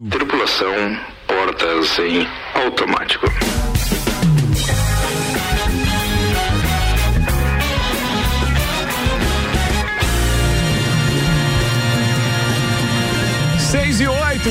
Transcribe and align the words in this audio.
Tripulação, 0.00 0.96
portas 1.26 1.98
em 1.98 2.24
automático. 2.54 3.26
Seis 13.58 14.00
e 14.00 14.06
oito. 14.06 14.50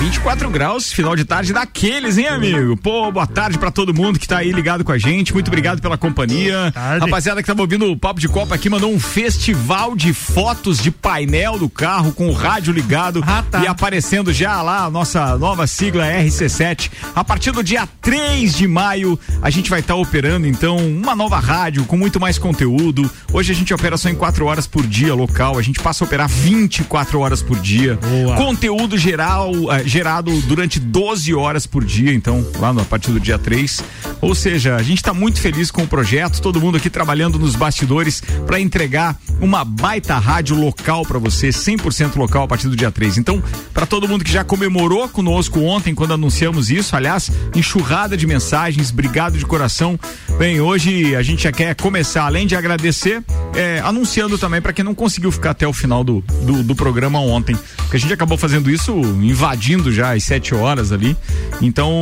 24 0.00 0.48
graus, 0.48 0.90
final 0.90 1.14
de 1.14 1.26
tarde 1.26 1.52
daqueles, 1.52 2.16
hein, 2.16 2.26
amigo? 2.28 2.74
Pô, 2.78 3.12
boa 3.12 3.26
tarde 3.26 3.58
para 3.58 3.70
todo 3.70 3.92
mundo 3.92 4.18
que 4.18 4.26
tá 4.26 4.38
aí 4.38 4.50
ligado 4.50 4.82
com 4.82 4.90
a 4.92 4.96
gente. 4.96 5.34
Muito 5.34 5.48
obrigado 5.48 5.82
pela 5.82 5.98
companhia. 5.98 6.72
Rapaziada 6.98 7.42
que 7.42 7.46
tava 7.46 7.60
ouvindo 7.60 7.84
o 7.84 7.94
Papo 7.98 8.18
de 8.18 8.26
Copa 8.26 8.54
aqui 8.54 8.70
mandou 8.70 8.90
um 8.90 8.98
festival 8.98 9.94
de 9.94 10.14
fotos 10.14 10.78
de 10.78 10.90
painel 10.90 11.58
do 11.58 11.68
carro 11.68 12.12
com 12.12 12.30
o 12.30 12.32
rádio 12.32 12.72
ligado 12.72 13.22
Ah, 13.26 13.42
tá. 13.48 13.62
e 13.62 13.66
aparecendo 13.66 14.32
já 14.32 14.62
lá 14.62 14.84
a 14.86 14.90
nossa 14.90 15.36
nova 15.36 15.66
sigla 15.66 16.06
RC7. 16.06 16.90
A 17.14 17.22
partir 17.22 17.50
do 17.52 17.62
dia 17.62 17.86
3 18.00 18.54
de 18.56 18.66
maio, 18.66 19.20
a 19.42 19.50
gente 19.50 19.68
vai 19.68 19.80
estar 19.80 19.96
operando 19.96 20.46
então 20.46 20.78
uma 20.78 21.14
nova 21.14 21.38
rádio 21.38 21.84
com 21.84 21.98
muito 21.98 22.18
mais 22.18 22.38
conteúdo. 22.38 23.08
Hoje 23.34 23.52
a 23.52 23.54
gente 23.54 23.74
opera 23.74 23.98
só 23.98 24.08
em 24.08 24.14
4 24.14 24.46
horas 24.46 24.66
por 24.66 24.86
dia 24.86 25.14
local, 25.14 25.58
a 25.58 25.62
gente 25.62 25.78
passa 25.78 26.02
a 26.02 26.06
operar 26.06 26.26
24 26.26 27.20
horas 27.20 27.42
por 27.42 27.58
dia. 27.60 27.96
Boa. 27.96 28.36
Conteúdo 28.36 28.96
geral, 28.96 29.52
eh, 29.72 29.89
gerado 29.90 30.30
durante 30.42 30.78
12 30.78 31.34
horas 31.34 31.66
por 31.66 31.84
dia, 31.84 32.14
então, 32.14 32.46
lá 32.58 32.72
no, 32.72 32.80
a 32.80 32.84
partir 32.84 33.10
do 33.10 33.18
dia 33.18 33.38
3. 33.38 33.82
Ou 34.20 34.34
seja, 34.34 34.76
a 34.76 34.82
gente 34.82 34.98
está 34.98 35.12
muito 35.12 35.40
feliz 35.40 35.70
com 35.70 35.82
o 35.82 35.86
projeto, 35.86 36.40
todo 36.40 36.60
mundo 36.60 36.76
aqui 36.76 36.88
trabalhando 36.88 37.38
nos 37.38 37.56
bastidores 37.56 38.22
para 38.46 38.60
entregar 38.60 39.18
uma 39.40 39.64
baita 39.64 40.16
rádio 40.18 40.54
local 40.54 41.04
para 41.04 41.18
você, 41.18 41.48
100% 41.48 42.16
local 42.16 42.44
a 42.44 42.48
partir 42.48 42.68
do 42.68 42.76
dia 42.76 42.90
3. 42.90 43.18
Então, 43.18 43.42
para 43.74 43.84
todo 43.84 44.06
mundo 44.06 44.24
que 44.24 44.30
já 44.30 44.44
comemorou 44.44 45.08
conosco 45.08 45.60
ontem 45.60 45.94
quando 45.94 46.14
anunciamos 46.14 46.70
isso, 46.70 46.94
aliás, 46.94 47.30
enxurrada 47.54 48.16
de 48.16 48.26
mensagens, 48.26 48.90
obrigado 48.90 49.38
de 49.38 49.44
coração. 49.44 49.98
Bem, 50.38 50.60
hoje 50.60 51.16
a 51.16 51.22
gente 51.22 51.42
já 51.44 51.52
quer 51.52 51.74
começar, 51.74 52.24
além 52.24 52.46
de 52.46 52.54
agradecer, 52.54 53.24
eh, 53.54 53.80
anunciando 53.84 54.38
também 54.38 54.60
para 54.60 54.72
quem 54.72 54.84
não 54.84 54.94
conseguiu 54.94 55.32
ficar 55.32 55.50
até 55.50 55.66
o 55.66 55.72
final 55.72 56.04
do, 56.04 56.22
do, 56.42 56.62
do 56.62 56.76
programa 56.76 57.18
ontem, 57.18 57.56
porque 57.76 57.96
a 57.96 58.00
gente 58.00 58.12
acabou 58.12 58.38
fazendo 58.38 58.70
isso 58.70 58.92
invadindo 58.92 59.79
já 59.92 60.12
às 60.14 60.24
7 60.24 60.54
horas 60.54 60.90
ali. 60.92 61.16
Então, 61.62 61.92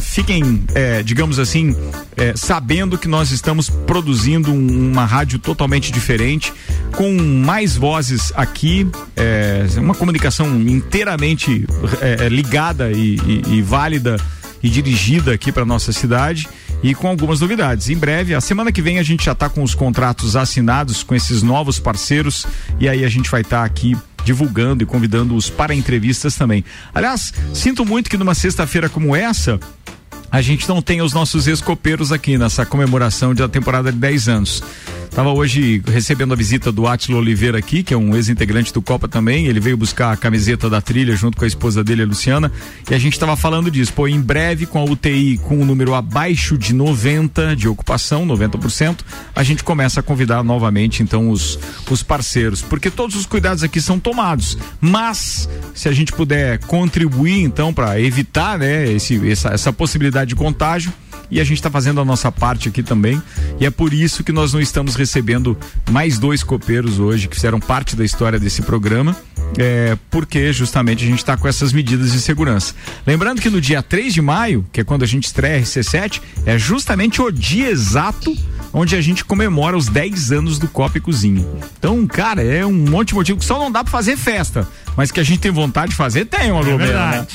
fiquem, 0.00 0.62
eh, 0.74 1.02
digamos 1.02 1.38
assim, 1.38 1.74
eh, 2.16 2.32
sabendo 2.36 2.96
que 2.98 3.08
nós 3.08 3.30
estamos 3.30 3.68
produzindo 3.68 4.52
um- 4.52 4.90
uma 4.92 5.04
rádio 5.04 5.38
totalmente 5.38 5.90
diferente, 5.90 6.52
com 6.92 7.12
mais 7.20 7.76
vozes 7.76 8.32
aqui, 8.36 8.86
eh, 9.16 9.66
uma 9.78 9.94
comunicação 9.94 10.46
inteiramente 10.60 11.66
eh, 12.00 12.28
ligada 12.28 12.90
e, 12.92 13.16
e- 13.26 13.42
e 13.56 13.62
válida 13.62 14.16
e 14.62 14.68
dirigida 14.68 15.32
aqui 15.32 15.50
para 15.50 15.64
nossa 15.64 15.90
cidade 15.92 16.46
e 16.82 16.94
com 16.94 17.08
algumas 17.08 17.40
novidades. 17.40 17.88
Em 17.88 17.96
breve, 17.96 18.34
a 18.34 18.40
semana 18.42 18.70
que 18.70 18.82
vem 18.82 18.98
a 18.98 19.02
gente 19.02 19.24
já 19.24 19.32
está 19.32 19.48
com 19.48 19.62
os 19.62 19.74
contratos 19.74 20.36
assinados 20.36 21.02
com 21.02 21.14
esses 21.14 21.42
novos 21.42 21.78
parceiros 21.78 22.46
e 22.78 22.86
aí 22.88 23.02
a 23.04 23.08
gente 23.08 23.30
vai 23.30 23.40
estar 23.40 23.64
aqui 23.64 23.96
divulgando 24.24 24.82
e 24.82 24.86
convidando-os 24.86 25.50
para 25.50 25.74
entrevistas 25.74 26.34
também. 26.34 26.64
Aliás, 26.94 27.32
sinto 27.54 27.84
muito 27.84 28.10
que 28.10 28.16
numa 28.16 28.34
sexta-feira 28.34 28.88
como 28.88 29.14
essa 29.14 29.58
a 30.30 30.40
gente 30.40 30.68
não 30.68 30.80
tem 30.80 31.02
os 31.02 31.12
nossos 31.12 31.48
escopeiros 31.48 32.12
aqui 32.12 32.38
nessa 32.38 32.64
comemoração 32.64 33.34
da 33.34 33.48
temporada 33.48 33.90
de 33.90 33.98
10 33.98 34.28
anos. 34.28 34.62
Tava 35.10 35.32
hoje 35.32 35.82
recebendo 35.86 36.32
a 36.32 36.36
visita 36.36 36.70
do 36.70 36.86
Átilo 36.86 37.18
Oliveira 37.18 37.58
aqui, 37.58 37.82
que 37.82 37.92
é 37.92 37.96
um 37.96 38.14
ex-integrante 38.14 38.72
do 38.72 38.80
Copa 38.80 39.08
também. 39.08 39.46
Ele 39.46 39.58
veio 39.58 39.76
buscar 39.76 40.12
a 40.12 40.16
camiseta 40.16 40.70
da 40.70 40.80
trilha 40.80 41.16
junto 41.16 41.36
com 41.36 41.44
a 41.44 41.48
esposa 41.48 41.82
dele, 41.82 42.02
a 42.02 42.06
Luciana. 42.06 42.50
E 42.88 42.94
a 42.94 42.98
gente 42.98 43.14
estava 43.14 43.34
falando 43.36 43.70
disso. 43.70 43.92
Pô, 43.92 44.06
em 44.06 44.20
breve, 44.20 44.66
com 44.66 44.78
a 44.78 44.84
UTI 44.84 45.38
com 45.38 45.60
o 45.60 45.64
número 45.64 45.94
abaixo 45.94 46.56
de 46.56 46.72
90 46.72 47.56
de 47.56 47.66
ocupação, 47.66 48.24
90%, 48.24 49.00
a 49.34 49.42
gente 49.42 49.64
começa 49.64 49.98
a 49.98 50.02
convidar 50.02 50.44
novamente, 50.44 51.02
então, 51.02 51.28
os, 51.28 51.58
os 51.90 52.02
parceiros. 52.04 52.62
Porque 52.62 52.88
todos 52.88 53.16
os 53.16 53.26
cuidados 53.26 53.64
aqui 53.64 53.80
são 53.80 53.98
tomados. 53.98 54.56
Mas, 54.80 55.48
se 55.74 55.88
a 55.88 55.92
gente 55.92 56.12
puder 56.12 56.60
contribuir, 56.60 57.42
então, 57.42 57.74
para 57.74 58.00
evitar, 58.00 58.58
né, 58.58 58.90
esse, 58.92 59.28
essa, 59.28 59.48
essa 59.48 59.72
possibilidade 59.72 60.28
de 60.28 60.36
contágio, 60.36 60.92
e 61.30 61.40
a 61.40 61.44
gente 61.44 61.58
está 61.58 61.70
fazendo 61.70 62.00
a 62.00 62.04
nossa 62.04 62.30
parte 62.32 62.68
aqui 62.68 62.82
também. 62.82 63.22
E 63.58 63.66
é 63.66 63.70
por 63.70 63.92
isso 63.92 64.24
que 64.24 64.32
nós 64.32 64.52
não 64.52 64.60
estamos 64.60 64.94
recebendo 64.94 65.56
mais 65.90 66.18
dois 66.18 66.42
copeiros 66.42 66.98
hoje 66.98 67.28
que 67.28 67.36
fizeram 67.36 67.60
parte 67.60 67.94
da 67.94 68.04
história 68.04 68.38
desse 68.38 68.62
programa. 68.62 69.16
É, 69.58 69.96
porque 70.10 70.52
justamente 70.52 71.04
a 71.04 71.08
gente 71.08 71.18
está 71.18 71.36
com 71.36 71.48
essas 71.48 71.72
medidas 71.72 72.12
de 72.12 72.20
segurança. 72.20 72.74
Lembrando 73.06 73.40
que 73.40 73.50
no 73.50 73.60
dia 73.60 73.82
3 73.82 74.14
de 74.14 74.22
maio, 74.22 74.64
que 74.72 74.80
é 74.80 74.84
quando 74.84 75.02
a 75.02 75.06
gente 75.06 75.24
estreia 75.24 75.58
a 75.58 75.62
RC7, 75.62 76.20
é 76.46 76.58
justamente 76.58 77.20
o 77.20 77.30
dia 77.30 77.68
exato 77.68 78.36
onde 78.72 78.96
a 78.96 79.00
gente 79.00 79.24
comemora 79.24 79.76
os 79.76 79.88
10 79.88 80.32
anos 80.32 80.58
do 80.58 80.68
Copa 80.68 80.98
e 80.98 81.00
Cozinha. 81.00 81.44
Então, 81.78 82.06
cara, 82.06 82.42
é 82.42 82.64
um 82.64 82.72
monte 82.72 83.08
de 83.08 83.14
motivo 83.14 83.38
que 83.38 83.44
só 83.44 83.58
não 83.58 83.70
dá 83.70 83.82
para 83.82 83.90
fazer 83.90 84.16
festa, 84.16 84.66
mas 84.96 85.10
que 85.10 85.20
a 85.20 85.22
gente 85.22 85.40
tem 85.40 85.50
vontade 85.50 85.90
de 85.90 85.96
fazer, 85.96 86.26
tem 86.26 86.50
uma 86.50 86.60
é 86.60 86.76
verdade. 86.76 87.16
né? 87.16 87.26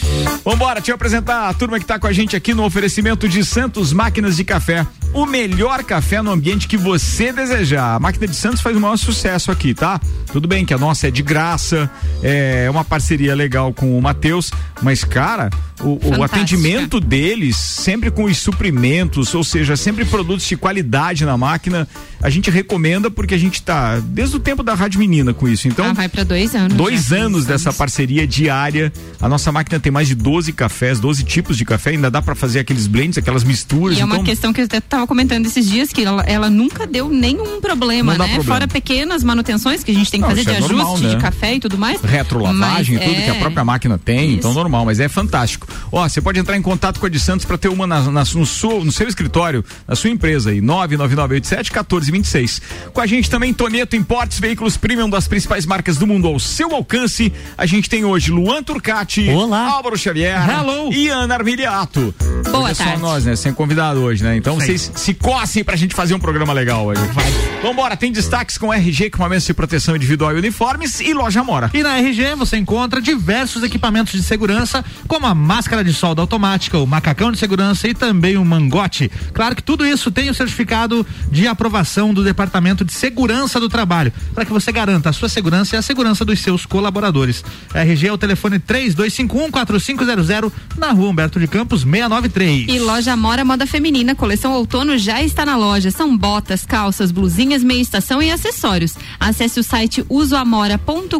Vambora, 0.43 0.75
deixa 0.75 0.91
eu 0.91 0.95
apresentar 0.95 1.49
a 1.49 1.53
turma 1.53 1.79
que 1.79 1.85
tá 1.85 1.99
com 1.99 2.07
a 2.07 2.13
gente 2.13 2.35
aqui 2.35 2.53
no 2.53 2.63
oferecimento 2.63 3.27
de 3.27 3.43
Santos 3.43 3.91
Máquinas 3.91 4.37
de 4.37 4.43
Café. 4.43 4.85
O 5.13 5.25
melhor 5.25 5.83
café 5.83 6.21
no 6.21 6.31
ambiente 6.31 6.67
que 6.67 6.77
você 6.77 7.31
desejar. 7.31 7.95
A 7.95 7.99
máquina 7.99 8.27
de 8.27 8.35
Santos 8.35 8.61
faz 8.61 8.75
o 8.75 8.79
maior 8.79 8.97
sucesso 8.97 9.51
aqui, 9.51 9.73
tá? 9.73 9.99
Tudo 10.31 10.47
bem 10.47 10.65
que 10.65 10.73
a 10.73 10.77
nossa 10.77 11.07
é 11.07 11.11
de 11.11 11.21
graça, 11.21 11.89
é 12.21 12.67
uma 12.69 12.83
parceria 12.83 13.33
legal 13.33 13.73
com 13.73 13.97
o 13.97 14.01
Matheus, 14.01 14.51
mas, 14.81 15.03
cara, 15.03 15.49
o, 15.81 16.17
o 16.17 16.23
atendimento 16.23 16.99
deles, 16.99 17.55
sempre 17.57 18.09
com 18.11 18.25
os 18.25 18.37
suprimentos, 18.37 19.33
ou 19.33 19.43
seja, 19.43 19.75
sempre 19.75 20.05
produtos 20.05 20.45
de 20.47 20.55
qualidade 20.55 21.24
na 21.25 21.37
máquina, 21.37 21.87
a 22.25 22.29
gente 22.29 22.49
recomenda 22.49 23.11
porque 23.11 23.33
a 23.33 23.37
gente 23.37 23.61
tá 23.61 23.99
desde 23.99 24.35
o 24.35 24.39
tempo 24.39 24.63
da 24.63 24.73
Rádio 24.73 24.99
Menina 24.99 25.33
com 25.33 25.47
isso. 25.47 25.67
Então, 25.67 25.85
Ah, 25.85 25.93
vai 25.93 26.09
pra 26.09 26.23
dois 26.23 26.55
anos. 26.55 26.73
Dois 26.75 27.11
anos 27.13 27.45
dessa 27.45 27.71
parceria 27.71 28.25
diária. 28.25 28.91
A 29.21 29.29
nossa 29.29 29.51
máquina 29.51 29.79
tem 29.79 29.91
mais 29.91 30.07
de 30.07 30.15
12 30.15 30.51
cafés, 30.51 30.99
12 30.99 31.23
tipos 31.23 31.55
de 31.57 31.63
café. 31.65 31.91
Ainda 31.91 32.09
dá 32.09 32.21
pra 32.21 32.33
fazer 32.35 32.59
aqueles 32.59 32.87
blends, 32.87 33.17
aquelas 33.17 33.43
misturas. 33.43 33.97
E 33.97 34.01
é 34.01 34.05
uma 34.05 34.15
então, 34.15 34.25
questão 34.25 34.51
que 34.51 34.59
eu 34.61 34.65
até 34.65 34.81
tava 34.81 35.05
comentando 35.05 35.45
esses 35.45 35.69
dias, 35.69 35.89
que 35.93 36.03
ela, 36.03 36.23
ela 36.23 36.49
nunca 36.49 36.87
deu 36.87 37.09
nenhum 37.09 37.61
problema, 37.61 38.13
né? 38.13 38.17
problema. 38.17 38.43
Fora 38.43 38.67
pequenas 38.67 39.23
manutenções 39.23 39.83
que 39.83 39.91
a 39.91 39.93
gente 39.93 40.09
tem 40.09 40.19
que 40.19 40.27
Não, 40.27 40.29
fazer 40.29 40.41
isso 40.41 40.49
de 40.49 40.55
é 40.55 40.57
ajuste 40.57 40.75
normal, 40.75 40.97
né? 40.97 41.09
de 41.09 41.17
café 41.21 41.53
e 41.55 41.59
tudo 41.59 41.77
mais. 41.77 42.01
retrolavagem, 42.01 42.95
Mas 42.97 43.05
tudo 43.07 43.15
que 43.23 43.29
a 43.29 43.35
é- 43.35 43.39
própria 43.39 43.63
máquina 43.63 43.97
tem, 43.97 44.29
Isso. 44.29 44.39
então 44.39 44.53
normal, 44.53 44.83
mas 44.85 44.99
é 44.99 45.07
fantástico. 45.07 45.67
Ó, 45.91 46.07
você 46.07 46.19
pode 46.21 46.39
entrar 46.39 46.57
em 46.57 46.61
contato 46.61 46.99
com 46.99 47.05
a 47.05 47.09
de 47.09 47.19
Santos 47.19 47.45
para 47.45 47.57
ter 47.57 47.67
uma 47.69 47.85
na- 47.85 48.01
na- 48.11 48.23
no, 48.33 48.45
seu, 48.45 48.83
no 48.83 48.91
seu 48.91 49.07
escritório, 49.07 49.63
na 49.87 49.95
sua 49.95 50.09
empresa 50.09 50.49
aí, 50.49 50.59
99987 50.61 51.71
1426. 52.19 52.61
Com 52.93 53.01
a 53.01 53.05
gente 53.05 53.29
também 53.29 53.53
Toneto 53.53 53.95
Importes, 53.95 54.39
veículos 54.39 54.77
premium 54.77 55.09
das 55.09 55.27
principais 55.27 55.65
marcas 55.65 55.97
do 55.97 56.07
mundo 56.07 56.27
ao 56.27 56.39
seu 56.39 56.73
alcance. 56.73 57.31
A 57.57 57.65
gente 57.65 57.89
tem 57.89 58.05
hoje 58.05 58.31
Luan 58.31 58.63
Turcati, 58.63 59.29
Olá. 59.29 59.69
Álvaro 59.69 59.97
Xavier 59.97 60.37
Hello. 60.49 60.91
e 60.93 61.09
Ana 61.09 61.35
Armiliato. 61.35 62.13
Boa 62.45 62.69
hoje 62.69 62.81
é 62.81 62.91
só 62.91 62.97
nós, 62.97 63.25
né? 63.25 63.35
Sem 63.35 63.53
convidado 63.53 64.01
hoje, 64.01 64.23
né? 64.23 64.35
Então 64.35 64.55
vocês 64.55 64.91
se 64.95 65.13
cossem 65.13 65.63
pra 65.63 65.75
gente 65.75 65.95
fazer 65.95 66.13
um 66.13 66.19
programa 66.19 66.53
legal 66.53 66.85
hoje. 66.85 67.01
Vai. 67.13 67.25
Vambora, 67.61 67.97
tem 67.97 68.11
destaques 68.11 68.57
com 68.57 68.71
RG, 68.73 69.05
equipamentos 69.05 69.45
de 69.45 69.53
proteção 69.53 69.95
individual 69.95 70.33
e 70.35 70.37
uniformes 70.37 70.99
e 70.99 71.13
loja 71.13 71.43
Mora. 71.43 71.71
E 71.73 71.81
na 71.81 71.97
RG 71.97 72.35
você 72.35 72.57
encontra 72.57 73.01
diversos 73.01 73.63
equipamentos 73.63 74.13
de 74.13 74.23
segurança, 74.23 74.83
como 75.07 75.25
a 75.25 75.33
máscara 75.33 75.83
de 75.83 75.93
solda 75.93 76.21
automática, 76.21 76.77
o 76.77 76.85
macacão 76.85 77.31
de 77.31 77.37
segurança 77.37 77.87
e 77.87 77.93
também 77.93 78.37
o 78.37 78.45
mangote. 78.45 79.11
Claro 79.33 79.55
que 79.55 79.63
tudo 79.63 79.85
isso 79.85 80.11
tem 80.11 80.29
o 80.29 80.33
certificado 80.33 81.05
de 81.31 81.47
aprovação 81.47 82.04
do 82.13 82.23
Departamento 82.23 82.83
de 82.83 82.93
Segurança 82.93 83.59
do 83.59 83.69
Trabalho, 83.69 84.11
para 84.33 84.45
que 84.45 84.51
você 84.51 84.71
garanta 84.71 85.09
a 85.09 85.13
sua 85.13 85.29
segurança 85.29 85.75
e 85.75 85.79
a 85.79 85.81
segurança 85.81 86.25
dos 86.25 86.39
seus 86.39 86.65
colaboradores. 86.65 87.43
RG 87.73 88.07
é 88.07 88.13
o 88.13 88.17
telefone 88.17 88.59
32514500 88.59 90.51
na 90.77 90.91
rua 90.91 91.09
Humberto 91.09 91.39
de 91.39 91.47
Campos 91.47 91.81
693. 91.81 92.67
E 92.67 92.79
loja 92.79 93.15
Mora 93.15 93.45
Moda 93.45 93.65
Feminina, 93.65 94.15
coleção 94.15 94.53
outono 94.53 94.97
já 94.97 95.21
está 95.21 95.45
na 95.45 95.55
loja. 95.55 95.91
São 95.91 96.17
botas, 96.17 96.65
calças, 96.65 97.11
blusinhas, 97.11 97.63
meia 97.63 97.81
estação 97.81 98.21
e 98.21 98.31
acessórios. 98.31 98.95
Acesse 99.19 99.59
o 99.59 99.63
site 99.63 100.05
usoamora.com.br 100.09 101.17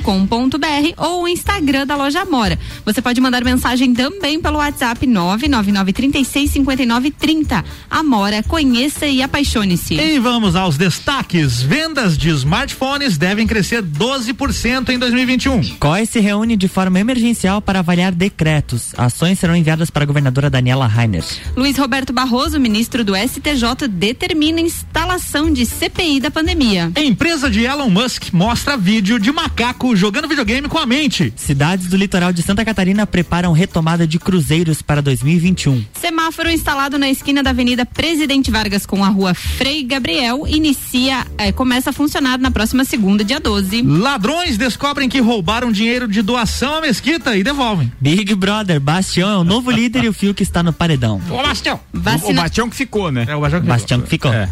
ou 0.98 1.24
o 1.24 1.28
Instagram 1.28 1.86
da 1.86 1.96
loja 1.96 2.22
Amora. 2.22 2.58
Você 2.86 3.02
pode 3.02 3.20
mandar 3.22 3.44
mensagem 3.44 3.94
também 3.94 4.42
pelo 4.42 4.58
WhatsApp 4.58 5.06
999365930. 5.08 7.64
Amora, 7.90 8.44
conheça 8.44 9.08
e 9.08 9.22
apaixone-se. 9.22 9.96
E 9.96 10.20
vamos 10.20 10.56
ao 10.56 10.65
lá 10.66 10.68
os 10.68 10.78
destaques. 10.78 11.62
Vendas 11.62 12.18
de 12.18 12.30
smartphones 12.30 13.18
devem 13.18 13.46
crescer 13.46 13.84
12% 13.84 14.90
em 14.90 14.98
2021. 14.98 15.76
COE 15.78 16.06
se 16.06 16.20
reúne 16.20 16.58
de 16.58 16.68
forma 16.68 17.00
emergencial 17.00 17.62
para 17.62 17.80
avaliar 17.80 18.12
decretos. 18.12 18.94
Ações 18.98 19.38
serão 19.38 19.56
enviadas 19.56 19.90
para 19.90 20.04
a 20.04 20.06
governadora 20.06 20.50
Daniela 20.50 20.88
Rainer. 20.88 21.24
Luiz 21.56 21.78
Roberto 21.78 22.12
Barroso, 22.12 22.60
ministro 22.60 23.04
do 23.04 23.16
STJ, 23.16 23.88
determina 23.88 24.60
instalação 24.60 25.52
de 25.52 25.66
CPI 25.66 26.20
da 26.20 26.32
pandemia. 26.32 26.92
A 26.96 27.02
empresa 27.02 27.50
de 27.50 27.64
Elon 27.64 27.90
Musk 27.90 28.34
mostra 28.34 28.78
vídeo 28.78 29.20
de 29.20 29.32
macaco 29.32 29.96
jogando 29.96 30.28
videogame 30.28 30.68
com 30.68 30.80
a 30.80 30.86
mente. 30.86 31.34
Cidades 31.36 31.88
do 31.88 31.98
litoral 31.98 32.34
de 32.34 32.42
Santa 32.42 32.66
Catarina 32.66 33.06
preparam 33.06 33.54
retomada 33.54 34.08
de 34.08 34.18
cruzeiros 34.18 34.82
para 34.82 35.02
2021. 35.02 35.86
Semáforo 35.94 36.50
instalado 36.50 36.98
na 36.98 37.10
esquina 37.10 37.44
da 37.44 37.52
Avenida 37.52 37.86
Presidente 37.86 38.50
Vargas 38.50 38.86
com 38.86 39.04
a 39.04 39.10
rua 39.10 39.34
Frei 39.34 39.84
Gabriel 39.84 40.48
inicia, 40.58 41.26
eh, 41.38 41.52
começa 41.52 41.90
a 41.90 41.94
funcionar 41.94 42.38
na 42.40 42.52
próxima 42.52 42.84
segunda, 42.84 43.24
dia 43.24 43.40
12. 43.40 43.82
Ladrões 43.82 44.58
descobrem 44.58 45.08
que 45.10 45.20
roubaram 45.20 45.72
dinheiro 45.72 46.08
de 46.08 46.22
doação 46.22 46.76
à 46.76 46.82
mesquita 46.82 47.36
e 47.38 47.44
devolvem. 47.44 47.92
Big 48.00 48.34
Brother, 48.36 48.80
Bastião 48.80 49.30
é 49.30 49.38
o 49.38 49.44
novo 49.44 49.70
líder 49.72 50.04
e 50.04 50.10
o 50.10 50.14
Fio 50.14 50.34
que 50.34 50.44
está 50.44 50.64
no 50.64 50.74
paredão. 50.74 51.22
Ô, 51.30 51.42
Bastião! 51.42 51.80
O 51.94 52.34
Bastião 52.34 52.70
que 52.70 52.76
ficou, 52.76 53.12
né? 53.12 53.26
É 53.28 53.36
o 53.36 53.42
Bastião 53.42 53.62
que 53.62 53.68
Bastião 53.68 54.02
que 54.02 54.10
ficou. 54.10 54.34
É. 54.34 54.50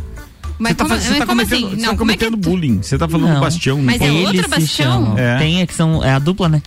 Mas 0.59 0.71
Você 0.71 0.75
tá, 0.75 0.83
como, 0.85 0.95
você 0.95 1.09
mas 1.09 1.19
tá 1.19 1.25
como 1.25 1.41
cometendo, 1.41 1.65
assim? 1.65 1.75
você 1.75 1.81
Não, 1.81 1.91
tá 1.91 1.97
como 1.97 2.11
é 2.11 2.17
que 2.17 2.25
cometendo 2.25 2.50
bullying. 2.50 2.81
Você 2.81 2.97
tá 2.97 3.07
falando 3.07 3.27
Não. 3.27 3.35
do 3.35 3.41
Bastião. 3.41 3.81
Mas 3.81 4.01
é 4.01 4.11
outro 4.11 4.50
Bastião? 4.50 5.15
É. 5.17 5.38
Tem 5.38 5.61
é 5.61 5.65
que 5.65 5.73
são 5.73 6.03
é 6.03 6.11
a 6.13 6.19
dupla, 6.19 6.47
né? 6.47 6.61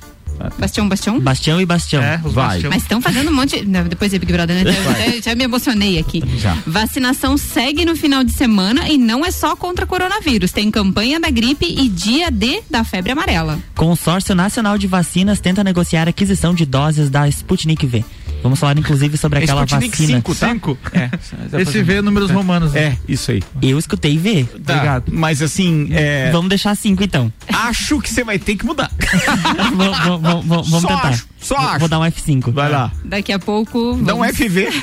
Bastião, 0.59 0.89
Bastião? 0.89 1.21
Bastião 1.21 1.61
e 1.61 1.67
Bastião. 1.67 2.03
É, 2.03 2.21
os 2.25 2.33
Vai. 2.33 2.49
Bastião. 2.49 2.71
Mas 2.71 2.83
estão 2.83 3.01
fazendo 3.01 3.31
um 3.31 3.35
monte. 3.35 3.65
Não, 3.65 3.85
depois 3.85 4.13
é 4.13 4.19
Big 4.19 4.33
Brother, 4.33 4.57
né? 4.65 4.73
Já, 4.73 4.83
já- 5.13 5.21
já 5.23 5.35
me 5.35 5.45
emocionei 5.45 5.99
aqui. 5.99 6.23
Já. 6.39 6.57
Vacinação 6.67 7.37
segue 7.37 7.85
no 7.85 7.97
final 7.97 8.23
de 8.25 8.33
semana 8.33 8.89
e 8.89 8.99
não 8.99 9.25
é 9.25 9.31
só 9.31 9.57
contra 9.57 9.87
coronavírus. 9.87 10.53
Tem 10.53 10.71
campanha 10.71 11.19
da 11.19 11.31
gripe 11.31 11.67
e 11.67 11.89
dia 11.89 12.31
D 12.31 12.63
da 12.71 12.85
febre 12.85 13.13
amarela. 13.13 13.59
Consórcio 13.75 14.35
Nacional 14.35 14.79
de 14.79 14.87
Vacinas 14.87 15.41
tenta 15.41 15.63
negociar 15.65 16.07
a 16.07 16.11
aquisição 16.11 16.55
de 16.55 16.65
doses 16.67 17.09
da 17.11 17.27
Sputnik 17.29 17.87
V. 17.87 18.05
Vamos 18.47 18.61
falar 18.61 18.79
inclusive 18.79 19.17
sobre 19.17 19.41
aquela 19.41 19.65
Sputnik 19.65 19.91
vacina. 19.91 20.19
5, 20.19 20.35
tá? 20.37 20.49
Cinco. 20.49 20.79
É. 20.93 21.11
Esse 21.61 21.83
vê 21.83 22.01
números 22.01 22.31
romanos. 22.31 22.73
né? 22.73 22.81
É, 22.81 22.97
isso 23.09 23.33
aí. 23.33 23.43
Eu 23.61 23.79
escutei 23.79 24.17
V. 24.17 24.45
Tá, 24.65 24.75
Obrigado. 24.75 25.05
Mas 25.13 25.43
assim, 25.43 25.89
é, 25.93 26.31
Vamos 26.31 26.49
deixar 26.49 26.75
cinco 26.77 27.03
então. 27.03 27.33
acho 27.53 28.01
que 28.01 28.09
você 28.11 28.23
vai 28.23 28.39
ter 28.39 28.57
que 28.57 28.65
mudar. 28.65 28.91
vamos 29.77 30.81
Só 30.81 30.89
tentar. 30.89 31.09
acho, 31.09 31.27
só 31.41 31.57
Vou- 31.57 31.69
acho. 31.69 31.79
Vou 31.81 31.89
dar 31.89 31.99
um 31.99 32.05
F5. 32.05 32.53
Vai 32.53 32.71
lá. 32.71 32.91
Daqui 33.05 33.33
a 33.33 33.39
pouco. 33.39 33.99
Dá 34.03 34.15
um 34.15 34.23
FV. 34.25 34.69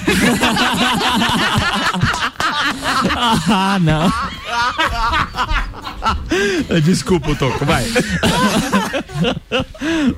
Ah, 3.15 3.77
não. 3.81 4.12
Desculpa, 6.83 7.35
Toco, 7.35 7.65
vai. 7.65 7.83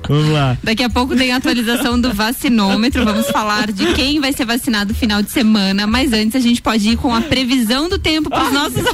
Vamos 0.08 0.28
lá. 0.30 0.56
Daqui 0.62 0.82
a 0.82 0.90
pouco 0.90 1.16
tem 1.16 1.32
a 1.32 1.36
atualização 1.36 2.00
do 2.00 2.12
vacinômetro. 2.12 3.04
Vamos 3.04 3.28
falar 3.28 3.70
de 3.72 3.92
quem 3.94 4.20
vai 4.20 4.32
ser 4.32 4.44
vacinado 4.44 4.92
no 4.92 4.98
final 4.98 5.22
de 5.22 5.30
semana. 5.30 5.86
Mas 5.86 6.12
antes 6.12 6.36
a 6.36 6.40
gente 6.40 6.62
pode 6.62 6.88
ir 6.88 6.96
com 6.96 7.14
a 7.14 7.20
previsão 7.20 7.88
do 7.88 7.98
tempo 7.98 8.28
para 8.28 8.44
os 8.44 8.52
nossos 8.52 8.82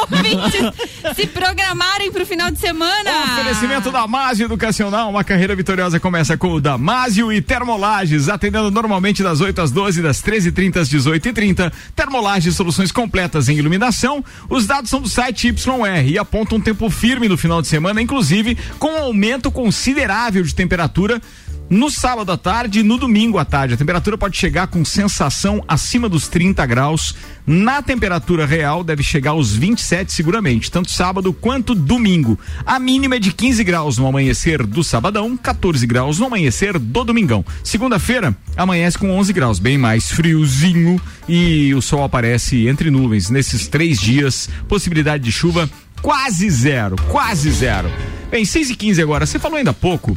ouvintes 0.00 1.14
se 1.14 1.26
programarem 1.26 2.10
para 2.10 2.22
o 2.22 2.26
final 2.26 2.50
de 2.50 2.58
semana. 2.58 3.10
Oferecimento 3.34 3.90
Damásio 3.90 4.44
Educacional, 4.46 5.10
uma 5.10 5.24
carreira 5.24 5.54
vitoriosa 5.54 5.98
começa 6.00 6.36
com 6.36 6.52
o 6.52 6.60
Damásio 6.60 7.32
e 7.32 7.40
Termolages, 7.40 8.28
atendendo 8.28 8.70
normalmente 8.70 9.22
das 9.22 9.40
8 9.40 9.60
às 9.60 9.70
12, 9.70 10.02
das 10.02 10.22
13h30 10.22 10.76
às 10.76 10.88
18h30. 10.88 11.72
Termolages, 11.94 12.56
soluções 12.56 12.92
completas 12.92 13.48
em 13.48 13.56
iluminação. 13.56 14.24
Os 14.48 14.66
dados 14.66 14.90
são 14.90 15.00
do 15.00 15.08
site 15.08 15.48
YR 15.48 16.08
e 16.08 16.18
apontam 16.32 16.56
um 16.56 16.60
tempo 16.62 16.88
firme 16.88 17.28
no 17.28 17.36
final 17.36 17.60
de 17.60 17.68
semana, 17.68 18.00
inclusive 18.00 18.56
com 18.78 18.88
um 18.88 19.02
aumento 19.02 19.50
considerável 19.50 20.42
de 20.42 20.54
temperatura. 20.54 21.20
No 21.68 21.90
sábado 21.90 22.30
à 22.32 22.36
tarde 22.36 22.80
e 22.80 22.82
no 22.82 22.98
domingo 22.98 23.38
à 23.38 23.44
tarde, 23.44 23.74
a 23.74 23.76
temperatura 23.76 24.18
pode 24.18 24.36
chegar 24.36 24.66
com 24.66 24.84
sensação 24.84 25.62
acima 25.66 26.08
dos 26.08 26.28
30 26.28 26.64
graus. 26.66 27.14
Na 27.46 27.80
temperatura 27.80 28.44
real, 28.44 28.84
deve 28.84 29.02
chegar 29.02 29.32
aos 29.32 29.54
27 29.54 30.12
seguramente, 30.12 30.70
tanto 30.70 30.90
sábado 30.90 31.32
quanto 31.32 31.74
domingo. 31.74 32.38
A 32.66 32.78
mínima 32.78 33.16
é 33.16 33.18
de 33.18 33.32
15 33.32 33.64
graus 33.64 33.96
no 33.96 34.06
amanhecer 34.06 34.66
do 34.66 34.84
sabadão, 34.84 35.36
14 35.36 35.86
graus 35.86 36.18
no 36.18 36.26
amanhecer 36.26 36.78
do 36.78 37.04
domingão. 37.04 37.44
Segunda-feira, 37.64 38.36
amanhece 38.56 38.98
com 38.98 39.10
11 39.10 39.32
graus, 39.32 39.58
bem 39.58 39.78
mais 39.78 40.10
friozinho 40.10 41.00
e 41.26 41.74
o 41.74 41.80
sol 41.80 42.04
aparece 42.04 42.68
entre 42.68 42.90
nuvens. 42.90 43.30
Nesses 43.30 43.66
três 43.66 43.98
dias, 43.98 44.48
possibilidade 44.68 45.24
de 45.24 45.32
chuva 45.32 45.70
quase 46.02 46.50
zero, 46.50 46.96
quase 47.08 47.50
zero. 47.50 47.90
Bem, 48.30 48.44
6 48.44 48.70
e 48.70 48.74
15 48.74 49.00
agora. 49.02 49.24
Você 49.26 49.38
falou 49.38 49.58
ainda 49.58 49.70
há 49.70 49.74
pouco 49.74 50.16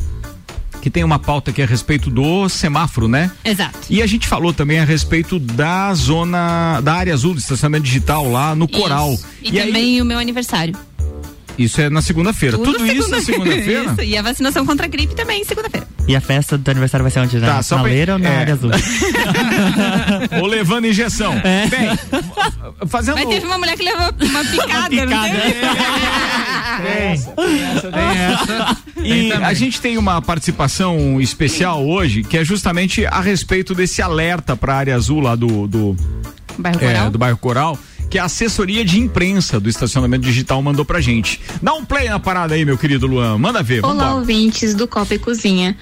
que 0.81 0.89
tem 0.89 1.03
uma 1.03 1.17
pauta 1.17 1.49
aqui 1.51 1.61
a 1.61 1.65
respeito 1.65 2.09
do 2.11 2.47
semáforo, 2.47 3.07
né? 3.07 3.31
Exato. 3.43 3.79
E 3.89 4.01
a 4.03 4.07
gente 4.07 4.27
falou 4.27 4.53
também 4.53 4.79
a 4.79 4.85
respeito 4.85 5.39
da 5.39 5.93
zona, 5.95 6.79
da 6.81 6.93
área 6.93 7.13
azul 7.13 7.33
do 7.33 7.39
estacionamento 7.39 7.85
digital 7.85 8.29
lá 8.31 8.53
no 8.55 8.67
Coral. 8.67 9.13
Isso. 9.13 9.25
E, 9.41 9.59
aí- 9.59 9.67
também 9.67 10.01
o 10.01 10.05
meu 10.05 10.19
aniversário. 10.19 10.75
Isso 11.57 11.79
é 11.81 11.89
na 11.89 12.01
segunda-feira. 12.01 12.57
Tudo, 12.57 12.85
isso 12.85 13.09
na 13.09 13.21
segunda-feira? 13.21 13.91
Isso. 13.91 14.01
E 14.01 14.17
a 14.17 14.21
vacinação 14.21 14.65
contra 14.65 14.85
a 14.85 14.89
gripe 14.89 15.15
também 15.15 15.43
segunda-feira. 15.43 15.87
E 16.07 16.15
a 16.15 16.21
festa 16.21 16.57
do 16.57 16.69
aniversário 16.69 17.03
vai 17.03 17.11
ser 17.11 17.19
onde? 17.19 17.39
Tá, 17.39 17.47
Na 17.55 17.63
só 17.63 17.79
pra- 17.79 17.89
ou 18.13 18.19
na 18.19 18.29
é. 18.29 18.37
área 18.37 18.53
azul? 18.53 18.69
Ou 20.41 20.45
levando 20.47 20.85
injeção. 20.85 21.33
É. 21.43 21.67
Bem, 21.67 21.89
fazendo. 22.87 23.15
Mas 23.15 23.27
teve 23.29 23.45
uma 23.45 23.57
mulher 23.57 23.75
que 23.75 23.83
levou 23.83 24.09
uma 24.21 24.45
picada, 24.45 24.89
teve? 24.89 25.05
Tem 27.91 28.17
essa. 28.17 28.77
E 28.97 29.29
Tem 29.29 29.31
a 29.33 29.53
gente 29.53 29.79
tem 29.81 29.97
uma 29.97 30.21
participação 30.21 31.19
especial 31.21 31.85
hoje, 31.85 32.23
que 32.23 32.37
é 32.37 32.43
justamente 32.43 33.05
a 33.05 33.21
respeito 33.21 33.73
desse 33.73 34.01
alerta 34.01 34.55
para 34.55 34.73
a 34.73 34.77
área 34.77 34.95
azul 34.95 35.19
lá 35.21 35.35
do, 35.35 35.67
do, 35.67 35.95
Bairro 36.57 36.79
é, 36.83 36.87
Coral. 36.93 37.11
do 37.11 37.17
bairro 37.17 37.37
Coral, 37.37 37.79
que 38.15 38.19
a 38.19 38.23
assessoria 38.23 38.85
de 38.85 38.97
imprensa 38.97 39.59
do 39.59 39.67
estacionamento 39.67 40.23
digital 40.23 40.61
mandou 40.61 40.85
pra 40.85 41.01
gente. 41.01 41.41
Dá 41.61 41.73
um 41.73 41.83
play 41.83 42.07
na 42.07 42.17
parada 42.17 42.55
aí, 42.55 42.63
meu 42.63 42.77
querido 42.77 43.05
Luan. 43.05 43.37
Manda 43.37 43.61
ver. 43.61 43.83
Olá, 43.83 43.91
vambora. 43.91 44.15
ouvintes 44.15 44.73
do 44.73 44.87
Copa 44.87 45.15
e 45.15 45.19
Cozinha. 45.19 45.75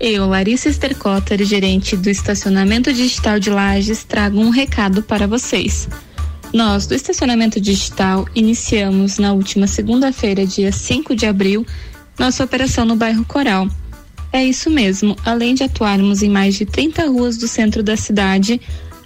Eu, 0.00 0.26
Larissa 0.26 0.70
Estercotter, 0.70 1.44
gerente 1.44 1.94
do 1.94 2.08
Estacionamento 2.08 2.90
Digital 2.90 3.38
de 3.38 3.50
Lages, 3.50 4.02
trago 4.02 4.40
um 4.40 4.48
recado 4.48 5.02
para 5.02 5.26
vocês. 5.26 5.86
Nós, 6.54 6.86
do 6.86 6.94
Estacionamento 6.94 7.60
Digital, 7.60 8.26
iniciamos 8.34 9.18
na 9.18 9.34
última 9.34 9.66
segunda-feira, 9.66 10.46
dia 10.46 10.72
5 10.72 11.14
de 11.14 11.26
abril, 11.26 11.66
nossa 12.18 12.42
operação 12.42 12.86
no 12.86 12.96
bairro 12.96 13.26
Coral. 13.26 13.68
É 14.32 14.42
isso 14.42 14.70
mesmo, 14.70 15.14
além 15.22 15.54
de 15.54 15.64
atuarmos 15.64 16.22
em 16.22 16.30
mais 16.30 16.54
de 16.54 16.64
30 16.64 17.08
ruas 17.08 17.36
do 17.36 17.46
centro 17.46 17.82
da 17.82 17.94
cidade, 17.94 18.58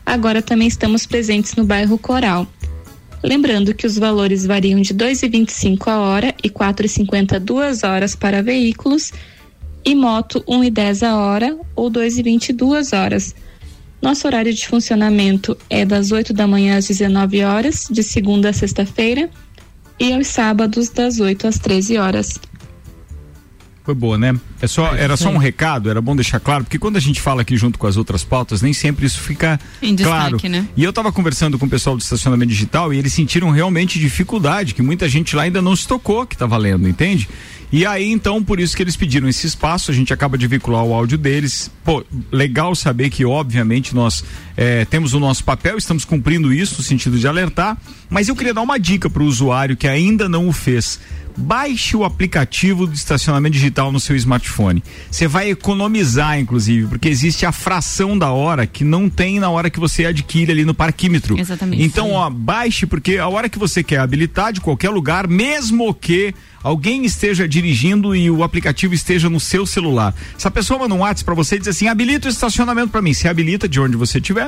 agora 0.06 0.40
também 0.40 0.68
estamos 0.68 1.06
presentes 1.06 1.56
no 1.56 1.64
bairro 1.64 1.98
Coral. 1.98 2.46
Lembrando 3.22 3.74
que 3.74 3.86
os 3.86 3.98
valores 3.98 4.46
variam 4.46 4.80
de 4.80 4.92
R$ 4.92 4.98
2,25 4.98 5.88
a 5.88 5.98
hora 5.98 6.34
e 6.42 6.48
R$ 6.48 6.54
4,50 6.54 7.38
duas 7.40 7.82
horas 7.82 8.14
para 8.14 8.42
veículos 8.42 9.12
e 9.84 9.94
moto 9.94 10.44
R$ 10.48 10.70
1,10 10.70 11.06
a 11.06 11.16
hora 11.16 11.58
ou 11.74 11.88
R$ 11.88 11.94
2,20 11.94 12.54
duas 12.54 12.92
horas. 12.92 13.34
Nosso 14.00 14.28
horário 14.28 14.54
de 14.54 14.68
funcionamento 14.68 15.56
é 15.68 15.84
das 15.84 16.12
8 16.12 16.32
da 16.32 16.46
manhã 16.46 16.76
às 16.76 16.86
19 16.86 17.42
horas, 17.42 17.88
de 17.90 18.02
segunda 18.04 18.50
a 18.50 18.52
sexta-feira, 18.52 19.28
e 19.98 20.12
aos 20.12 20.28
sábados 20.28 20.88
das 20.88 21.18
8 21.18 21.48
às 21.48 21.58
13 21.58 21.98
horas. 21.98 22.40
Foi 23.88 23.94
boa, 23.94 24.18
né? 24.18 24.38
É 24.60 24.66
só, 24.66 24.94
era 24.94 25.16
só 25.16 25.30
um 25.30 25.38
recado, 25.38 25.88
era 25.88 25.98
bom 25.98 26.14
deixar 26.14 26.38
claro, 26.38 26.62
porque 26.62 26.78
quando 26.78 26.98
a 26.98 27.00
gente 27.00 27.22
fala 27.22 27.40
aqui 27.40 27.56
junto 27.56 27.78
com 27.78 27.86
as 27.86 27.96
outras 27.96 28.22
pautas, 28.22 28.60
nem 28.60 28.74
sempre 28.74 29.06
isso 29.06 29.18
fica 29.18 29.58
Em 29.80 29.94
destaque, 29.94 30.40
claro. 30.40 30.48
né? 30.50 30.68
E 30.76 30.84
eu 30.84 30.92
tava 30.92 31.10
conversando 31.10 31.58
com 31.58 31.64
o 31.64 31.70
pessoal 31.70 31.96
do 31.96 32.02
estacionamento 32.02 32.50
digital 32.50 32.92
e 32.92 32.98
eles 32.98 33.14
sentiram 33.14 33.48
realmente 33.48 33.98
dificuldade, 33.98 34.74
que 34.74 34.82
muita 34.82 35.08
gente 35.08 35.34
lá 35.34 35.44
ainda 35.44 35.62
não 35.62 35.74
se 35.74 35.88
tocou 35.88 36.26
que 36.26 36.36
tá 36.36 36.44
valendo, 36.44 36.86
entende? 36.86 37.26
E 37.72 37.86
aí, 37.86 38.12
então, 38.12 38.44
por 38.44 38.60
isso 38.60 38.76
que 38.76 38.82
eles 38.82 38.94
pediram 38.94 39.26
esse 39.26 39.46
espaço, 39.46 39.90
a 39.90 39.94
gente 39.94 40.12
acaba 40.12 40.36
de 40.36 40.46
vincular 40.46 40.84
o 40.84 40.92
áudio 40.92 41.16
deles. 41.16 41.70
Pô, 41.82 42.04
legal 42.30 42.74
saber 42.74 43.08
que, 43.08 43.24
obviamente, 43.24 43.94
nós 43.94 44.22
eh, 44.60 44.84
temos 44.86 45.14
o 45.14 45.20
nosso 45.20 45.44
papel, 45.44 45.78
estamos 45.78 46.04
cumprindo 46.04 46.52
isso 46.52 46.78
no 46.78 46.82
sentido 46.82 47.16
de 47.16 47.28
alertar, 47.28 47.78
mas 48.10 48.26
eu 48.26 48.34
queria 48.34 48.52
dar 48.52 48.62
uma 48.62 48.76
dica 48.76 49.08
para 49.08 49.22
o 49.22 49.26
usuário 49.26 49.76
que 49.76 49.86
ainda 49.86 50.28
não 50.28 50.48
o 50.48 50.52
fez. 50.52 50.98
Baixe 51.36 51.96
o 51.96 52.04
aplicativo 52.04 52.84
do 52.84 52.92
estacionamento 52.92 53.52
digital 53.52 53.92
no 53.92 54.00
seu 54.00 54.16
smartphone. 54.16 54.82
Você 55.08 55.28
vai 55.28 55.50
economizar, 55.50 56.36
inclusive, 56.40 56.88
porque 56.88 57.08
existe 57.08 57.46
a 57.46 57.52
fração 57.52 58.18
da 58.18 58.32
hora 58.32 58.66
que 58.66 58.82
não 58.82 59.08
tem 59.08 59.38
na 59.38 59.48
hora 59.48 59.70
que 59.70 59.78
você 59.78 60.06
adquire 60.06 60.50
ali 60.50 60.64
no 60.64 60.74
parquímetro. 60.74 61.38
Exatamente. 61.38 61.80
Então, 61.80 62.10
ó, 62.10 62.28
baixe, 62.28 62.84
porque 62.86 63.18
a 63.18 63.28
hora 63.28 63.48
que 63.48 63.60
você 63.60 63.84
quer 63.84 64.00
habilitar 64.00 64.52
de 64.52 64.60
qualquer 64.60 64.90
lugar, 64.90 65.28
mesmo 65.28 65.94
que 65.94 66.34
alguém 66.60 67.04
esteja 67.04 67.46
dirigindo 67.46 68.16
e 68.16 68.28
o 68.30 68.42
aplicativo 68.42 68.92
esteja 68.92 69.30
no 69.30 69.38
seu 69.38 69.64
celular. 69.64 70.14
Se 70.36 70.48
a 70.48 70.50
pessoa 70.50 70.80
manda 70.80 70.94
um 70.94 70.98
WhatsApp 70.98 71.24
para 71.24 71.34
você 71.34 71.54
e 71.54 71.58
diz 71.60 71.68
assim: 71.68 71.86
habilita 71.86 72.26
o 72.26 72.30
estacionamento 72.30 72.88
para 72.88 73.00
mim. 73.00 73.12
Você 73.12 73.28
habilita 73.28 73.68
de 73.68 73.80
onde 73.80 73.96
você 73.96 74.18
estiver. 74.18 74.47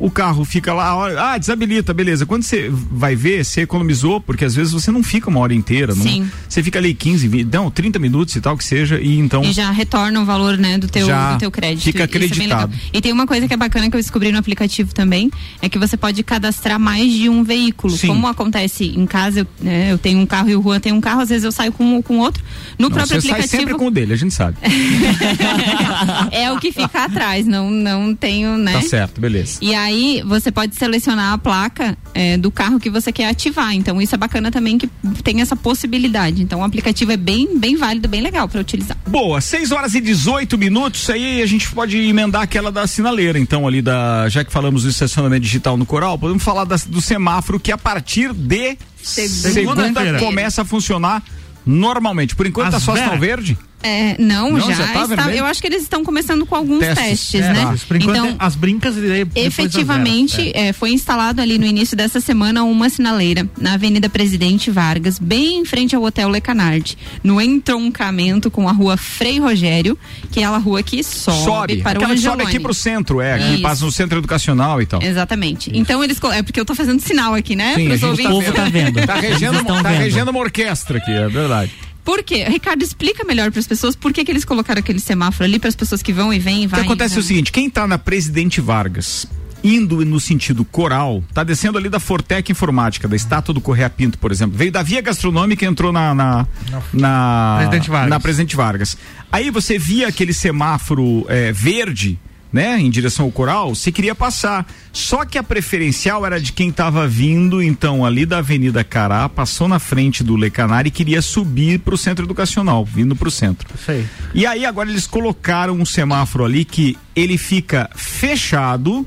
o 0.00 0.10
carro 0.10 0.44
fica 0.46 0.72
lá, 0.72 1.32
ah, 1.32 1.38
desabilita, 1.38 1.92
beleza. 1.92 2.24
Quando 2.24 2.42
você 2.42 2.70
vai 2.70 3.14
ver, 3.14 3.44
você 3.44 3.60
economizou, 3.60 4.18
porque 4.18 4.46
às 4.46 4.54
vezes 4.54 4.72
você 4.72 4.90
não 4.90 5.02
fica 5.02 5.28
uma 5.28 5.38
hora 5.40 5.52
inteira, 5.52 5.94
não, 5.94 6.02
Sim. 6.02 6.28
você 6.48 6.62
fica 6.62 6.78
ali 6.78 6.94
15, 6.94 7.28
20, 7.28 7.52
não, 7.52 7.70
30 7.70 7.98
minutos 7.98 8.34
e 8.34 8.40
tal 8.40 8.56
que 8.56 8.64
seja, 8.64 8.98
e 8.98 9.18
então 9.18 9.44
E 9.44 9.52
já 9.52 9.70
retorna 9.70 10.22
o 10.22 10.24
valor, 10.24 10.56
né, 10.56 10.78
do 10.78 10.88
teu, 10.88 11.06
do 11.06 11.38
teu 11.38 11.50
crédito. 11.50 11.84
fica 11.84 12.00
é 12.00 12.04
acreditado. 12.04 12.74
e 12.92 13.00
tem 13.00 13.12
uma 13.12 13.26
coisa 13.26 13.46
que 13.46 13.52
é 13.52 13.56
bacana 13.56 13.90
que 13.90 13.96
eu 13.96 14.00
descobri 14.00 14.32
no 14.32 14.38
aplicativo 14.38 14.94
também, 14.94 15.30
é 15.60 15.68
que 15.68 15.78
você 15.78 15.98
pode 15.98 16.22
cadastrar 16.22 16.80
mais 16.80 17.12
de 17.12 17.28
um 17.28 17.44
veículo. 17.44 17.94
Sim. 17.94 18.08
Como 18.08 18.26
acontece 18.26 18.84
em 18.86 19.06
casa, 19.06 19.40
eu, 19.40 19.46
né, 19.60 19.92
eu 19.92 19.98
tenho 19.98 20.18
um 20.18 20.26
carro 20.26 20.48
e 20.48 20.56
o 20.56 20.62
Juan 20.62 20.80
tem 20.80 20.92
um 20.92 21.00
carro, 21.00 21.20
às 21.20 21.28
vezes 21.28 21.44
eu 21.44 21.52
saio 21.52 21.72
com 21.72 21.84
um 21.96 22.00
com 22.00 22.18
outro. 22.18 22.42
No 22.78 22.88
não, 22.88 22.96
próprio 22.96 23.20
você 23.20 23.28
sai 23.28 23.40
aplicativo. 23.40 23.62
sempre 23.62 23.78
com 23.78 23.88
o 23.88 23.90
dele, 23.90 24.14
a 24.14 24.16
gente 24.16 24.32
sabe. 24.32 24.56
é 26.32 26.50
o 26.50 26.58
que 26.58 26.72
fica 26.72 27.04
atrás, 27.04 27.46
não, 27.46 27.70
não 27.70 28.14
tenho, 28.14 28.56
né? 28.56 28.72
Tá 28.72 28.82
certo, 28.82 29.20
beleza. 29.20 29.58
E 29.60 29.74
aí 29.74 29.89
você 30.26 30.50
pode 30.52 30.74
selecionar 30.76 31.32
a 31.32 31.38
placa 31.38 31.96
é, 32.14 32.36
do 32.36 32.50
carro 32.50 32.78
que 32.80 32.88
você 32.90 33.10
quer 33.12 33.28
ativar. 33.28 33.74
Então 33.74 34.00
isso 34.00 34.14
é 34.14 34.18
bacana 34.18 34.50
também 34.50 34.78
que 34.78 34.88
tem 35.22 35.40
essa 35.40 35.54
possibilidade. 35.56 36.42
Então 36.42 36.60
o 36.60 36.64
aplicativo 36.64 37.12
é 37.12 37.16
bem, 37.16 37.58
bem 37.58 37.76
válido, 37.76 38.08
bem 38.08 38.20
legal 38.20 38.48
para 38.48 38.60
utilizar. 38.60 38.96
Boa, 39.06 39.40
6 39.40 39.70
horas 39.72 39.94
e 39.94 40.00
18 40.00 40.56
minutos, 40.58 41.08
aí 41.10 41.42
a 41.42 41.46
gente 41.46 41.70
pode 41.72 41.96
emendar 41.96 42.42
aquela 42.42 42.70
da 42.72 42.86
sinaleira, 42.86 43.38
então, 43.38 43.66
ali 43.66 43.80
da. 43.82 44.28
Já 44.28 44.44
que 44.44 44.52
falamos 44.52 44.82
do 44.84 44.88
estacionamento 44.90 45.42
digital 45.42 45.76
no 45.76 45.86
coral, 45.86 46.18
podemos 46.18 46.42
falar 46.42 46.64
das- 46.64 46.84
do 46.84 47.00
semáforo 47.00 47.58
que 47.60 47.72
a 47.72 47.78
partir 47.78 48.32
de 48.32 48.76
segunda 49.02 49.52
Segunda-feira. 49.52 50.18
começa 50.18 50.62
a 50.62 50.64
funcionar 50.64 51.22
normalmente. 51.64 52.34
Por 52.34 52.46
enquanto 52.46 52.68
As 52.68 52.74
tá 52.74 52.80
só 52.80 52.94
sinal 52.96 53.18
verde. 53.18 53.56
É, 53.82 54.14
não, 54.18 54.52
Não, 54.52 54.60
já, 54.60 54.74
já 54.74 54.88
tá 54.88 55.02
está. 55.04 55.34
Eu 55.34 55.46
acho 55.46 55.60
que 55.60 55.66
eles 55.66 55.82
estão 55.82 56.04
começando 56.04 56.44
com 56.44 56.54
alguns 56.54 56.80
Testes. 56.80 57.30
testes, 57.30 57.40
É, 57.40 57.52
né? 57.52 57.64
tá. 57.64 57.96
Então, 57.96 58.36
as 58.38 58.54
brincas 58.54 58.94
e 58.96 59.26
efetivamente. 59.34 60.52
É. 60.54 60.68
é, 60.68 60.72
foi 60.72 60.90
instalado 60.90 61.40
ali 61.40 61.58
no 61.58 61.64
início 61.66 61.96
dessa 61.96 62.20
semana 62.20 62.62
uma 62.64 62.88
sinaleira 62.90 63.48
na 63.58 63.74
Avenida 63.74 64.08
Presidente 64.08 64.70
Vargas, 64.70 65.18
bem 65.18 65.58
em 65.60 65.64
frente 65.64 65.94
ao 65.96 66.02
Hotel 66.02 66.28
Lecanard, 66.28 66.96
no 67.24 67.40
entroncamento 67.40 68.50
com 68.50 68.68
a 68.68 68.72
rua 68.72 68.96
Frei 68.96 69.38
Rogério, 69.38 69.98
que 70.30 70.40
é 70.40 70.44
a 70.44 70.56
rua 70.58 70.82
que 70.82 71.02
sobe, 71.02 71.38
Sobe. 71.44 71.76
para 71.82 71.92
Aquela 71.92 72.12
o 72.12 72.16
que 72.16 72.22
sobe 72.22 72.42
aqui 72.42 72.60
pro 72.60 72.74
centro, 72.74 73.20
é, 73.20 73.38
que 73.38 73.54
Isso. 73.54 73.62
passa 73.62 73.84
no 73.84 73.90
centro 73.92 74.18
educacional 74.18 74.80
e 74.82 74.86
tal. 74.86 75.02
Exatamente. 75.02 75.70
Então 75.74 76.02
eles. 76.04 76.20
É 76.32 76.42
porque 76.42 76.60
eu 76.60 76.64
tô 76.64 76.74
fazendo 76.74 77.00
sinal 77.00 77.34
aqui, 77.34 77.56
né? 77.56 77.74
Sim, 77.74 77.86
a 77.86 77.90
gente 77.96 78.04
ouvintes. 78.04 78.26
O 78.32 78.34
povo 78.34 78.52
tá 78.52 78.64
vendo. 78.64 79.06
Tá 79.06 79.14
regendo, 79.14 79.64
tá 79.64 79.74
vendo. 79.82 79.98
regendo 79.98 80.30
uma 80.30 80.40
orquestra 80.40 80.98
aqui, 80.98 81.10
é 81.10 81.28
verdade. 81.28 81.72
Por 82.10 82.24
quê? 82.24 82.42
Ricardo, 82.48 82.82
explica 82.82 83.22
melhor 83.22 83.52
para 83.52 83.60
as 83.60 83.68
pessoas 83.68 83.94
por 83.94 84.12
que, 84.12 84.24
que 84.24 84.32
eles 84.32 84.44
colocaram 84.44 84.80
aquele 84.80 84.98
semáforo 84.98 85.44
ali 85.44 85.60
para 85.60 85.68
as 85.68 85.76
pessoas 85.76 86.02
que 86.02 86.12
vão 86.12 86.34
e 86.34 86.40
vêm 86.40 86.64
e 86.64 86.66
O 86.66 86.70
que 86.70 86.80
acontece 86.80 87.14
é 87.14 87.20
o 87.20 87.22
seguinte, 87.22 87.52
quem 87.52 87.70
tá 87.70 87.86
na 87.86 87.98
Presidente 87.98 88.60
Vargas, 88.60 89.28
indo 89.62 90.04
no 90.04 90.18
sentido 90.18 90.64
coral, 90.64 91.22
tá 91.32 91.44
descendo 91.44 91.78
ali 91.78 91.88
da 91.88 92.00
Fortec 92.00 92.50
Informática, 92.50 93.06
da 93.06 93.14
estátua 93.14 93.54
do 93.54 93.60
Correia 93.60 93.88
Pinto, 93.88 94.18
por 94.18 94.32
exemplo. 94.32 94.58
Veio 94.58 94.72
da 94.72 94.82
Via 94.82 95.00
Gastronômica 95.00 95.64
e 95.64 95.68
entrou 95.68 95.92
na 95.92 96.12
na, 96.12 96.46
na 96.92 97.56
Presidente 97.58 97.90
Vargas. 97.90 98.10
na 98.10 98.20
Presidente 98.20 98.56
Vargas. 98.56 98.96
Aí 99.30 99.48
você 99.48 99.78
via 99.78 100.08
aquele 100.08 100.34
semáforo 100.34 101.24
eh, 101.28 101.52
verde, 101.52 102.18
né, 102.52 102.78
em 102.80 102.90
direção 102.90 103.26
ao 103.26 103.32
coral, 103.32 103.74
você 103.74 103.92
queria 103.92 104.14
passar. 104.14 104.66
Só 104.92 105.24
que 105.24 105.38
a 105.38 105.42
preferencial 105.42 106.26
era 106.26 106.40
de 106.40 106.52
quem 106.52 106.70
estava 106.70 107.06
vindo, 107.06 107.62
então, 107.62 108.04
ali 108.04 108.26
da 108.26 108.38
Avenida 108.38 108.82
Cará, 108.82 109.28
passou 109.28 109.68
na 109.68 109.78
frente 109.78 110.24
do 110.24 110.36
Lecanar 110.36 110.86
e 110.86 110.90
queria 110.90 111.22
subir 111.22 111.78
para 111.80 111.94
o 111.94 111.98
centro 111.98 112.24
educacional, 112.24 112.84
vindo 112.84 113.14
para 113.14 113.28
o 113.28 113.30
centro. 113.30 113.68
Isso 113.74 113.90
aí. 113.90 114.06
E 114.34 114.46
aí 114.46 114.66
agora 114.66 114.90
eles 114.90 115.06
colocaram 115.06 115.74
um 115.74 115.84
semáforo 115.84 116.44
ali 116.44 116.64
que 116.64 116.96
ele 117.14 117.38
fica 117.38 117.88
fechado 117.94 119.06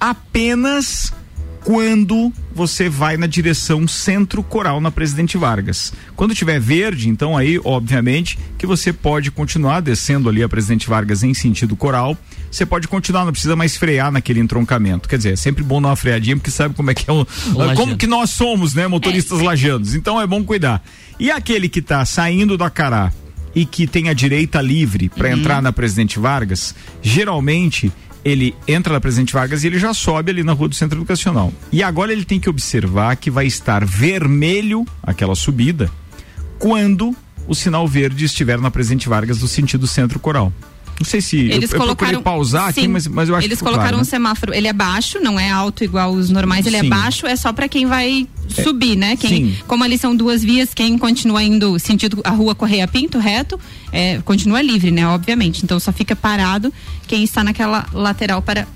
apenas 0.00 1.12
quando 1.64 2.32
você 2.54 2.88
vai 2.88 3.16
na 3.16 3.26
direção 3.26 3.86
centro 3.86 4.42
coral 4.42 4.80
na 4.80 4.90
Presidente 4.90 5.36
Vargas. 5.36 5.92
Quando 6.16 6.34
tiver 6.34 6.58
verde, 6.58 7.08
então 7.08 7.36
aí, 7.36 7.60
obviamente, 7.64 8.38
que 8.56 8.66
você 8.66 8.92
pode 8.92 9.30
continuar 9.30 9.80
descendo 9.80 10.28
ali 10.28 10.42
a 10.42 10.48
Presidente 10.48 10.88
Vargas 10.88 11.22
em 11.22 11.34
sentido 11.34 11.76
coral. 11.76 12.16
Você 12.50 12.64
pode 12.64 12.88
continuar, 12.88 13.24
não 13.24 13.32
precisa 13.32 13.54
mais 13.54 13.76
frear 13.76 14.10
naquele 14.10 14.40
entroncamento. 14.40 15.08
Quer 15.08 15.18
dizer, 15.18 15.32
é 15.34 15.36
sempre 15.36 15.62
bom 15.62 15.80
dar 15.80 15.88
uma 15.88 15.96
freadinha, 15.96 16.36
porque 16.36 16.50
sabe 16.50 16.74
como 16.74 16.90
é 16.90 16.94
que 16.94 17.08
é 17.08 17.12
o. 17.12 17.26
lajeano. 17.54 17.74
como 17.76 17.96
que 17.96 18.06
nós 18.06 18.30
somos, 18.30 18.74
né, 18.74 18.86
motoristas 18.86 19.40
lajanos. 19.40 19.94
Então 19.94 20.20
é 20.20 20.26
bom 20.26 20.42
cuidar. 20.42 20.82
E 21.18 21.30
aquele 21.30 21.68
que 21.68 21.80
está 21.80 22.04
saindo 22.04 22.56
da 22.56 22.70
Cará 22.70 23.12
e 23.54 23.64
que 23.64 23.86
tem 23.86 24.08
a 24.08 24.12
direita 24.12 24.60
livre 24.60 25.08
para 25.08 25.30
entrar 25.30 25.60
na 25.60 25.72
Presidente 25.72 26.18
Vargas, 26.18 26.74
geralmente 27.02 27.92
ele 28.24 28.54
entra 28.66 28.92
na 28.92 29.00
Presidente 29.00 29.32
Vargas 29.32 29.62
e 29.62 29.66
ele 29.66 29.78
já 29.78 29.94
sobe 29.94 30.30
ali 30.30 30.42
na 30.42 30.52
rua 30.52 30.68
do 30.68 30.74
Centro 30.74 30.98
Educacional. 30.98 31.52
E 31.72 31.82
agora 31.82 32.12
ele 32.12 32.24
tem 32.24 32.40
que 32.40 32.50
observar 32.50 33.16
que 33.16 33.30
vai 33.30 33.46
estar 33.46 33.84
vermelho 33.84 34.86
aquela 35.02 35.34
subida 35.34 35.90
quando 36.58 37.14
o 37.46 37.54
sinal 37.54 37.86
verde 37.88 38.24
estiver 38.24 38.58
na 38.58 38.70
Presidente 38.70 39.08
Vargas 39.08 39.38
do 39.38 39.48
sentido 39.48 39.86
Centro 39.86 40.18
Coral. 40.18 40.52
Não 40.98 41.04
sei 41.04 41.20
se 41.20 41.36
Eles 41.36 41.70
eu, 41.70 41.76
eu 41.76 41.80
colocaram. 41.80 42.22
pausar 42.22 42.68
aqui, 42.68 42.82
Sim, 42.82 42.88
mas, 42.88 43.06
mas 43.06 43.28
eu 43.28 43.36
acho 43.36 43.46
Eles 43.46 43.58
que 43.58 43.64
colocaram 43.64 43.90
claro, 43.90 43.96
um 43.96 44.00
né? 44.00 44.04
semáforo. 44.04 44.54
Ele 44.54 44.66
é 44.66 44.72
baixo, 44.72 45.20
não 45.20 45.38
é 45.38 45.50
alto 45.50 45.84
igual 45.84 46.12
os 46.12 46.30
normais. 46.30 46.66
Ele 46.66 46.78
Sim. 46.78 46.86
é 46.86 46.88
baixo, 46.88 47.26
é 47.26 47.36
só 47.36 47.52
para 47.52 47.68
quem 47.68 47.86
vai 47.86 48.26
subir, 48.48 48.96
né? 48.96 49.16
Quem, 49.16 49.28
sim. 49.28 49.56
como 49.66 49.84
ali 49.84 49.96
são 49.96 50.14
duas 50.14 50.42
vias, 50.42 50.74
quem 50.74 50.98
continua 50.98 51.42
indo 51.42 51.78
sentido 51.78 52.20
a 52.24 52.30
rua 52.30 52.54
Correia 52.54 52.88
Pinto 52.88 53.18
reto, 53.18 53.58
é, 53.92 54.20
continua 54.24 54.60
livre, 54.60 54.90
né? 54.90 55.06
Obviamente. 55.06 55.62
Então 55.64 55.78
só 55.78 55.92
fica 55.92 56.16
parado 56.16 56.72
quem 57.06 57.22
está 57.22 57.44
naquela 57.44 57.86
lateral 57.92 58.42
para 58.42 58.66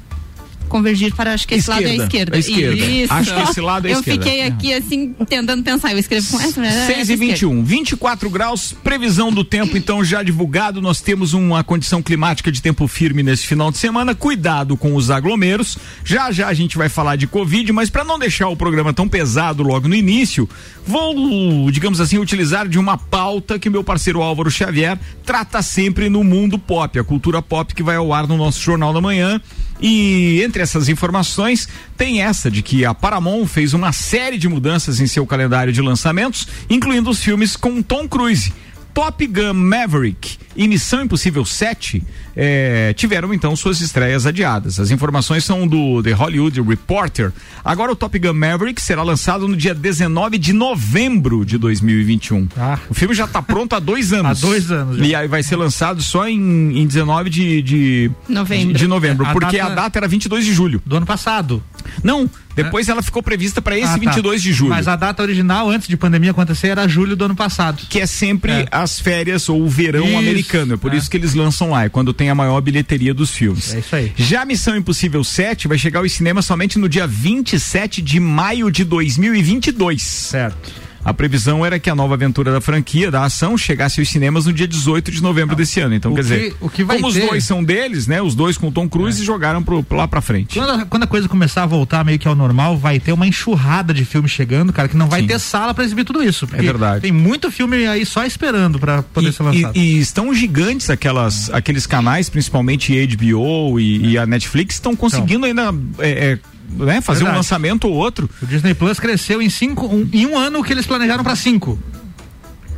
convergir 0.73 1.14
para 1.14 1.35
acho 1.35 1.47
que 1.47 1.57
esse 1.57 1.69
lado 1.69 1.83
é 1.83 1.91
a 1.91 1.97
esquerda. 1.97 2.37
A 2.37 2.38
esquerda. 2.38 2.75
Isso. 2.87 3.12
Acho 3.12 3.35
que 3.35 3.41
esse 3.43 3.61
lado 3.61 3.87
é 3.87 3.91
a 3.91 3.93
eu 3.95 3.99
esquerda. 4.00 4.25
fiquei 4.25 4.43
aqui 4.43 4.73
assim 4.73 5.14
tentando 5.29 5.62
pensar. 5.62 5.93
Eu 5.93 5.99
escrevo 5.99 6.26
com 6.31 6.41
essa, 6.41 6.61
né? 6.61 6.87
6 6.87 7.11
e 7.11 7.17
21, 7.17 7.62
24 7.62 8.31
graus, 8.31 8.75
previsão 8.83 9.31
do 9.31 9.45
tempo 9.45 9.76
então 9.76 10.02
já 10.02 10.23
divulgado. 10.23 10.81
Nós 10.81 11.02
temos 11.02 11.35
uma 11.35 11.62
condição 11.62 12.02
climática 12.02 12.50
de 12.50 12.62
tempo 12.62 12.88
firme 12.88 13.23
nesse 13.23 13.47
final 13.47 13.71
de 13.71 13.76
semana. 13.76 14.14
Cuidado 14.14 14.76
com 14.76 14.97
os 14.97 15.11
aglomeros. 15.11 15.76
Já 16.05 16.33
já 16.33 16.49
a 16.49 16.55
gente 16.55 16.79
vai 16.79 16.88
falar 16.88 17.17
de 17.17 17.26
Covid, 17.26 17.71
mas 17.73 17.91
para 17.91 18.02
não 18.02 18.19
deixar 18.19 18.49
o 18.49 18.57
programa 18.57 18.95
tão 18.95 19.07
pesado 19.07 19.62
logo 19.62 19.87
no 19.87 19.95
início, 19.95 20.49
vou, 20.87 21.71
digamos 21.71 22.00
assim, 22.00 22.17
utilizar 22.17 22.67
de 22.67 22.79
uma 22.79 22.97
pauta 22.97 23.59
que 23.59 23.69
meu 23.69 23.85
parceiro 23.85 24.23
Álvaro 24.23 24.50
Xavier 24.50 24.99
trata 25.25 25.61
sempre 25.61 26.09
no 26.09 26.25
mundo 26.25 26.59
pop, 26.59 26.99
a 26.99 27.05
cultura 27.05 27.43
pop 27.43 27.75
que 27.75 27.83
vai 27.83 27.97
ao 27.97 28.12
ar 28.12 28.26
no 28.26 28.38
nosso 28.38 28.61
Jornal 28.61 28.93
da 28.93 29.00
Manhã. 29.00 29.41
E 29.83 30.41
entre 30.43 30.62
essas 30.62 30.89
informações, 30.89 31.69
tem 31.97 32.23
essa 32.23 32.49
de 32.49 32.62
que 32.62 32.85
a 32.85 32.95
Paramount 32.95 33.47
fez 33.47 33.75
uma 33.75 33.93
série 33.93 34.39
de 34.39 34.49
mudanças 34.49 35.01
em 35.01 35.07
seu 35.09 35.27
calendário 35.27 35.73
de 35.73 35.83
lançamentos, 35.83 36.47
incluindo 36.71 37.11
os 37.11 37.23
filmes 37.23 37.57
com 37.57 37.83
Tom 37.83 38.09
Cruise. 38.09 38.53
Top 38.95 39.27
Gun 39.27 39.55
Maverick 39.55 40.39
e 40.56 40.68
Missão 40.68 41.02
Impossível 41.02 41.44
7 41.44 42.02
eh, 42.37 42.92
tiveram 42.97 43.32
então 43.32 43.54
suas 43.56 43.80
estreias 43.80 44.26
adiadas. 44.26 44.78
As 44.80 44.90
informações 44.90 45.44
são 45.44 45.66
do 45.66 46.02
The 46.02 46.12
Hollywood 46.12 46.61
Reporter. 46.62 47.32
Agora 47.64 47.92
o 47.92 47.97
Top 47.97 48.18
Gun 48.18 48.32
Maverick 48.35 48.80
será 48.80 49.02
lançado 49.02 49.47
no 49.49 49.56
dia 49.56 49.75
19 49.75 50.38
de 50.38 50.52
novembro 50.52 51.44
de 51.44 51.56
2021. 51.59 52.49
Ah. 52.56 52.78
O 52.90 52.94
filme 52.94 53.14
já 53.14 53.25
está 53.25 53.40
pronto 53.42 53.75
há 53.75 53.78
dois 53.80 54.12
anos. 54.14 54.42
Há 54.42 54.47
dois 54.47 54.71
anos 54.71 54.97
já. 54.99 55.04
E 55.04 55.14
aí 55.14 55.28
vai 55.28 55.42
ser 55.42 55.56
lançado 55.56 56.02
só 56.02 56.28
em, 56.28 56.78
em 56.78 56.87
19 56.87 57.30
de, 57.30 57.62
de 57.62 58.11
Novembro. 58.28 58.73
de, 58.75 58.78
de 58.80 58.87
novembro, 58.87 59.26
A 59.26 59.32
porque 59.32 59.56
data- 59.59 59.73
a 59.73 59.75
data 59.75 59.99
era 59.99 60.09
22 60.09 60.44
de 60.44 60.52
julho. 60.52 60.82
Do 60.85 60.97
ano 60.97 61.06
passado. 61.06 61.62
Não, 62.02 62.28
depois 62.54 62.88
ela 62.88 63.02
ficou 63.02 63.23
prevista 63.23 63.61
para 63.62 63.76
esse 63.76 63.87
Ah, 63.88 63.92
tá. 63.92 63.99
22 63.99 64.42
de 64.42 64.52
julho. 64.52 64.71
Mas 64.71 64.87
a 64.88 64.94
data 64.97 65.23
original, 65.23 65.68
antes 65.71 65.88
de 65.88 65.97
pandemia 65.97 66.30
acontecer, 66.30 66.68
era 66.68 66.87
julho 66.87 67.16
do 67.16 67.25
ano 67.25 67.35
passado. 67.35 67.82
que 67.88 67.99
é 68.00 68.06
sempre 68.06 68.52
É. 68.52 68.66
as 68.71 69.00
férias 69.00 69.49
ou 69.49 69.62
o 69.62 69.68
verão 69.68 70.06
Isso, 70.06 70.16
americano. 70.18 70.41
É 70.75 70.76
por 70.76 70.92
é. 70.92 70.96
isso 70.96 71.11
que 71.11 71.16
eles 71.16 71.34
lançam 71.34 71.70
lá, 71.70 71.84
é 71.84 71.88
quando 71.88 72.12
tem 72.12 72.30
a 72.30 72.34
maior 72.34 72.61
bilheteria 72.61 73.14
dos 73.14 73.30
filmes. 73.30 73.75
É 73.75 73.78
isso 73.78 73.96
aí. 73.96 74.12
Já 74.16 74.44
Missão 74.44 74.76
Impossível 74.76 75.22
7 75.22 75.68
vai 75.68 75.78
chegar 75.78 76.00
aos 76.00 76.12
cinemas 76.12 76.44
somente 76.44 76.78
no 76.78 76.88
dia 76.88 77.06
27 77.06 78.02
de 78.02 78.20
maio 78.20 78.70
de 78.70 78.84
2022. 78.84 80.02
Certo. 80.02 80.72
A 81.04 81.12
previsão 81.12 81.66
era 81.66 81.80
que 81.80 81.90
a 81.90 81.94
nova 81.97 82.14
aventura 82.14 82.52
da 82.52 82.61
franquia, 82.61 83.11
da 83.11 83.25
ação, 83.25 83.59
chegasse 83.59 83.99
aos 84.00 84.09
cinemas 84.09 84.47
no 84.47 84.52
dia 84.52 84.68
18 84.68 85.11
de 85.11 85.21
novembro 85.21 85.56
desse 85.56 85.80
ano. 85.80 85.94
Então, 85.97 86.12
O 86.12 86.14
quer 86.14 86.23
que- 86.23 86.28
dizer, 86.28 86.56
o 86.61 86.68
que 86.71 86.85
vai 86.85 86.97
como 86.97 87.09
os 87.09 87.14
ter- 87.14 87.25
É. 87.25 87.26
dois 87.28 87.44
são 87.44 87.64
deles, 87.64 88.06
né? 88.06 88.23
Os 88.23 88.35
dois 88.37 88.56
com 88.56 88.71
Tom 88.71 88.88
Cruise 88.88 89.21
e 89.21 89.25
jogaram 89.25 89.62
pro, 89.64 89.85
lá 89.90 90.06
pra 90.06 90.21
frente. 90.21 90.59
Quando 90.59 90.71
a, 90.71 90.87
quando 90.87 91.02
a 91.02 91.06
coisa 91.09 91.28
começar 91.28 91.64
a 91.64 91.66
voltar 91.66 92.04
meio 92.04 92.18
que 92.21 92.28
ao 92.28 92.37
normal, 92.37 92.76
vai 92.78 93.00
ter 93.00 93.12
uma 93.12 93.26
enxurrada 93.26 93.92
de 93.92 94.04
filmes 94.04 94.30
chegando, 94.30 94.73
cara, 94.73 94.88
que 94.88 94.97
não 94.97 95.09
vai 95.09 95.23
Sim. 95.23 95.26
ter 95.26 95.38
sala 95.40 95.75
pra 95.75 95.82
exibir 95.85 96.04
tudo 96.04 96.23
isso. 96.23 96.47
porque 96.47 96.62
verdade. 96.62 97.00
Tem 97.02 97.12
muito 97.12 97.50
filme 97.50 97.85
aí 97.87 98.06
só 98.06 98.25
esperando 98.25 98.78
pra 98.78 99.02
poder 99.02 99.30
E, 99.30 99.32
ser 99.32 99.42
lançado. 99.42 99.76
e- 99.76 99.80
e 99.97 99.99
estão 100.00 100.32
gigantes 100.32 100.88
aquelas, 100.88 101.50
aqueles 101.50 101.85
canais, 101.87 102.30
principalmente 102.30 102.92
HBO 102.97 103.80
e, 103.80 104.11
e 104.12 104.18
a 104.18 104.25
Netflix, 104.25 104.76
estão 104.76 104.94
conseguindo 104.94 105.47
ainda 105.47 105.75
é, 105.99 106.11
é, 106.32 106.38
né, 106.71 107.00
fazer 107.00 107.21
um 107.21 107.26
Verdade. 107.26 107.37
lançamento 107.38 107.85
ou 107.88 107.95
outro. 107.95 108.28
O 108.42 108.47
Disney 108.47 108.75
Plus 108.75 108.99
cresceu 109.00 109.40
em 109.42 109.49
cinco, 109.50 109.87
um- 109.87 110.09
em 110.12 110.26
um 110.26 110.38
ano 110.38 110.62
que 110.62 110.73
eles 110.73 110.87
planejaram 110.87 111.23
pra 111.25 111.37
cinco. 111.37 111.78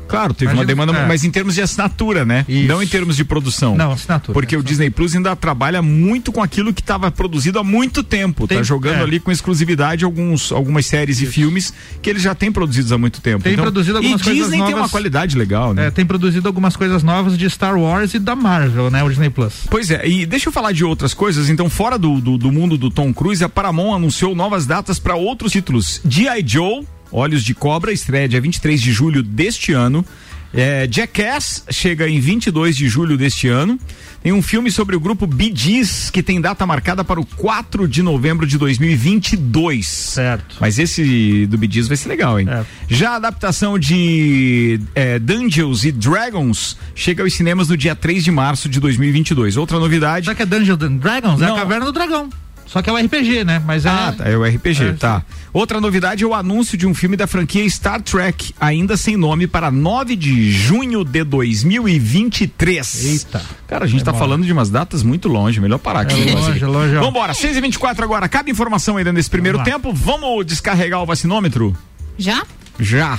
Claro, 0.07 0.35
teve 0.35 0.53
uma 0.53 0.65
demanda, 0.65 0.93
é. 0.93 1.07
mas 1.07 1.25
em 1.25 1.31
termos 1.31 1.55
de 1.55 1.63
assinatura, 1.63 2.25
né? 2.25 2.45
Isso. 2.49 2.69
Não 2.69 2.83
em 2.83 2.87
termos 2.87 3.17
de 3.17 3.25
produção. 3.25 3.77
Não, 3.77 3.93
assinatura. 3.93 4.33
Porque 4.33 4.57
o 4.57 4.63
Disney 4.63 4.91
Plus 4.91 5.15
ainda 5.15 5.35
trabalha 5.35 5.83
muito 5.83 6.33
com 6.33 6.43
aquilo 6.43 6.73
que 6.73 6.81
estava 6.81 7.11
produzido 7.11 7.59
há 7.59 7.65
muito 7.65 8.03
tempo. 8.03 8.47
Tem- 8.47 8.59
tá 8.59 8.63
jogando 8.63 9.01
é. 9.01 9.03
ali 9.03 9.21
com 9.21 9.31
exclusividade 9.31 10.05
alguns, 10.05 10.53
algumas 10.53 10.87
séries 10.87 11.21
e 11.21 11.27
filmes 11.27 11.73
que 12.03 12.11
eles 12.11 12.23
já 12.23 12.35
têm 12.35 12.53
produzidos 12.53 12.93
há 12.93 12.99
muito 12.99 13.21
tempo. 13.21 13.43
Tem 13.43 13.57
produzido 13.57 13.99
algumas 13.99 14.21
e 14.21 14.25
coisas 14.25 14.51
Disney 14.51 14.65
tem 14.65 14.75
uma 14.75 14.89
qualidade 14.89 15.37
legal, 15.37 15.75
né? 15.75 15.87
É, 15.87 15.91
tem 15.91 16.05
produzido 16.05 16.47
algumas 16.49 16.77
coisas 16.77 17.03
novas 17.03 17.37
de 17.37 17.49
Star 17.49 17.79
Wars 17.79 18.15
e 18.15 18.19
da 18.19 18.37
Marvel, 18.37 18.91
né? 18.91 19.03
O 19.03 19.09
Disney 19.09 19.31
Plus. 19.31 19.67
Pois 19.71 19.91
é, 19.91 20.07
e 20.07 20.27
deixa 20.27 20.49
eu 20.49 20.53
falar 20.53 20.73
de 20.73 20.85
outras 20.85 21.15
coisas. 21.15 21.49
Então, 21.49 21.69
fora 21.69 21.99
do, 21.99 22.21
do, 22.21 22.39
do 22.39 22.53
mundo 22.53 22.77
do 22.77 22.91
Tom 22.91 23.13
Cruise, 23.13 23.43
a 23.43 23.49
Paramount 23.49 23.95
anunciou 23.95 24.35
novas 24.35 24.67
datas 24.67 24.99
para 24.99 25.15
outros 25.15 25.53
títulos. 25.53 26.01
G.I. 26.09 26.45
Joe, 26.47 26.87
Olhos 27.15 27.45
de 27.45 27.55
Cobra, 27.55 27.93
estreia 27.93 28.29
dia 28.29 28.41
23 28.41 28.83
de 28.83 28.93
julho 28.93 29.23
deste 29.23 29.73
ano. 29.73 30.05
É, 30.53 30.89
Jackass 30.91 31.65
chega 31.71 32.09
em 32.09 32.19
22 32.19 32.77
de 32.77 32.89
julho 32.89 33.17
deste 33.17 33.47
ano. 33.47 33.79
Tem 34.21 34.33
um 34.33 34.43
filme 34.43 34.69
sobre 34.69 34.97
o 34.97 35.01
grupo 35.01 35.25
Bee 35.25 35.53
Gees, 35.55 36.11
que 36.11 36.25
tem 36.25 36.41
data 36.41 36.67
marcada 36.67 37.05
para 37.05 37.21
o 37.21 37.27
4 37.27 37.87
de 37.87 38.03
novembro 38.03 38.45
de 38.47 38.59
2022. 38.59 39.87
Certo. 39.87 40.57
Mas 40.61 40.77
esse 40.79 41.47
do 41.47 41.57
Bee 41.57 41.71
Gees 41.71 41.87
vai 41.87 41.97
ser 41.97 42.09
legal, 42.09 42.41
hein? 42.41 42.49
É. 42.49 42.65
Já 42.89 43.13
a 43.13 43.17
adaptação 43.17 43.79
de 43.79 44.81
é, 44.95 45.21
Dungeons 45.21 45.85
e 45.85 45.93
Dragons 45.93 46.77
chega 46.97 47.23
aos 47.23 47.33
cinemas 47.33 47.69
no 47.69 47.77
dia 47.77 47.95
3 47.95 48.25
de 48.25 48.33
março 48.33 48.69
de 48.69 48.81
2022. 48.81 49.57
Outra 49.57 49.79
novidade. 49.79 50.27
Já 50.27 50.35
que 50.35 50.43
é 50.43 50.47
Dungeons 50.47 50.83
and 50.83 50.97
Dragons, 50.97 51.41
é 51.41 51.47
Não. 51.47 51.55
a 51.55 51.61
Caverna 51.61 51.85
do 51.85 51.93
Dragão. 51.93 52.29
Só 52.67 52.83
que 52.83 52.91
é 52.91 52.93
o 52.93 52.97
RPG, 52.97 53.45
né? 53.45 53.63
Mas 53.65 53.85
é. 53.87 53.89
Ah, 53.89 54.15
tá, 54.17 54.25
é 54.29 54.37
o 54.37 54.45
RPG, 54.45 54.85
É, 54.85 54.93
tá. 54.95 55.23
Outra 55.53 55.81
novidade 55.81 56.25
é 56.25 56.27
o 56.27 56.35
anúncio 56.35 56.77
de 56.77 56.87
um 56.87 56.93
filme 56.95 57.17
da 57.17 57.27
franquia 57.27 57.69
Star 57.71 58.03
Trek, 58.03 58.53
ainda 58.61 58.97
sem 58.97 59.17
nome, 59.17 59.47
para 59.47 59.71
9 59.71 60.17
de 60.17 60.51
junho 60.51 61.05
de 61.05 61.23
2023. 61.23 63.05
Eita. 63.05 63.43
Cara, 63.69 63.85
a 63.85 63.89
gente 63.89 64.03
tá 64.03 64.11
Demora. 64.11 64.29
falando 64.29 64.45
de 64.45 64.53
umas 64.53 64.71
datas 64.71 65.03
muito 65.03 65.29
longe, 65.29 65.61
melhor 65.61 65.79
parar 65.79 66.01
aqui. 66.01 66.15
É 66.15 66.19
esse 66.19 66.27
negócio 66.27 66.47
longe, 66.49 66.57
aqui. 66.57 66.65
é 66.65 66.67
longe. 66.67 66.95
Vambora, 66.95 67.35
6 67.35 67.57
e 67.57 67.61
24 67.61 68.05
agora. 68.05 68.29
Cabe 68.29 68.51
informação 68.51 68.97
ainda 68.97 69.13
nesse 69.13 69.31
primeiro 69.31 69.59
Vamos 69.59 69.73
tempo. 69.73 69.93
Vamos 69.93 70.47
descarregar 70.47 71.03
o 71.03 71.07
vacinômetro? 71.07 71.77
Já? 72.19 72.43
Já. 72.79 73.19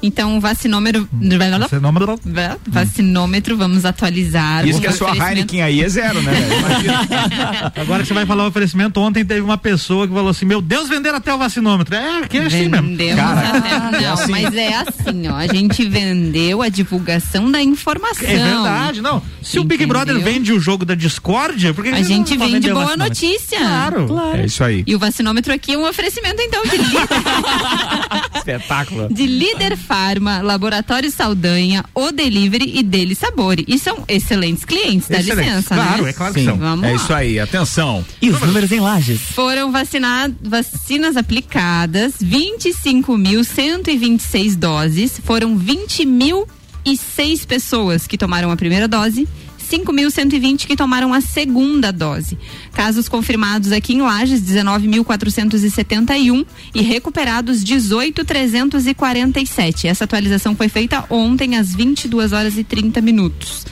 Então, 0.00 0.36
o 0.38 0.40
vacinômetro. 0.40 1.08
Esse 1.20 1.74
é 1.74 1.80
nome 1.80 1.98
do- 2.00 2.20
Vacinômetro, 2.66 3.56
vamos 3.56 3.84
atualizar. 3.84 4.66
Isso 4.66 4.80
que 4.80 4.86
a 4.86 4.92
sua. 4.92 5.10
Heineken 5.16 5.62
aí 5.62 5.82
é 5.82 5.88
zero, 5.88 6.22
né? 6.22 6.32
Agora 7.74 8.02
que 8.02 8.08
você 8.08 8.14
vai 8.14 8.24
falar 8.26 8.44
o 8.44 8.48
oferecimento, 8.48 9.00
ontem 9.00 9.24
teve 9.24 9.40
uma 9.40 9.58
pessoa 9.58 10.06
que 10.06 10.14
falou 10.14 10.28
assim: 10.30 10.44
Meu 10.46 10.60
Deus, 10.60 10.88
venderam 10.88 11.18
até 11.18 11.34
o 11.34 11.38
vacinômetro. 11.38 11.94
É, 11.96 12.26
que 12.28 12.38
é 12.38 12.46
assim 12.46 12.68
mesmo. 12.68 12.86
Vendemos 12.88 13.16
Cara, 13.22 13.58
até- 13.58 14.00
não, 14.02 14.12
assim. 14.14 14.30
mas 14.30 14.54
é 14.54 14.74
assim, 14.74 15.28
ó. 15.28 15.34
A 15.36 15.46
gente 15.46 15.84
vendeu 15.88 16.62
a 16.62 16.68
divulgação 16.68 17.50
da 17.50 17.60
informação. 17.62 18.28
É 18.28 18.36
verdade, 18.36 19.00
não. 19.00 19.22
Se 19.42 19.58
o 19.58 19.64
Big 19.64 19.82
Entendeu? 19.82 20.04
Brother 20.04 20.22
vende 20.22 20.52
o 20.52 20.60
jogo 20.60 20.84
da 20.84 20.94
discórdia, 20.94 21.72
por 21.74 21.82
que 21.82 21.90
A 21.90 21.94
que 21.96 22.04
gente 22.04 22.36
não 22.36 22.46
vende 22.48 22.68
boa 22.70 22.84
vacinômetro? 22.86 23.08
notícia. 23.08 23.58
Claro. 23.58 24.08
É 24.34 24.44
isso 24.46 24.62
aí. 24.62 24.84
E 24.86 24.94
o 24.94 24.98
vacinômetro 24.98 25.52
aqui 25.52 25.72
é 25.72 25.78
um 25.78 25.86
oferecimento, 25.88 26.40
então, 26.40 26.62
de 26.64 26.76
líder, 26.76 27.08
Espetáculo. 28.36 29.08
de 29.12 29.26
líder 29.26 29.76
Farma, 29.88 30.42
Laboratório 30.42 31.10
Saldanha, 31.10 31.82
O 31.94 32.12
Delivery 32.12 32.78
e 32.78 32.82
Dele 32.82 33.14
Sabore. 33.14 33.64
E 33.66 33.78
são 33.78 34.04
excelentes 34.06 34.66
clientes, 34.66 35.08
dá 35.08 35.18
Excelente. 35.18 35.46
licença, 35.48 35.74
Claro, 35.74 36.02
né? 36.02 36.10
é 36.10 36.12
claro 36.12 36.34
que 36.34 36.40
Sim, 36.40 36.46
são. 36.46 36.58
Vamos 36.58 36.84
é 36.84 36.90
lá. 36.90 36.96
isso 36.96 37.14
aí. 37.14 37.40
Atenção. 37.40 38.04
E 38.20 38.28
os 38.28 38.38
números 38.40 38.70
em 38.70 38.80
lajes? 38.80 39.18
Foram 39.34 39.72
vacinadas 39.72 40.36
vacinas 40.42 41.16
aplicadas, 41.16 42.12
25.126 42.22 44.56
doses. 44.56 45.18
Foram 45.24 45.58
20.006 45.58 47.46
pessoas 47.46 48.06
que 48.06 48.18
tomaram 48.18 48.50
a 48.50 48.56
primeira 48.56 48.86
dose. 48.86 49.26
5.120 49.68 50.66
que 50.66 50.76
tomaram 50.76 51.12
a 51.12 51.20
segunda 51.20 51.92
dose. 51.92 52.38
Casos 52.72 53.08
confirmados 53.08 53.72
aqui 53.72 53.94
em 53.94 54.00
Lages, 54.00 54.40
19.471 54.42 56.46
e 56.74 56.82
recuperados 56.82 57.64
18.347. 57.64 59.84
Essa 59.84 60.04
atualização 60.04 60.56
foi 60.56 60.68
feita 60.68 61.04
ontem 61.10 61.56
às 61.56 61.74
22 61.74 62.32
horas 62.32 62.56
e 62.56 62.62
30 62.64 63.00
minutos. 63.00 63.66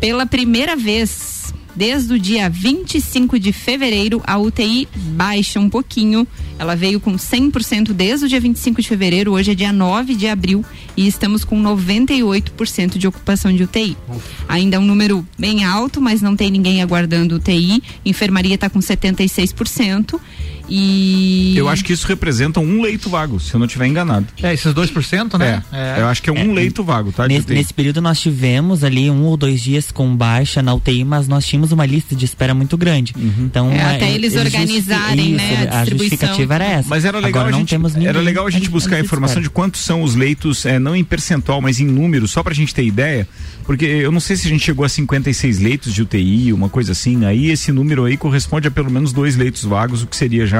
Pela 0.00 0.26
primeira 0.26 0.76
vez, 0.76 1.37
desde 1.78 2.12
o 2.12 2.18
dia 2.18 2.50
25 2.50 3.38
de 3.38 3.52
fevereiro, 3.52 4.20
a 4.26 4.36
UTI 4.36 4.88
baixa 5.12 5.60
um 5.60 5.70
pouquinho. 5.70 6.26
Ela 6.58 6.74
veio 6.74 6.98
com 6.98 7.12
100% 7.12 7.92
desde 7.92 8.26
o 8.26 8.28
dia 8.28 8.40
25 8.40 8.82
de 8.82 8.88
fevereiro, 8.88 9.30
hoje 9.30 9.52
é 9.52 9.54
dia 9.54 9.72
9 9.72 10.16
de 10.16 10.26
abril 10.26 10.64
e 10.96 11.06
estamos 11.06 11.44
com 11.44 11.62
98% 11.62 12.98
de 12.98 13.06
ocupação 13.06 13.54
de 13.54 13.62
UTI. 13.62 13.96
Ainda 14.48 14.76
é 14.76 14.80
um 14.80 14.84
número 14.84 15.24
bem 15.38 15.64
alto, 15.64 16.00
mas 16.00 16.20
não 16.20 16.34
tem 16.34 16.50
ninguém 16.50 16.82
aguardando 16.82 17.36
UTI. 17.36 17.80
Enfermaria 18.04 18.56
está 18.56 18.68
com 18.68 18.80
76%. 18.80 20.18
E 20.68 21.54
Eu 21.56 21.68
acho 21.68 21.84
que 21.84 21.92
isso 21.92 22.06
representa 22.06 22.60
um 22.60 22.82
leito 22.82 23.08
vago, 23.08 23.40
se 23.40 23.54
eu 23.54 23.58
não 23.58 23.66
estiver 23.66 23.86
enganado. 23.86 24.26
É, 24.42 24.52
esses 24.52 24.72
2%, 24.72 25.38
né? 25.38 25.62
É, 25.72 25.96
eu 26.00 26.06
acho 26.06 26.22
que 26.22 26.30
é 26.30 26.32
um 26.32 26.52
leito 26.52 26.82
vago, 26.84 27.10
tá? 27.12 27.26
Nesse, 27.26 27.50
nesse 27.52 27.72
período 27.74 28.00
nós 28.00 28.20
tivemos 28.20 28.84
ali 28.84 29.10
um 29.10 29.24
ou 29.24 29.36
dois 29.36 29.60
dias 29.62 29.90
com 29.90 30.14
baixa 30.14 30.62
na 30.62 30.74
UTI, 30.74 31.04
mas 31.04 31.26
nós 31.28 31.46
tínhamos 31.46 31.72
uma 31.72 31.86
lista 31.86 32.14
de 32.14 32.24
espera 32.24 32.54
muito 32.54 32.76
grande. 32.76 33.14
Então, 33.38 33.70
É, 33.72 33.76
é, 33.76 33.82
até 33.96 34.10
eles 34.12 34.34
organizarem, 34.36 35.32
né, 35.34 35.68
a 35.70 35.80
a 35.80 35.80
distribuição. 35.80 35.98
justificativa 35.98 36.54
era 36.54 36.64
essa. 36.64 36.88
Mas 36.88 37.04
era 37.04 37.18
legal, 37.18 37.28
Agora 37.42 37.48
a 37.48 37.52
não 37.52 37.58
gente, 37.60 37.70
temos 37.70 37.94
ninguém 37.94 38.08
era 38.08 38.20
legal 38.20 38.46
a 38.46 38.50
gente 38.50 38.68
buscar 38.70 38.96
a 38.96 39.00
informação 39.00 39.40
de 39.40 39.50
quantos 39.50 39.80
são 39.80 40.02
os 40.02 40.14
leitos, 40.14 40.64
é, 40.66 40.78
não 40.78 40.94
em 40.94 41.04
percentual, 41.04 41.60
mas 41.60 41.80
em 41.80 41.86
número, 41.86 42.26
só 42.28 42.42
pra 42.42 42.54
gente 42.54 42.74
ter 42.74 42.84
ideia. 42.84 43.28
Porque 43.64 43.84
eu 43.84 44.10
não 44.10 44.20
sei 44.20 44.34
se 44.36 44.46
a 44.46 44.50
gente 44.50 44.64
chegou 44.64 44.84
a 44.84 44.88
56 44.88 45.58
leitos 45.58 45.92
de 45.92 46.00
UTI, 46.00 46.52
uma 46.54 46.70
coisa 46.70 46.92
assim. 46.92 47.26
Aí 47.26 47.50
esse 47.50 47.70
número 47.70 48.06
aí 48.06 48.16
corresponde 48.16 48.66
a 48.66 48.70
pelo 48.70 48.90
menos 48.90 49.12
dois 49.12 49.36
leitos 49.36 49.62
vagos, 49.62 50.02
o 50.02 50.06
que 50.06 50.16
seria 50.16 50.46
já 50.46 50.57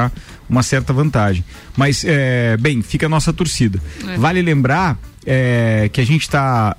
uma 0.49 0.63
certa 0.63 0.93
vantagem. 0.93 1.45
Mas, 1.77 2.05
é, 2.07 2.57
bem, 2.57 2.83
fica 2.83 3.07
a 3.07 3.09
nossa 3.09 3.33
torcida. 3.33 3.81
Vale 4.17 4.41
lembrar 4.43 4.99
é, 5.27 5.91
que 5.93 6.01
a 6.01 6.07
gente 6.07 6.23
está. 6.23 6.77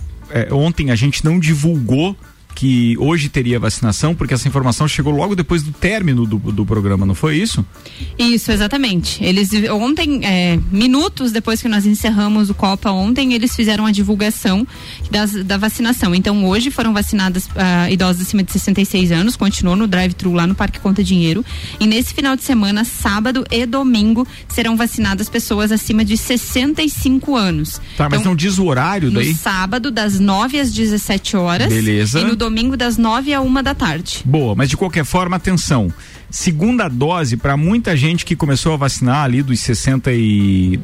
ontem 0.51 0.91
a 0.91 0.95
gente 0.95 1.23
não 1.25 1.39
divulgou 1.39 2.15
que 2.55 2.97
hoje 2.97 3.29
teria 3.29 3.57
vacinação, 3.59 4.13
porque 4.13 4.33
essa 4.33 4.47
informação 4.47 4.87
chegou 4.87 5.13
logo 5.13 5.35
depois 5.35 5.63
do 5.63 5.71
término 5.71 6.25
do, 6.25 6.37
do 6.37 6.65
programa, 6.65 7.05
não 7.05 7.15
foi 7.15 7.37
isso? 7.37 7.65
Isso, 8.17 8.51
exatamente. 8.51 9.23
Eles 9.23 9.49
ontem, 9.71 10.25
é, 10.25 10.59
minutos 10.71 11.31
depois 11.31 11.61
que 11.61 11.69
nós 11.69 11.85
encerramos 11.85 12.49
o 12.49 12.53
Copa 12.53 12.91
ontem, 12.91 13.33
eles 13.33 13.55
fizeram 13.55 13.85
a 13.85 13.91
divulgação 13.91 14.67
das, 15.09 15.31
da 15.45 15.57
vacinação. 15.57 16.13
Então 16.13 16.45
hoje 16.45 16.69
foram 16.69 16.93
vacinadas 16.93 17.47
ah, 17.55 17.89
idosos 17.89 18.23
acima 18.23 18.43
de 18.43 18.51
66 18.51 19.11
anos, 19.11 19.35
continuou 19.37 19.75
no 19.77 19.87
drive-thru 19.87 20.33
lá 20.33 20.45
no 20.45 20.55
Parque 20.55 20.79
Conta 20.79 21.03
Dinheiro. 21.03 21.45
E 21.79 21.87
nesse 21.87 22.13
final 22.13 22.35
de 22.35 22.43
semana, 22.43 22.83
sábado 22.83 23.45
e 23.49 23.65
domingo, 23.65 24.27
serão 24.49 24.75
vacinadas 24.75 25.29
pessoas 25.29 25.71
acima 25.71 26.03
de 26.03 26.17
65 26.17 27.35
anos. 27.35 27.79
Tá, 27.95 28.09
mas 28.09 28.19
Então, 28.19 28.31
não 28.31 28.35
diz 28.35 28.57
o 28.57 28.65
horário 28.65 29.09
no 29.09 29.19
daí? 29.19 29.33
sábado, 29.33 29.91
das 29.91 30.19
9 30.19 30.59
às 30.59 30.73
17 30.73 31.37
horas. 31.37 31.71
Beleza. 31.71 32.19
E 32.19 32.23
no 32.23 32.35
domingo, 32.39 32.75
das 32.75 32.97
9 32.97 33.33
à 33.33 33.41
1 33.41 33.61
da 33.61 33.75
tarde. 33.75 34.21
Boa, 34.25 34.55
mas 34.55 34.69
de 34.69 34.75
qualquer 34.77 35.05
forma, 35.05 35.35
atenção. 35.35 35.93
Segunda 36.31 36.87
dose 36.87 37.37
para 37.37 37.55
muita 37.57 37.95
gente 37.97 38.25
que 38.25 38.35
começou 38.35 38.73
a 38.73 38.77
vacinar 38.77 39.23
ali 39.25 39.43
dos 39.43 39.59
60 39.59 40.11
e 40.13 40.79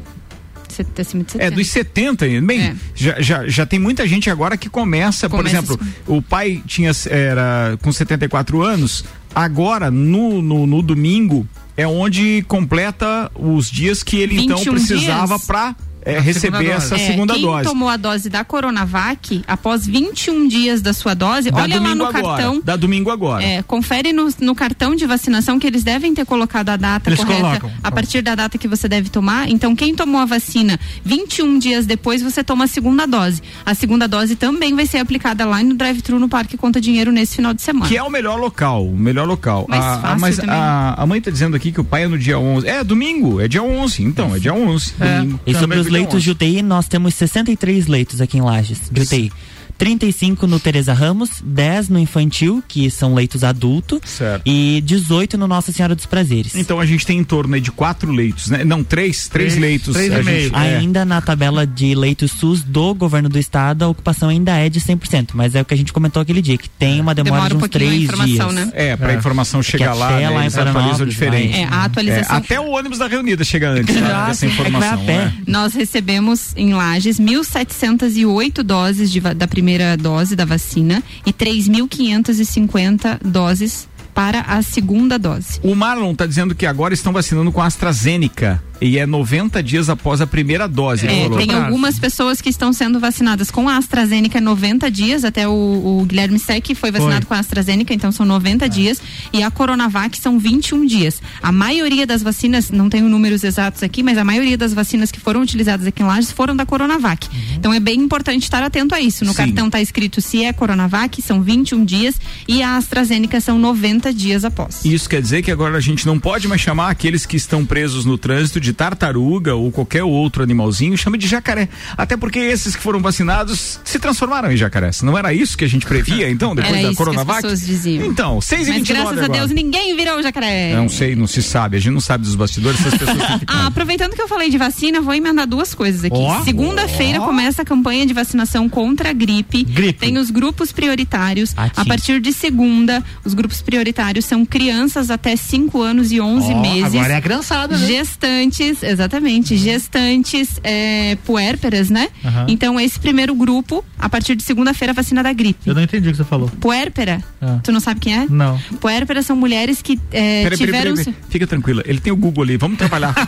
Cê- 0.69 0.85
Acima 0.99 1.23
de 1.23 1.31
70. 1.31 1.43
é 1.43 1.49
dos 1.51 1.67
70, 1.67 2.25
bem, 2.41 2.59
É. 2.61 2.75
já, 2.93 3.21
já, 3.21 3.47
já 3.47 3.65
tem 3.65 3.79
muita 3.79 4.05
gente 4.05 4.29
agora 4.29 4.57
que 4.57 4.67
começa, 4.69 5.29
por 5.29 5.37
Começa 5.37 5.55
exemplo, 5.57 5.79
o 6.05 6.21
pai 6.21 6.61
tinha 6.67 6.91
era 7.09 7.77
com 7.81 7.91
74 7.93 8.61
anos, 8.61 9.05
agora 9.33 9.89
no, 9.89 10.41
no, 10.41 10.67
no 10.67 10.81
domingo 10.81 11.47
é 11.77 11.87
onde 11.87 12.43
completa 12.49 13.31
os 13.35 13.71
dias 13.71 14.03
que 14.03 14.17
ele 14.17 14.43
então 14.43 14.57
21 14.57 14.73
precisava 14.73 15.39
para 15.39 15.75
A 16.05 16.19
receber 16.19 16.57
segunda 16.57 16.73
essa 16.73 16.89
dose. 16.89 17.01
É, 17.03 17.07
segunda 17.07 17.33
quem 17.33 17.41
dose. 17.43 17.63
tomou 17.69 17.89
a 17.89 17.97
dose 17.97 18.29
da 18.29 18.43
Coronavac, 18.43 19.43
após 19.47 19.85
21 19.87 20.47
dias 20.47 20.81
da 20.81 20.93
sua 20.93 21.13
dose, 21.13 21.49
Dá 21.51 21.63
olha 21.63 21.79
lá 21.79 21.95
no 21.95 22.05
agora, 22.05 22.23
cartão. 22.23 22.61
Dá 22.63 22.75
domingo 22.75 23.09
agora. 23.09 23.43
É, 23.43 23.61
confere 23.63 24.11
no, 24.13 24.27
no 24.41 24.53
cartão 24.55 24.95
de 24.95 25.05
vacinação 25.05 25.57
que 25.59 25.65
eles 25.67 25.83
devem 25.83 26.13
ter 26.13 26.25
colocado 26.25 26.69
a 26.69 26.77
data 26.77 27.09
Eles 27.09 27.19
correta 27.23 27.41
colocam. 27.41 27.71
a 27.83 27.91
partir 27.91 28.21
da 28.21 28.35
data 28.35 28.57
que 28.57 28.67
você 28.67 28.87
deve 28.87 29.09
tomar. 29.09 29.49
Então, 29.49 29.75
quem 29.75 29.95
tomou 29.95 30.19
a 30.21 30.25
vacina 30.25 30.79
21 31.03 31.57
dias 31.59 31.85
depois, 31.85 32.21
você 32.21 32.43
toma 32.43 32.65
a 32.65 32.67
segunda 32.67 33.05
dose. 33.05 33.41
A 33.65 33.73
segunda 33.73 34.07
dose 34.07 34.35
também 34.35 34.75
vai 34.75 34.85
ser 34.85 34.97
aplicada 34.99 35.45
lá 35.45 35.61
no 35.63 35.73
drive-thru 35.75 36.19
no 36.19 36.29
Parque 36.29 36.57
Conta 36.57 36.79
Dinheiro 36.81 37.11
nesse 37.11 37.35
final 37.37 37.53
de 37.53 37.61
semana. 37.61 37.87
Que 37.87 37.97
é 37.97 38.03
o 38.03 38.09
melhor 38.09 38.39
local, 38.39 38.85
o 38.85 38.97
melhor 38.97 39.27
local. 39.27 39.65
Mais 39.69 39.83
a, 39.83 39.93
a- 39.95 39.99
fácil 39.99 40.19
mas 40.19 40.35
também. 40.37 40.55
a, 40.55 40.95
a 40.97 41.05
mãe 41.05 41.21
tá 41.21 41.31
dizendo 41.31 41.55
aqui 41.55 41.71
que 41.71 41.79
o 41.81 41.83
pai 41.83 42.03
é 42.03 42.07
no 42.07 42.17
dia 42.17 42.37
11. 42.39 42.67
É, 42.67 42.83
domingo, 42.83 43.39
é 43.41 43.47
dia 43.47 43.63
11. 43.63 44.03
Então, 44.03 44.35
é 44.35 44.39
dia 44.39 44.53
11. 44.53 44.93
É. 44.99 45.17
Domingo. 45.19 45.39
E 45.45 45.53
sobre 45.55 45.77
é 45.77 45.79
os 45.81 45.87
dia 45.87 45.94
leitos 45.95 46.15
11. 46.15 46.23
de 46.23 46.31
UTI, 46.31 46.61
nós 46.61 46.87
temos 46.87 47.15
63 47.15 47.87
leitos 47.87 48.21
aqui 48.21 48.37
em 48.37 48.41
Lages 48.41 48.89
de 48.91 49.01
UTI. 49.01 49.31
35 49.77 50.47
no 50.47 50.59
Teresa 50.59 50.93
Ramos, 50.93 51.29
10 51.43 51.89
no 51.89 51.99
infantil, 51.99 52.63
que 52.67 52.89
são 52.89 53.13
leitos 53.13 53.43
adulto, 53.43 53.99
Certo. 54.05 54.41
e 54.45 54.81
18 54.85 55.37
no 55.37 55.47
Nossa 55.47 55.71
Senhora 55.71 55.93
dos 55.95 56.05
Prazeres. 56.05 56.55
Então 56.55 56.79
a 56.79 56.85
gente 56.85 57.05
tem 57.05 57.17
em 57.19 57.23
torno 57.23 57.55
aí 57.55 57.61
de 57.61 57.71
quatro 57.71 58.11
leitos, 58.11 58.49
né? 58.49 58.63
Não, 58.63 58.83
três, 58.83 59.27
três, 59.27 59.53
Três, 59.53 59.57
leitos. 59.61 59.93
três 59.93 60.11
a 60.13 60.19
e 60.19 60.23
meio. 60.23 60.43
gente- 60.49 60.55
é. 60.55 60.77
Ainda 60.77 61.03
na 61.05 61.21
tabela 61.21 61.65
de 61.67 61.93
leitos 61.93 62.31
SUS 62.31 62.63
do 62.63 62.93
governo 62.93 63.27
do 63.29 63.37
estado, 63.37 63.83
a 63.83 63.87
ocupação 63.87 64.29
ainda 64.29 64.55
é 64.57 64.69
de 64.69 64.79
100%, 64.79 65.31
mas 65.35 65.55
é 65.55 65.61
o 65.61 65.65
que 65.65 65.73
a 65.73 65.77
gente 65.77 65.91
comentou 65.93 66.21
aquele 66.21 66.41
dia, 66.41 66.57
que 66.57 66.69
tem 66.69 67.01
uma 67.01 67.13
demora 67.13 67.25
Demora 67.35 67.49
de 67.49 67.55
um 67.55 67.57
uns 67.59 67.63
a 67.65 67.69
três 67.69 68.03
informação, 68.03 68.53
dias. 68.53 68.67
né? 68.67 68.71
É, 68.73 68.95
pra 68.95 69.11
É. 69.13 69.15
informação 69.15 69.61
chegar 69.61 69.93
lá, 69.93 70.11
né, 70.17 70.29
lá 70.29 70.39
em 70.41 70.43
eles 70.43 70.57
atualizam 70.57 71.05
diferente. 71.05 71.51
vai. 71.51 71.61
É, 71.61 71.65
a 71.65 71.83
atualização. 71.83 72.35
É, 72.35 72.39
até 72.39 72.59
o 72.59 72.69
ônibus 72.69 72.99
da 72.99 73.07
reunida 73.07 73.43
chega 73.43 73.69
antes 73.71 73.93
né, 73.95 74.01
dessa 74.01 74.33
sim, 74.35 74.47
é 74.47 74.49
que 74.49 74.55
vai 74.57 74.65
a 74.65 74.69
informação. 74.69 75.05
pé. 75.05 75.17
né? 75.17 75.33
Nós 75.47 75.73
recebemos 75.73 76.53
em 76.55 76.73
Lages 76.73 77.19
1.708 77.19 78.63
doses 78.63 79.11
de 79.11 79.19
da 79.19 79.47
primeira 79.47 79.64
dose 79.97 80.35
da 80.35 80.45
vacina 80.45 81.03
e 81.25 81.33
3.550 81.33 83.19
doses 83.23 83.87
para 84.13 84.41
a 84.41 84.61
segunda 84.61 85.19
dose. 85.19 85.59
O 85.61 85.75
Marlon 85.75 86.15
tá 86.15 86.25
dizendo 86.25 86.55
que 86.55 86.65
agora 86.65 86.93
estão 86.93 87.11
vacinando 87.11 87.51
com 87.51 87.61
a 87.61 87.65
AstraZeneca 87.65 88.63
e 88.81 88.97
é 88.97 89.05
90 89.05 89.61
dias 89.63 89.89
após 89.89 90.21
a 90.21 90.27
primeira 90.27 90.67
dose, 90.67 91.07
É, 91.07 91.23
falou. 91.23 91.37
tem 91.37 91.53
algumas 91.53 91.97
pessoas 91.99 92.41
que 92.41 92.49
estão 92.49 92.73
sendo 92.73 92.99
vacinadas 92.99 93.49
com 93.49 93.67
a 93.69 93.77
AstraZeneca 93.77 94.39
90 94.41 94.89
dias, 94.91 95.23
até 95.23 95.47
o, 95.47 95.51
o 95.51 96.05
Guilherme 96.05 96.37
Sec 96.39 96.75
foi 96.75 96.91
vacinado 96.91 97.21
Foi. 97.21 97.25
com 97.27 97.33
a 97.33 97.39
AstraZeneca, 97.39 97.93
então 97.93 98.11
são 98.11 98.25
90 98.25 98.67
dias, 98.69 99.01
e 99.31 99.41
a 99.43 99.49
Coronavac 99.51 100.17
são 100.19 100.37
21 100.39 100.85
dias. 100.85 101.21
A 101.41 101.51
maioria 101.51 102.05
das 102.05 102.21
vacinas, 102.21 102.69
não 102.71 102.89
tenho 102.89 103.07
números 103.07 103.43
exatos 103.43 103.81
aqui, 103.83 104.03
mas 104.03 104.17
a 104.17 104.23
maioria 104.23 104.57
das 104.57 104.73
vacinas 104.73 105.11
que 105.11 105.19
foram 105.19 105.41
utilizadas 105.41 105.85
aqui 105.87 106.01
em 106.03 106.05
Lages 106.05 106.31
foram 106.31 106.55
da 106.55 106.65
Coronavac. 106.65 107.27
Então 107.55 107.73
é 107.73 107.79
bem 107.79 107.99
importante 107.99 108.43
estar 108.43 108.61
atento 108.63 108.93
a 108.93 108.99
isso. 109.01 109.23
No 109.25 109.31
Sim. 109.31 109.37
cartão 109.37 109.67
está 109.67 109.81
escrito 109.81 110.21
se 110.21 110.43
é 110.43 110.51
Coronavac, 110.53 111.21
são 111.21 111.41
21 111.41 111.83
dias, 111.85 112.15
e 112.47 112.61
a 112.61 112.75
AstraZeneca 112.77 113.39
são 113.39 113.57
90 113.57 114.13
dias 114.13 114.43
após. 114.45 114.83
Isso 114.85 115.09
quer 115.09 115.21
dizer 115.21 115.41
que 115.41 115.51
agora 115.51 115.77
a 115.77 115.81
gente 115.81 116.05
não 116.05 116.19
pode 116.19 116.47
mais 116.47 116.61
chamar 116.61 116.89
aqueles 116.89 117.25
que 117.25 117.37
estão 117.37 117.65
presos 117.65 118.05
no 118.05 118.17
trânsito 118.17 118.59
de 118.59 118.73
tartaruga 118.75 119.55
ou 119.55 119.71
qualquer 119.71 120.03
outro 120.03 120.43
animalzinho, 120.43 120.97
chama 120.97 121.17
de 121.17 121.27
jacaré. 121.27 121.67
Até 121.97 122.15
porque 122.17 122.39
esses 122.39 122.75
que 122.75 122.81
foram 122.81 122.99
vacinados 122.99 123.79
se 123.83 123.97
transformaram 123.99 124.51
em 124.51 124.57
jacarés. 124.57 125.01
Não 125.01 125.17
era 125.17 125.33
isso 125.33 125.57
que 125.57 125.65
a 125.65 125.67
gente 125.69 125.85
previa, 125.85 126.29
então, 126.29 126.53
depois 126.55 126.75
Era 126.77 126.89
da 126.89 126.95
Coronavac? 126.95 127.41
pessoas 127.41 127.65
diziam. 127.65 128.05
Então, 128.05 128.39
6 128.41 128.61
e 128.61 128.71
Mas 128.71 128.77
29 128.79 129.15
graças 129.15 129.29
a. 129.29 129.33
Deus 129.33 129.51
ninguém 129.51 129.95
virou 129.95 130.21
jacaré. 130.21 130.75
Não 130.75 130.89
sei, 130.89 131.15
não 131.15 131.27
se 131.27 131.41
sabe. 131.41 131.77
A 131.77 131.79
gente 131.79 131.93
não 131.93 131.99
sabe 132.01 132.23
dos 132.25 132.35
bastidores, 132.35 132.79
essas 132.79 132.99
pessoas 132.99 133.17
Ah, 133.47 133.67
aproveitando 133.67 134.13
que 134.15 134.21
eu 134.21 134.27
falei 134.27 134.49
de 134.49 134.57
vacina, 134.57 135.01
vou 135.01 135.13
emendar 135.13 135.47
duas 135.47 135.73
coisas 135.73 136.03
aqui. 136.03 136.15
Ó. 136.17 136.43
Segunda-feira 136.43 137.19
começa 137.19 137.61
a 137.61 137.65
campanha 137.65 138.05
de 138.05 138.13
vacinação 138.13 138.67
contra 138.67 139.09
a 139.09 139.13
gripe. 139.13 139.63
Gripe. 139.63 139.99
Tem 139.99 140.17
os 140.17 140.29
grupos 140.29 140.71
prioritários. 140.71 141.53
Ati. 141.55 141.79
A 141.79 141.85
partir 141.85 142.19
de 142.19 142.33
segunda, 142.33 143.03
os 143.23 143.33
grupos 143.33 143.61
prioritários 143.61 144.25
são 144.25 144.45
crianças 144.45 145.09
até 145.09 145.35
5 145.35 145.81
anos 145.81 146.11
e 146.11 146.19
11 146.19 146.53
Ó, 146.53 146.61
meses. 146.61 146.95
Agora 146.95 147.13
é 147.13 147.17
a 147.17 147.21
criançada, 147.21 147.77
né? 147.77 147.87
Gestantes, 147.87 148.54
exatamente, 148.63 149.57
gestantes 149.57 150.59
é, 150.63 151.17
puérperas, 151.25 151.89
né? 151.89 152.09
Aham. 152.23 152.45
Então, 152.49 152.79
esse 152.79 152.99
primeiro 152.99 153.33
grupo, 153.35 153.83
a 153.99 154.07
partir 154.09 154.35
de 154.35 154.43
segunda-feira, 154.43 154.91
a 154.91 154.95
vacina 154.95 155.21
da 155.23 155.33
gripe. 155.33 155.59
Eu 155.67 155.73
não 155.75 155.81
entendi 155.81 156.07
o 156.09 156.11
que 156.11 156.17
você 156.17 156.23
falou. 156.23 156.49
Puérpera, 156.59 157.23
Ah. 157.41 157.59
tu 157.63 157.71
não 157.71 157.79
sabe 157.79 157.99
quem 157.99 158.15
é? 158.15 158.25
Não. 158.29 158.57
Puérperas 158.79 159.25
são 159.25 159.35
mulheres 159.35 159.81
que 159.81 159.99
é, 160.11 160.43
peraí, 160.43 160.57
tiveram. 160.57 160.91
peraí, 160.93 161.05
peraí. 161.05 161.15
Fica 161.29 161.47
tranquila. 161.47 161.83
Ele 161.85 161.99
tem 161.99 162.11
o 162.13 162.15
Google 162.15 162.43
ali. 162.43 162.57
Vamos 162.57 162.77
trabalhar. 162.77 163.13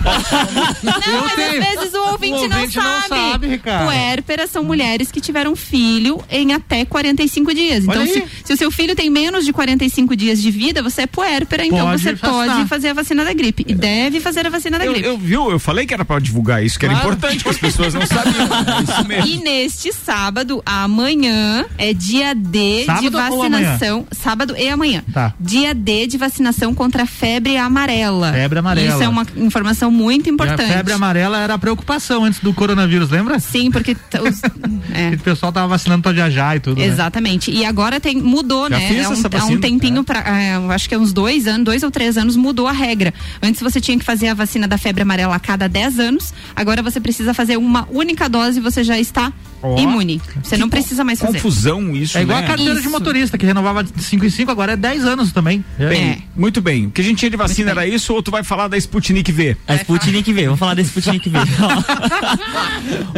Não, 0.83 1.21
mas 1.23 1.33
tenho. 1.35 1.61
às 1.61 1.69
vezes 1.79 1.93
o 1.93 2.11
ouvinte, 2.11 2.33
O 2.33 2.43
ouvinte 2.43 2.77
não 2.77 2.83
não 2.83 3.01
sabe. 3.01 3.07
sabe, 3.31 3.47
Ricardo. 3.47 3.85
Puérperas 3.85 4.49
são 4.49 4.63
mulheres 4.63 5.11
que 5.11 5.19
tiveram 5.21 5.55
filho 5.55 6.21
em 6.29 6.53
até 6.53 6.85
45 6.85 7.53
dias. 7.53 7.83
Então, 7.85 8.05
se, 8.05 8.23
se 8.43 8.53
o 8.53 8.57
seu 8.57 8.71
filho 8.71 8.95
tem 8.95 9.09
menos 9.09 9.45
de 9.45 9.53
45 9.53 10.15
dias 10.15 10.41
de 10.41 10.51
vida, 10.51 10.81
você 10.81 11.03
é 11.03 11.07
puérpera, 11.07 11.65
então 11.65 11.87
Pode 11.87 12.01
você 12.01 12.13
vacinar. 12.13 12.55
pode 12.57 12.69
fazer 12.69 12.89
a 12.89 12.93
vacina 12.93 13.23
da 13.25 13.33
gripe. 13.33 13.65
E 13.67 13.73
deve 13.73 14.19
fazer 14.19 14.45
a 14.45 14.49
vacina 14.49 14.77
da 14.79 14.85
eu, 14.85 14.93
gripe. 14.93 15.07
eu, 15.07 15.16
viu? 15.17 15.49
Eu 15.51 15.59
falei 15.59 15.85
que 15.85 15.93
era 15.93 16.05
pra 16.05 16.19
divulgar 16.19 16.63
isso, 16.63 16.77
que 16.79 16.85
era 16.85 16.95
Claro. 16.95 17.09
importante, 17.15 17.43
que 17.43 17.49
as 17.49 17.57
pessoas 17.57 17.93
não 17.93 18.05
sabiam. 18.05 18.47
É 18.77 18.83
isso 18.83 19.07
mesmo. 19.07 19.27
E 19.27 19.37
neste 19.43 19.91
sábado, 19.93 20.61
amanhã, 20.65 21.65
é 21.77 21.93
dia 21.93 22.33
D 22.35 22.83
Sábado 22.85 23.03
de 23.03 23.09
vacinação. 23.09 24.07
Sábado 24.11 24.55
e 24.57 24.67
amanhã. 24.69 25.03
Tá. 25.13 25.33
Dia 25.39 25.73
D 25.73 26.07
de 26.07 26.17
vacinação 26.17 26.73
contra 26.73 27.03
a 27.03 27.05
febre 27.05 27.57
amarela. 27.57 28.31
Febre 28.33 28.59
amarela. 28.59 28.93
Isso 28.93 29.03
é 29.03 29.07
uma 29.07 29.25
informação 29.37 29.91
muito 29.91 30.27
E 30.27 30.31
importante. 30.31 30.61
a 30.63 30.67
febre 30.67 30.93
amarela 30.93 31.37
era 31.39 31.53
a 31.53 31.57
preocupação 31.57 32.23
antes 32.23 32.39
do 32.39 32.53
coronavírus, 32.53 33.09
lembra? 33.09 33.39
Sim, 33.39 33.71
porque 33.71 33.95
os- 34.21 34.41
é. 34.93 35.15
O 35.15 35.19
pessoal 35.19 35.51
tava 35.51 35.67
vacinando 35.67 36.01
pra 36.03 36.11
viajar 36.11 36.55
e 36.57 36.59
tudo. 36.59 36.79
né? 36.79 36.85
Exatamente. 36.85 37.51
E 37.51 37.63
agora 37.65 37.99
tem 37.99 38.17
mudou, 38.21 38.69
Já 38.69 38.77
né? 38.77 38.87
fiz 38.87 39.05
Há 39.05 39.09
um, 39.09 39.13
essa 39.13 39.27
há 39.27 39.35
um 39.37 39.39
vacina. 39.39 39.61
tempinho 39.61 40.03
pra, 40.03 40.19
é, 40.19 40.55
acho 40.73 40.89
que 40.89 40.95
é 40.95 40.97
uns 40.97 41.13
dois 41.13 41.47
anos, 41.47 41.63
dois 41.65 41.83
ou 41.83 41.91
três 41.91 42.17
anos 42.17 42.35
mudou 42.35 42.67
a 42.67 42.71
regra. 42.71 43.13
Antes 43.41 43.61
você 43.61 43.79
tinha 43.79 43.97
que 43.97 44.03
fazer 44.05 44.27
a 44.29 44.33
vacina 44.33 44.67
da 44.67 44.77
febre 44.77 45.03
amarela 45.07 45.35
a 45.35 45.39
cada 45.39 45.67
10 45.69 45.99
anos. 45.99 46.33
Agora 46.55 46.83
você 46.83 46.99
precisa 46.99 47.33
fazer 47.33 47.57
uma 47.57 47.87
única 47.89 48.27
dose 48.27 48.59
e 48.59 48.61
você 48.61 48.83
já 48.83 48.99
está 48.99 49.31
Ó. 49.61 49.77
imune. 49.79 50.21
Você 50.43 50.57
não 50.57 50.69
precisa 50.69 51.03
mais 51.03 51.19
fazer. 51.19 51.33
Confusão 51.33 51.95
isso, 51.95 52.17
É 52.17 52.21
igual 52.21 52.37
né? 52.39 52.43
a 52.45 52.47
carteira 52.47 52.75
de 52.75 52.81
Isso. 52.81 52.89
motorista, 52.89 53.37
que 53.37 53.45
renovava 53.45 53.83
de 53.83 54.03
5 54.03 54.25
em 54.25 54.29
5, 54.29 54.51
agora 54.51 54.73
é 54.73 54.77
10 54.77 55.05
anos 55.05 55.31
também. 55.31 55.63
Bem, 55.77 56.03
É. 56.03 56.17
muito 56.35 56.61
bem. 56.61 56.87
O 56.87 56.91
que 56.91 57.01
a 57.01 57.03
gente 57.03 57.17
tinha 57.19 57.29
de 57.31 57.37
vacina 57.37 57.71
era 57.71 57.85
isso 57.87 58.13
ou 58.13 58.21
tu 58.21 58.29
vai 58.31 58.43
falar 58.43 58.67
da 58.67 58.77
Sputnik 58.77 59.31
V? 59.31 59.57
A 59.67 59.75
Sputnik 59.75 60.31
V, 60.31 60.43
vamos 60.45 60.59
falar 60.59 60.73
da 60.75 60.81
Sputnik 60.81 61.29
V. 61.29 61.37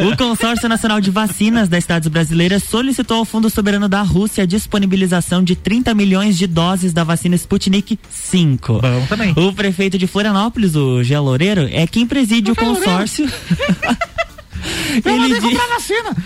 o 0.12 0.16
Consórcio 0.16 0.68
Nacional 0.68 1.00
de 1.00 1.10
Vacinas 1.10 1.68
das 1.68 1.84
Cidades 1.84 2.08
Brasileiras 2.08 2.62
solicitou 2.64 3.18
ao 3.18 3.24
Fundo 3.24 3.50
Soberano 3.50 3.88
da 3.88 4.02
Rússia 4.02 4.44
a 4.44 4.46
disponibilização 4.46 5.42
de 5.42 5.54
30 5.54 5.94
milhões 5.94 6.36
de 6.38 6.46
doses 6.46 6.92
da 6.92 7.04
vacina 7.04 7.34
Sputnik 7.36 7.98
5. 8.10 8.80
Bom 8.80 9.06
também. 9.08 9.32
O 9.36 9.52
prefeito 9.52 9.98
de 9.98 10.06
Florianópolis, 10.06 10.74
o 10.76 11.02
Gia 11.02 11.20
Loureiro, 11.20 11.68
é 11.72 11.86
quem 11.86 12.06
preside 12.06 12.50
o 12.50 12.56
consórcio. 12.56 13.28
ele, 15.04 15.40
di- 15.40 15.56
vacina. 15.56 16.16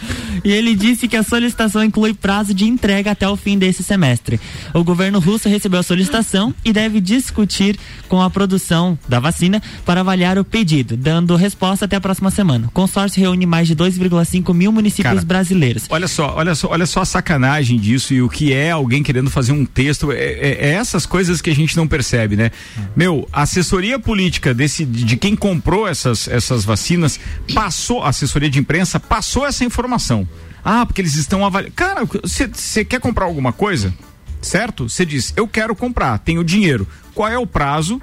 e 0.45 0.53
ele 0.53 0.75
disse 0.75 1.07
que 1.09 1.17
a 1.17 1.23
solicitação 1.23 1.83
inclui 1.85 2.15
prazo 2.15 2.53
de 2.55 2.65
entrega 2.65 3.11
até 3.13 3.29
o 3.29 3.37
fim 3.37 3.59
desse 3.59 3.83
semestre. 3.83 4.41
O 4.73 4.83
governo 4.85 5.19
russo 5.21 5.49
recebeu 5.49 5.81
a 5.81 5.83
solicitação 5.83 6.55
e 6.65 6.73
deve 6.73 7.01
discutir 7.01 7.79
com 8.09 8.21
a 8.23 8.31
produção 8.31 8.99
da 9.09 9.21
vacina 9.21 9.63
para 9.85 10.01
avaliar 10.01 10.39
o 10.39 10.45
pedido, 10.45 10.97
dando 10.97 11.37
resposta 11.37 11.85
até 11.85 11.97
a 11.97 12.01
próxima 12.01 12.31
semana. 12.31 12.67
O 12.69 12.71
consórcio 12.71 13.21
reúne 13.21 13.47
mais 13.47 13.67
de 13.69 13.77
2,5 13.77 14.53
mil 14.55 14.73
municípios 14.73 15.15
Cara, 15.15 15.25
brasileiros. 15.27 15.85
Olha 15.89 16.09
só, 16.09 16.35
olha 16.37 16.55
só, 16.55 16.69
olha 16.71 16.87
só 16.87 17.01
a 17.03 17.05
sacanagem 17.05 17.79
disso 17.79 18.15
e 18.15 18.23
o 18.23 18.29
que 18.29 18.53
é 18.53 18.71
alguém 18.71 19.03
querendo 19.03 19.31
fazer 19.31 19.53
um 19.53 19.65
texto. 19.65 20.11
É, 20.13 20.17
é- 20.17 20.59
é 20.65 20.75
essas 20.75 21.07
coisas 21.07 21.41
que 21.41 21.51
a 21.51 21.55
gente 21.55 21.77
não 21.77 21.87
percebe, 21.87 22.37
né? 22.37 22.51
Meu, 22.97 23.29
a 23.33 23.43
assessoria 23.43 23.99
política 23.99 24.53
desse, 24.55 24.85
de 24.85 25.17
quem 25.17 25.35
comprou 25.37 25.87
essas, 25.87 26.27
essas 26.29 26.65
vacinas 26.65 27.19
passou, 27.55 28.03
a 28.03 28.09
assessoria 28.25 28.51
de 28.51 28.59
imprensa 28.59 28.99
passou 28.99 29.47
essa 29.47 29.65
informação. 29.65 30.29
Ah, 30.65 30.85
porque 30.87 31.01
eles 31.01 31.15
estão 31.17 31.45
avaliando. 31.45 31.75
Cara, 31.75 32.03
você 32.05 32.85
quer 32.85 33.01
comprar 33.01 33.27
alguma 33.27 33.53
coisa? 33.53 33.93
Certo? 34.41 34.89
Você 34.89 35.05
diz, 35.07 35.33
eu 35.37 35.47
quero 35.49 35.75
comprar, 35.75 36.19
tenho 36.19 36.43
dinheiro. 36.45 36.87
Qual 37.15 37.29
é 37.29 37.39
o 37.39 37.47
prazo? 37.47 38.01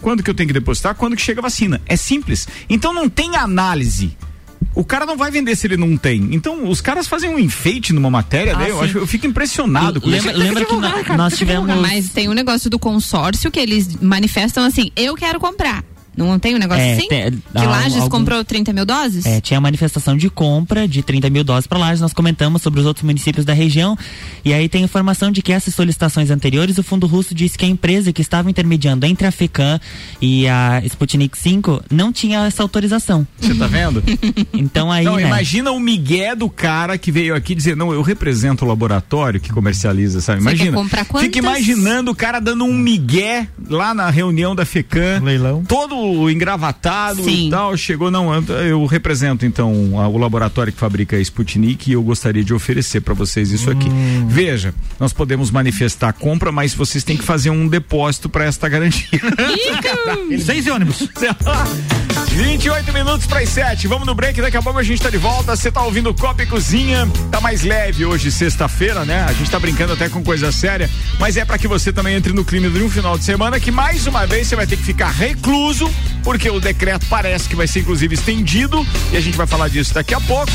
Quando 0.00 0.22
que 0.22 0.30
eu 0.30 0.34
tenho 0.34 0.46
que 0.46 0.52
depositar? 0.52 0.94
Quando 0.94 1.16
que 1.16 1.22
chega 1.22 1.40
a 1.40 1.42
vacina? 1.42 1.80
É 1.86 1.96
simples. 1.96 2.46
Então 2.68 2.92
não 2.92 3.08
tem 3.08 3.36
análise. 3.36 4.16
O 4.74 4.84
cara 4.84 5.04
não 5.06 5.16
vai 5.16 5.30
vender 5.30 5.56
se 5.56 5.66
ele 5.66 5.76
não 5.76 5.96
tem. 5.96 6.28
Então, 6.34 6.68
os 6.68 6.80
caras 6.80 7.08
fazem 7.08 7.28
um 7.30 7.38
enfeite 7.38 7.92
numa 7.92 8.10
matéria, 8.10 8.54
Ah, 8.54 8.58
né? 8.58 8.70
Eu, 8.70 8.80
acho, 8.80 8.98
eu 8.98 9.06
fico 9.06 9.26
impressionado 9.26 10.00
com 10.00 10.08
Lembra, 10.08 10.30
isso. 10.30 10.38
lembra 10.40 10.64
que 10.64 10.72
nó- 10.76 11.16
nós 11.16 11.36
tivemos. 11.36 11.74
Mas 11.80 12.10
tem 12.10 12.28
um 12.28 12.32
negócio 12.32 12.68
do 12.70 12.78
consórcio 12.78 13.50
que 13.50 13.58
eles 13.58 13.96
manifestam 14.00 14.64
assim, 14.64 14.90
eu 14.94 15.14
quero 15.16 15.40
comprar. 15.40 15.82
Não 16.26 16.38
tem 16.38 16.54
um 16.54 16.58
negócio 16.58 16.82
É, 16.82 16.92
assim? 16.94 17.08
tem- 17.08 17.30
que 17.30 17.38
um- 17.58 17.68
Lages 17.68 17.94
algum- 17.96 18.08
comprou 18.10 18.44
30 18.44 18.72
mil 18.72 18.84
doses? 18.84 19.24
É, 19.24 19.40
tinha 19.40 19.60
manifestação 19.60 20.16
de 20.16 20.28
compra 20.28 20.86
de 20.88 21.02
30 21.02 21.30
mil 21.30 21.44
doses 21.44 21.66
para 21.66 21.78
Lages. 21.78 22.00
Nós 22.00 22.12
comentamos 22.12 22.60
sobre 22.62 22.80
os 22.80 22.86
outros 22.86 23.04
municípios 23.04 23.44
da 23.44 23.52
região. 23.52 23.96
E 24.44 24.52
aí 24.52 24.68
tem 24.68 24.82
informação 24.82 25.30
de 25.30 25.40
que 25.42 25.52
essas 25.52 25.74
solicitações 25.74 26.30
anteriores, 26.30 26.76
o 26.78 26.82
Fundo 26.82 27.06
Russo 27.06 27.34
disse 27.34 27.56
que 27.56 27.64
a 27.64 27.68
empresa 27.68 28.12
que 28.12 28.20
estava 28.20 28.50
intermediando 28.50 29.06
entre 29.06 29.26
a 29.26 29.30
FECAM 29.30 29.80
e 30.20 30.46
a 30.48 30.82
Sputnik 30.84 31.38
5 31.38 31.82
não 31.90 32.12
tinha 32.12 32.44
essa 32.46 32.62
autorização. 32.62 33.26
Você 33.40 33.54
tá 33.54 33.66
vendo? 33.66 34.02
Então 34.52 34.90
aí. 34.90 35.04
Não, 35.04 35.16
né, 35.16 35.22
imagina 35.22 35.70
o 35.70 35.78
migué 35.80 36.34
do 36.34 36.48
cara 36.50 36.98
que 36.98 37.12
veio 37.12 37.34
aqui 37.34 37.54
dizer, 37.54 37.76
não, 37.76 37.92
eu 37.92 38.02
represento 38.02 38.64
o 38.64 38.68
laboratório 38.68 39.40
que 39.40 39.50
comercializa, 39.52 40.20
sabe? 40.20 40.40
Imagina. 40.40 40.76
Fica 41.20 41.38
imaginando 41.38 42.10
o 42.10 42.14
cara 42.14 42.40
dando 42.40 42.64
um 42.64 42.74
migué 42.74 43.48
lá 43.68 43.94
na 43.94 44.10
reunião 44.10 44.54
da 44.54 44.64
FECAM. 44.64 45.20
Leilão. 45.22 45.62
Todo 45.64 45.96
engravatado 46.30 47.22
Sim. 47.24 47.46
e 47.48 47.50
tal. 47.50 47.76
Chegou, 47.76 48.10
não, 48.10 48.34
eu, 48.34 48.86
represento 48.86 49.44
então 49.46 49.98
a- 50.00 50.08
o 50.08 50.18
laboratório 50.18 50.72
que 50.72 50.78
fabrica 50.78 51.16
a 51.16 51.20
Sputnik 51.20 51.90
e 51.90 51.92
eu 51.94 52.02
gostaria 52.02 52.44
de 52.44 52.52
oferecer 52.54 53.00
para 53.00 53.14
vocês 53.14 53.50
isso 53.50 53.70
aqui. 53.70 53.88
Veja, 54.28 54.74
nós 54.98 55.12
podemos 55.12 55.50
manifestar 55.50 56.08
a 56.08 56.12
compra, 56.12 56.50
mas 56.52 56.74
vocês 56.74 57.02
têm 57.04 57.16
que 57.16 57.24
fazer 57.24 57.50
um 57.50 57.66
depósito 57.68 58.28
para 58.28 58.44
esta 58.44 58.68
garantia. 58.68 59.08
Seis 60.44 60.66
ônibus. 60.66 61.08
28 62.38 62.92
minutos 62.92 63.26
para 63.26 63.40
as 63.40 63.48
7. 63.48 63.88
Vamos 63.88 64.06
no 64.06 64.14
break, 64.14 64.40
daqui 64.40 64.56
a 64.56 64.62
pouco 64.62 64.78
a 64.78 64.82
gente 64.84 65.02
tá 65.02 65.10
de 65.10 65.18
volta. 65.18 65.56
Você 65.56 65.72
tá 65.72 65.82
ouvindo 65.82 66.14
Copa 66.14 66.44
e 66.44 66.46
Cozinha. 66.46 67.08
Tá 67.32 67.40
mais 67.40 67.64
leve 67.64 68.04
hoje, 68.04 68.30
sexta-feira, 68.30 69.04
né? 69.04 69.26
A 69.28 69.32
gente 69.32 69.50
tá 69.50 69.58
brincando 69.58 69.94
até 69.94 70.08
com 70.08 70.22
coisa 70.22 70.52
séria, 70.52 70.88
mas 71.18 71.36
é 71.36 71.44
para 71.44 71.58
que 71.58 71.66
você 71.66 71.92
também 71.92 72.14
entre 72.14 72.32
no 72.32 72.44
clima 72.44 72.70
de 72.70 72.80
um 72.80 72.88
final 72.88 73.18
de 73.18 73.24
semana 73.24 73.58
que 73.58 73.72
mais 73.72 74.06
uma 74.06 74.24
vez 74.24 74.46
você 74.46 74.54
vai 74.54 74.68
ter 74.68 74.76
que 74.76 74.84
ficar 74.84 75.10
recluso, 75.10 75.90
porque 76.22 76.48
o 76.48 76.60
decreto 76.60 77.06
parece 77.06 77.48
que 77.48 77.56
vai 77.56 77.66
ser 77.66 77.80
inclusive 77.80 78.14
estendido 78.14 78.86
e 79.10 79.16
a 79.16 79.20
gente 79.20 79.36
vai 79.36 79.46
falar 79.46 79.66
disso 79.66 79.92
daqui 79.92 80.14
a 80.14 80.20
pouco. 80.20 80.52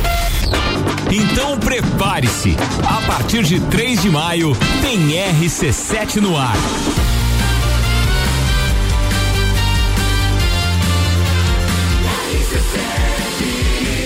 Então 1.11 1.59
prepare-se. 1.59 2.55
A 2.87 3.05
partir 3.05 3.43
de 3.43 3.59
3 3.59 4.01
de 4.01 4.09
maio 4.09 4.55
tem 4.81 5.11
RC7 5.11 6.21
no 6.21 6.37
ar. 6.37 6.55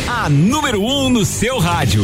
A 0.07 0.29
número 0.29 0.81
1 0.81 1.05
um 1.05 1.09
no 1.11 1.23
seu 1.23 1.59
rádio. 1.59 2.03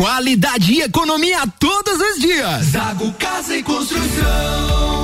Qualidade 0.00 0.72
e 0.72 0.80
economia 0.80 1.46
todos 1.58 2.00
os 2.00 2.22
dias. 2.22 2.64
Zago 2.68 3.12
Casa 3.18 3.54
e 3.54 3.62
Construção. 3.62 4.99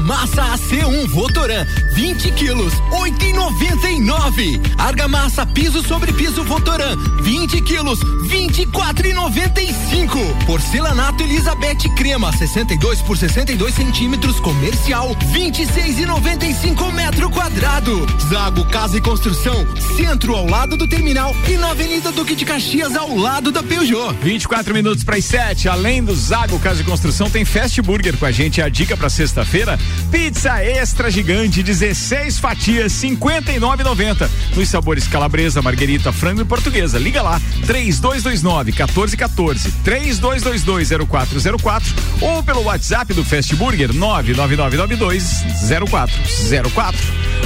Argamassa 0.00 0.56
AC1 0.56 1.06
Votoran, 1.08 1.66
20 1.92 2.30
quilos, 2.32 2.72
8,99. 2.90 4.58
Argamassa 4.78 5.44
piso 5.44 5.86
sobre 5.86 6.10
piso 6.14 6.42
Votoran, 6.42 6.96
20 7.20 7.60
quilos, 7.60 8.00
24,95. 8.00 10.46
Porcelanato 10.46 11.22
Elizabeth 11.22 11.86
Crema, 11.96 12.32
62 12.32 13.02
por 13.02 13.18
62 13.18 13.74
centímetros, 13.74 14.40
comercial, 14.40 15.14
26,95 15.34 16.90
metro 16.94 17.28
quadrado. 17.28 18.06
Zago 18.30 18.64
Casa 18.64 18.96
e 18.96 19.02
Construção, 19.02 19.66
centro 19.98 20.34
ao 20.34 20.46
lado 20.46 20.78
do 20.78 20.88
terminal 20.88 21.36
e 21.46 21.58
na 21.58 21.72
Avenida 21.72 22.10
Duque 22.10 22.34
de 22.34 22.46
Caxias 22.46 22.96
ao 22.96 23.14
lado 23.14 23.52
da 23.52 23.62
Peugeot. 23.62 24.14
24 24.22 24.72
minutos 24.72 25.04
para 25.04 25.16
as 25.16 25.26
7. 25.26 25.68
Além 25.68 26.02
do 26.02 26.16
Zago 26.16 26.58
Casa 26.58 26.80
e 26.80 26.84
Construção, 26.84 27.28
tem 27.28 27.44
Fast 27.44 27.82
Burger 27.82 28.16
com 28.16 28.24
a 28.24 28.32
gente. 28.32 28.62
A 28.62 28.70
dica 28.70 28.96
para 28.96 29.10
sexta-feira: 29.10 29.78
pizza 30.10 30.62
extra 30.64 31.10
gigante, 31.10 31.62
16 31.62 32.38
fatias, 32.38 32.92
59,90. 32.92 34.28
Nos 34.54 34.68
sabores 34.68 35.06
calabresa, 35.06 35.62
marguerita, 35.62 36.12
frango 36.12 36.42
e 36.42 36.44
portuguesa. 36.44 36.98
Liga 36.98 37.22
lá: 37.22 37.40
3229 37.66 38.72
1414 38.72 39.72
3222 39.84 40.88
0404 41.08 41.94
ou 42.20 42.42
pelo 42.42 42.62
WhatsApp 42.62 43.14
do 43.14 43.24
Fast 43.24 43.54
Burger 43.56 43.92
99992 43.92 45.44
0404. 45.88 47.00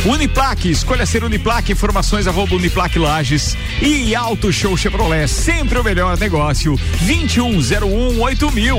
Uniplaque, 0.04 0.70
escolha 0.70 1.06
ser 1.06 1.24
Uniplaque, 1.24 1.72
informações 1.72 2.26
arroba 2.26 2.54
Uniplaque 2.54 2.98
Lages 2.98 3.56
e 3.80 4.14
Auto 4.14 4.52
Show 4.52 4.76
Chevrolet, 4.76 5.26
sempre 5.28 5.78
o 5.78 5.84
melhor 5.84 6.18
negócio, 6.18 6.78
2101 7.00 8.50
mil. 8.50 8.78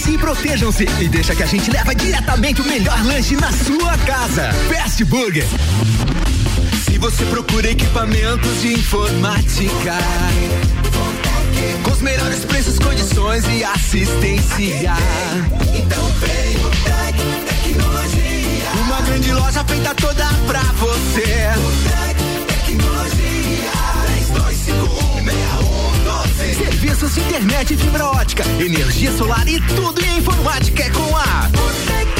Cuidem-se 0.00 0.10
e 0.12 0.18
protejam-se 0.18 0.84
e 1.00 1.08
deixa 1.08 1.34
que 1.34 1.42
a 1.42 1.46
gente 1.46 1.70
leva 1.70 1.94
diretamente 1.94 2.62
o 2.62 2.64
melhor 2.64 3.04
lanche 3.04 3.36
na 3.36 3.52
sua 3.52 3.98
casa. 3.98 4.50
Fast 4.72 5.04
Burger. 5.04 5.44
Se 6.84 6.98
você 6.98 7.24
procura 7.26 7.70
equipamentos 7.70 8.62
de 8.62 8.74
informática, 8.74 9.98
com 11.82 11.90
os 11.90 12.00
melhores 12.00 12.44
preços, 12.46 12.78
condições 12.78 13.44
e 13.48 13.62
assistência, 13.62 14.94
então 15.74 16.06
vem 16.20 16.56
o 16.56 16.70
Tec 16.84 17.16
Tecnologia. 17.46 19.02
grande 19.06 19.32
loja 19.32 19.64
feita 19.64 19.94
toda 19.96 20.26
pra 20.46 20.62
você. 20.62 22.09
Internet 27.18 27.76
fibra 27.76 28.06
ótica, 28.06 28.44
energia 28.60 29.10
solar 29.12 29.48
e 29.48 29.60
tudo 29.60 30.00
em 30.04 30.18
informática 30.18 30.84
é 30.84 30.90
com 30.90 31.16
a. 31.16 32.19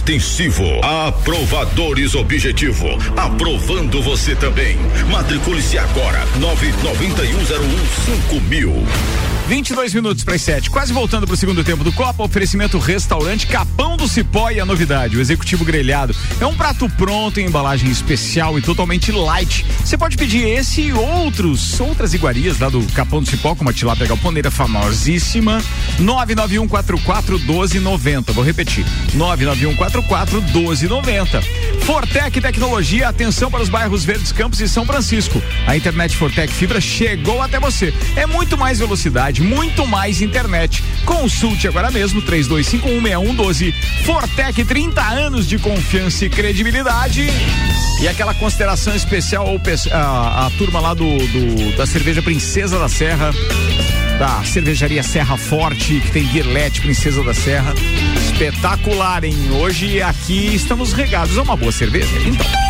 extensivo. 0.00 0.64
Aprovadores 0.82 2.14
Objetivo. 2.14 2.88
Aprovando 3.16 4.00
você 4.02 4.34
também. 4.34 4.78
Matricule-se 5.10 5.76
agora. 5.76 6.24
99101 6.40 7.60
5000. 8.40 9.39
22 9.50 9.92
minutos 9.94 10.22
para 10.22 10.36
as 10.36 10.42
7. 10.42 10.70
Quase 10.70 10.92
voltando 10.92 11.26
para 11.26 11.34
o 11.34 11.36
segundo 11.36 11.64
tempo 11.64 11.82
do 11.82 11.92
Copa, 11.92 12.22
oferecimento 12.22 12.78
restaurante 12.78 13.48
Capão 13.48 13.96
do 13.96 14.06
Cipó 14.06 14.48
e 14.48 14.60
a 14.60 14.64
novidade, 14.64 15.16
o 15.16 15.20
executivo 15.20 15.64
grelhado. 15.64 16.14
É 16.40 16.46
um 16.46 16.54
prato 16.54 16.88
pronto 16.90 17.40
em 17.40 17.46
embalagem 17.46 17.90
especial 17.90 18.56
e 18.56 18.62
totalmente 18.62 19.10
light. 19.10 19.66
Você 19.84 19.98
pode 19.98 20.16
pedir 20.16 20.46
esse 20.46 20.82
e 20.82 20.92
outros, 20.92 21.80
outras 21.80 22.14
iguarias 22.14 22.60
lá 22.60 22.68
do 22.68 22.80
Capão 22.92 23.20
do 23.20 23.28
Cipó, 23.28 23.56
como 23.56 23.70
a 23.70 23.72
tilápia 23.72 24.06
galponeira 24.06 24.52
famosíssima. 24.52 25.60
991441290. 25.98 28.32
Vou 28.32 28.44
repetir. 28.44 28.84
991441290. 29.16 31.42
Fortec 31.80 32.40
Tecnologia, 32.40 33.08
atenção 33.08 33.50
para 33.50 33.62
os 33.62 33.68
bairros 33.68 34.04
Verdes 34.04 34.30
Campos 34.30 34.60
e 34.60 34.68
São 34.68 34.86
Francisco. 34.86 35.42
A 35.66 35.76
internet 35.76 36.16
Fortec 36.16 36.52
Fibra 36.52 36.80
chegou 36.80 37.42
até 37.42 37.58
você. 37.58 37.92
É 38.14 38.26
muito 38.26 38.56
mais 38.56 38.78
velocidade, 38.78 39.39
muito 39.40 39.86
mais 39.86 40.20
internet. 40.20 40.82
Consulte 41.04 41.66
agora 41.66 41.90
mesmo 41.90 42.20
32516112. 42.22 43.72
Fortec 44.04 44.64
30 44.64 45.00
anos 45.02 45.46
de 45.48 45.58
confiança 45.58 46.24
e 46.26 46.30
credibilidade. 46.30 47.26
E 48.00 48.08
aquela 48.08 48.32
consideração 48.34 48.94
especial 48.94 49.46
ao 49.46 49.60
a, 49.92 50.46
a 50.46 50.50
turma 50.56 50.80
lá 50.80 50.94
do, 50.94 51.04
do- 51.18 51.76
da 51.76 51.86
cerveja 51.86 52.22
Princesa 52.22 52.78
da 52.78 52.88
Serra, 52.88 53.30
da 54.18 54.42
cervejaria 54.44 55.02
Serra 55.02 55.36
Forte, 55.36 56.00
que 56.00 56.10
tem 56.10 56.24
Guirlete 56.26 56.80
Princesa 56.80 57.22
da 57.22 57.34
Serra. 57.34 57.74
Espetacular, 58.32 59.22
hein? 59.24 59.36
Hoje 59.52 60.00
aqui 60.02 60.54
estamos 60.54 60.92
regados 60.94 61.36
a 61.36 61.42
uma 61.42 61.56
boa 61.56 61.72
cerveja. 61.72 62.08
Então. 62.26 62.69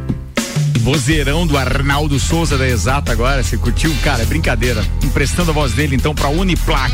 Vozeirão 0.79 1.45
do 1.45 1.57
Arnaldo 1.57 2.19
Souza 2.19 2.57
da 2.57 2.67
Exata 2.67 3.11
agora, 3.11 3.43
você 3.43 3.57
curtiu? 3.57 3.93
Cara, 4.03 4.23
é 4.23 4.25
brincadeira. 4.25 4.83
Emprestando 5.03 5.51
a 5.51 5.53
voz 5.53 5.73
dele 5.73 5.95
então 5.95 6.15
pra 6.15 6.29
Uniplac. 6.29 6.91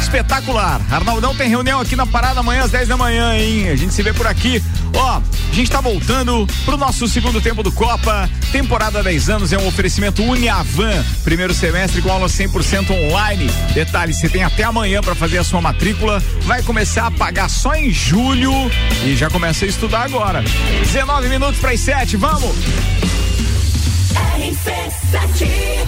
Espetacular. 0.00 0.80
Arnaldão 0.90 1.34
tem 1.34 1.48
reunião 1.48 1.80
aqui 1.80 1.94
na 1.94 2.06
parada 2.06 2.40
amanhã 2.40 2.64
às 2.64 2.70
10 2.70 2.88
da 2.88 2.96
manhã, 2.96 3.34
hein? 3.36 3.68
A 3.68 3.76
gente 3.76 3.94
se 3.94 4.02
vê 4.02 4.12
por 4.12 4.26
aqui. 4.26 4.62
Ó, 4.94 5.20
a 5.20 5.54
gente 5.54 5.70
tá 5.70 5.80
voltando 5.80 6.46
pro 6.64 6.76
nosso 6.76 7.06
segundo 7.06 7.40
tempo 7.40 7.62
do 7.62 7.70
Copa. 7.70 8.28
Temporada 8.50 9.02
10 9.02 9.28
anos 9.28 9.52
é 9.52 9.58
um 9.58 9.66
oferecimento 9.66 10.22
Uniavan. 10.22 11.04
Primeiro 11.22 11.54
semestre 11.54 12.02
com 12.02 12.10
aula 12.10 12.26
100% 12.26 12.90
online. 12.90 13.48
Detalhe, 13.74 14.14
você 14.14 14.28
tem 14.28 14.42
até 14.42 14.64
amanhã 14.64 15.00
pra 15.00 15.14
fazer 15.14 15.38
a 15.38 15.44
sua 15.44 15.60
matrícula. 15.60 16.22
Vai 16.42 16.62
começar 16.62 17.06
a 17.06 17.10
pagar 17.10 17.48
só 17.48 17.74
em 17.74 17.90
julho 17.90 18.52
e 19.04 19.14
já 19.14 19.30
começa 19.30 19.64
a 19.64 19.68
estudar 19.68 20.02
agora. 20.02 20.42
19 20.80 21.28
minutos 21.28 21.60
para 21.60 21.72
as 21.72 21.80
7, 21.80 22.16
vamos! 22.16 22.56
Hey. 24.14 24.27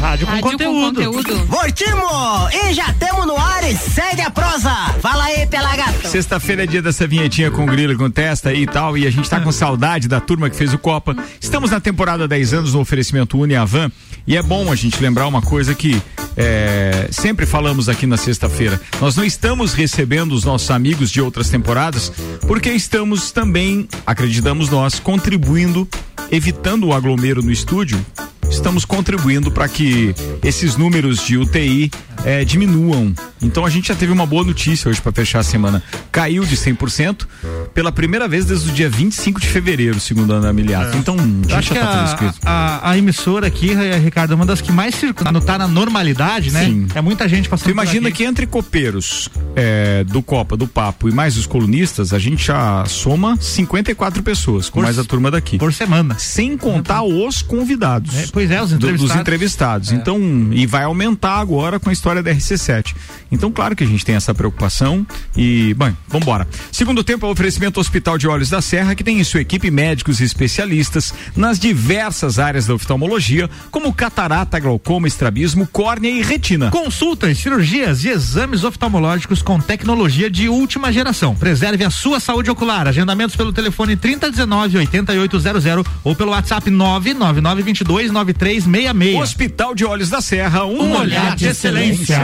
Rádio 0.00 0.26
com 0.26 0.40
conteúdo. 0.40 1.46
Voltimo! 1.46 2.48
E 2.52 2.72
já 2.72 2.92
temos 2.94 3.26
no 3.26 3.36
ar 3.36 3.70
e 3.70 3.76
segue 3.76 4.22
a 4.22 4.30
prosa. 4.30 4.70
Fala 5.00 5.24
aí, 5.24 5.46
Pelagato. 5.46 6.08
Sexta-feira 6.08 6.64
é 6.64 6.66
dia 6.66 6.82
dessa 6.82 7.06
vinhetinha 7.06 7.50
com 7.50 7.64
grilo, 7.66 7.96
com 7.96 8.10
testa 8.10 8.48
aí 8.48 8.62
e 8.62 8.66
tal, 8.66 8.96
e 8.96 9.06
a 9.06 9.10
gente 9.10 9.28
tá 9.28 9.40
com 9.40 9.52
saudade 9.52 10.08
da 10.08 10.20
turma 10.20 10.48
que 10.48 10.56
fez 10.56 10.72
o 10.72 10.78
Copa. 10.78 11.16
Estamos 11.40 11.70
na 11.70 11.80
temporada 11.80 12.26
10 12.26 12.54
anos 12.54 12.74
no 12.74 12.80
oferecimento 12.80 13.38
Uniavan 13.38 13.90
e 14.26 14.36
é 14.36 14.42
bom 14.42 14.72
a 14.72 14.74
gente 14.74 15.00
lembrar 15.00 15.26
uma 15.26 15.42
coisa 15.42 15.74
que 15.74 16.00
é, 16.36 17.08
sempre 17.10 17.46
falamos 17.46 17.88
aqui 17.88 18.06
na 18.06 18.16
sexta-feira. 18.16 18.80
Nós 19.00 19.16
não 19.16 19.24
estamos 19.24 19.74
recebendo 19.74 20.32
os 20.32 20.44
nossos 20.44 20.70
amigos 20.70 21.10
de 21.10 21.20
outras 21.20 21.50
temporadas 21.50 22.10
porque 22.46 22.70
estamos 22.70 23.30
também, 23.30 23.86
acreditamos 24.06 24.70
nós, 24.70 24.98
contribuindo, 24.98 25.86
evitando 26.30 26.86
o 26.86 26.92
aglomero 26.92 27.42
no 27.42 27.50
estúdio 27.52 28.04
estamos 28.50 28.84
contribuindo 28.84 29.50
para 29.50 29.68
que 29.68 30.14
esses 30.42 30.76
números 30.76 31.24
de 31.24 31.36
UTI 31.38 31.90
eh, 32.24 32.44
diminuam. 32.44 33.14
Então 33.42 33.64
a 33.64 33.70
gente 33.70 33.88
já 33.88 33.94
teve 33.94 34.12
uma 34.12 34.26
boa 34.26 34.44
notícia 34.44 34.90
hoje 34.90 35.00
para 35.00 35.12
fechar 35.12 35.38
a 35.38 35.42
semana. 35.42 35.82
Caiu 36.12 36.44
de 36.44 36.56
100% 36.56 37.26
pela 37.72 37.90
primeira 37.90 38.28
vez 38.28 38.44
desde 38.44 38.68
o 38.68 38.72
dia 38.72 38.90
25 38.90 39.40
de 39.40 39.46
fevereiro, 39.46 39.98
segundo 39.98 40.34
a 40.34 40.36
Ana 40.36 40.52
Miliato. 40.52 40.96
Então, 40.98 41.14
a 41.14 41.22
gente 41.22 41.50
Eu 41.50 41.56
acho 41.56 41.68
já 41.68 41.74
que 41.74 41.80
tá 41.80 41.92
feliz 41.96 42.12
a, 42.12 42.16
com 42.16 42.26
isso. 42.26 42.38
a, 42.44 42.90
a 42.90 42.98
emissora 42.98 43.46
aqui, 43.46 43.70
eh, 43.72 43.96
Ricardo, 43.98 44.32
é 44.32 44.36
uma 44.36 44.44
das 44.44 44.60
que 44.60 44.70
mais 44.72 44.94
circula, 44.94 45.32
não 45.32 45.40
tá 45.40 45.56
na 45.56 45.66
normalidade, 45.66 46.50
né? 46.50 46.64
Sim. 46.66 46.86
É 46.94 47.00
muita 47.00 47.26
gente 47.28 47.48
passando 47.48 47.66
Tu 47.66 47.70
imagina 47.70 48.10
que 48.10 48.24
entre 48.24 48.46
copeiros 48.46 49.30
eh, 49.56 50.04
do 50.08 50.20
Copa, 50.22 50.56
do 50.56 50.66
Papo 50.68 51.08
e 51.08 51.12
mais 51.12 51.36
os 51.38 51.46
colunistas, 51.46 52.12
a 52.12 52.18
gente 52.18 52.44
já 52.46 52.84
soma 52.86 53.38
54 53.40 54.22
pessoas, 54.22 54.68
com 54.68 54.80
Por- 54.80 54.82
mais 54.84 54.98
a 54.98 55.04
turma 55.04 55.30
daqui. 55.30 55.56
Por 55.56 55.72
semana. 55.72 56.18
Sem 56.18 56.58
contar 56.58 57.02
os 57.04 57.40
convidados. 57.40 58.14
Pois 58.40 58.50
é, 58.50 58.62
os 58.62 58.70
do- 58.70 58.76
entrevistados. 58.76 59.10
dos 59.12 59.20
entrevistados. 59.20 59.92
Então, 59.92 60.18
e 60.52 60.66
vai 60.66 60.84
aumentar 60.84 61.38
agora 61.38 61.78
com 61.78 61.90
a 61.90 61.92
história 61.92 62.22
da 62.22 62.30
RC7. 62.32 62.94
Então, 63.30 63.50
claro 63.52 63.76
que 63.76 63.84
a 63.84 63.86
gente 63.86 64.04
tem 64.04 64.14
essa 64.14 64.34
preocupação 64.34 65.06
e, 65.36 65.74
bom, 65.74 65.92
vambora. 66.08 66.46
Segundo 66.72 67.04
tempo 67.04 67.26
é 67.26 67.28
o 67.28 67.32
oferecimento 67.32 67.78
Hospital 67.80 68.16
de 68.18 68.26
Olhos 68.26 68.48
da 68.50 68.60
Serra, 68.62 68.94
que 68.94 69.04
tem 69.04 69.20
em 69.20 69.24
sua 69.24 69.40
equipe 69.40 69.70
médicos 69.70 70.20
e 70.20 70.24
especialistas 70.24 71.12
nas 71.36 71.58
diversas 71.58 72.38
áreas 72.38 72.66
da 72.66 72.74
oftalmologia, 72.74 73.48
como 73.70 73.92
catarata, 73.92 74.58
glaucoma, 74.58 75.06
estrabismo, 75.06 75.66
córnea 75.66 76.10
e 76.10 76.22
retina. 76.22 76.70
Consultas, 76.70 77.38
cirurgias 77.38 78.04
e 78.04 78.08
exames 78.08 78.64
oftalmológicos 78.64 79.42
com 79.42 79.60
tecnologia 79.60 80.30
de 80.30 80.48
última 80.48 80.92
geração. 80.92 81.34
Preserve 81.34 81.84
a 81.84 81.90
sua 81.90 82.18
saúde 82.20 82.50
ocular. 82.50 82.88
Agendamentos 82.88 83.36
pelo 83.36 83.52
telefone 83.52 83.96
3019 83.96 84.78
8800 84.78 85.84
ou 86.02 86.14
pelo 86.16 86.30
WhatsApp 86.32 86.70
99922 86.70 88.10
9366. 88.32 89.22
Hospital 89.22 89.74
de 89.74 89.84
Olhos 89.84 90.10
da 90.10 90.20
Serra, 90.20 90.64
um, 90.64 90.82
Um 90.82 90.96
olhar 90.96 91.36
de 91.36 91.46
excelência. 91.46 92.18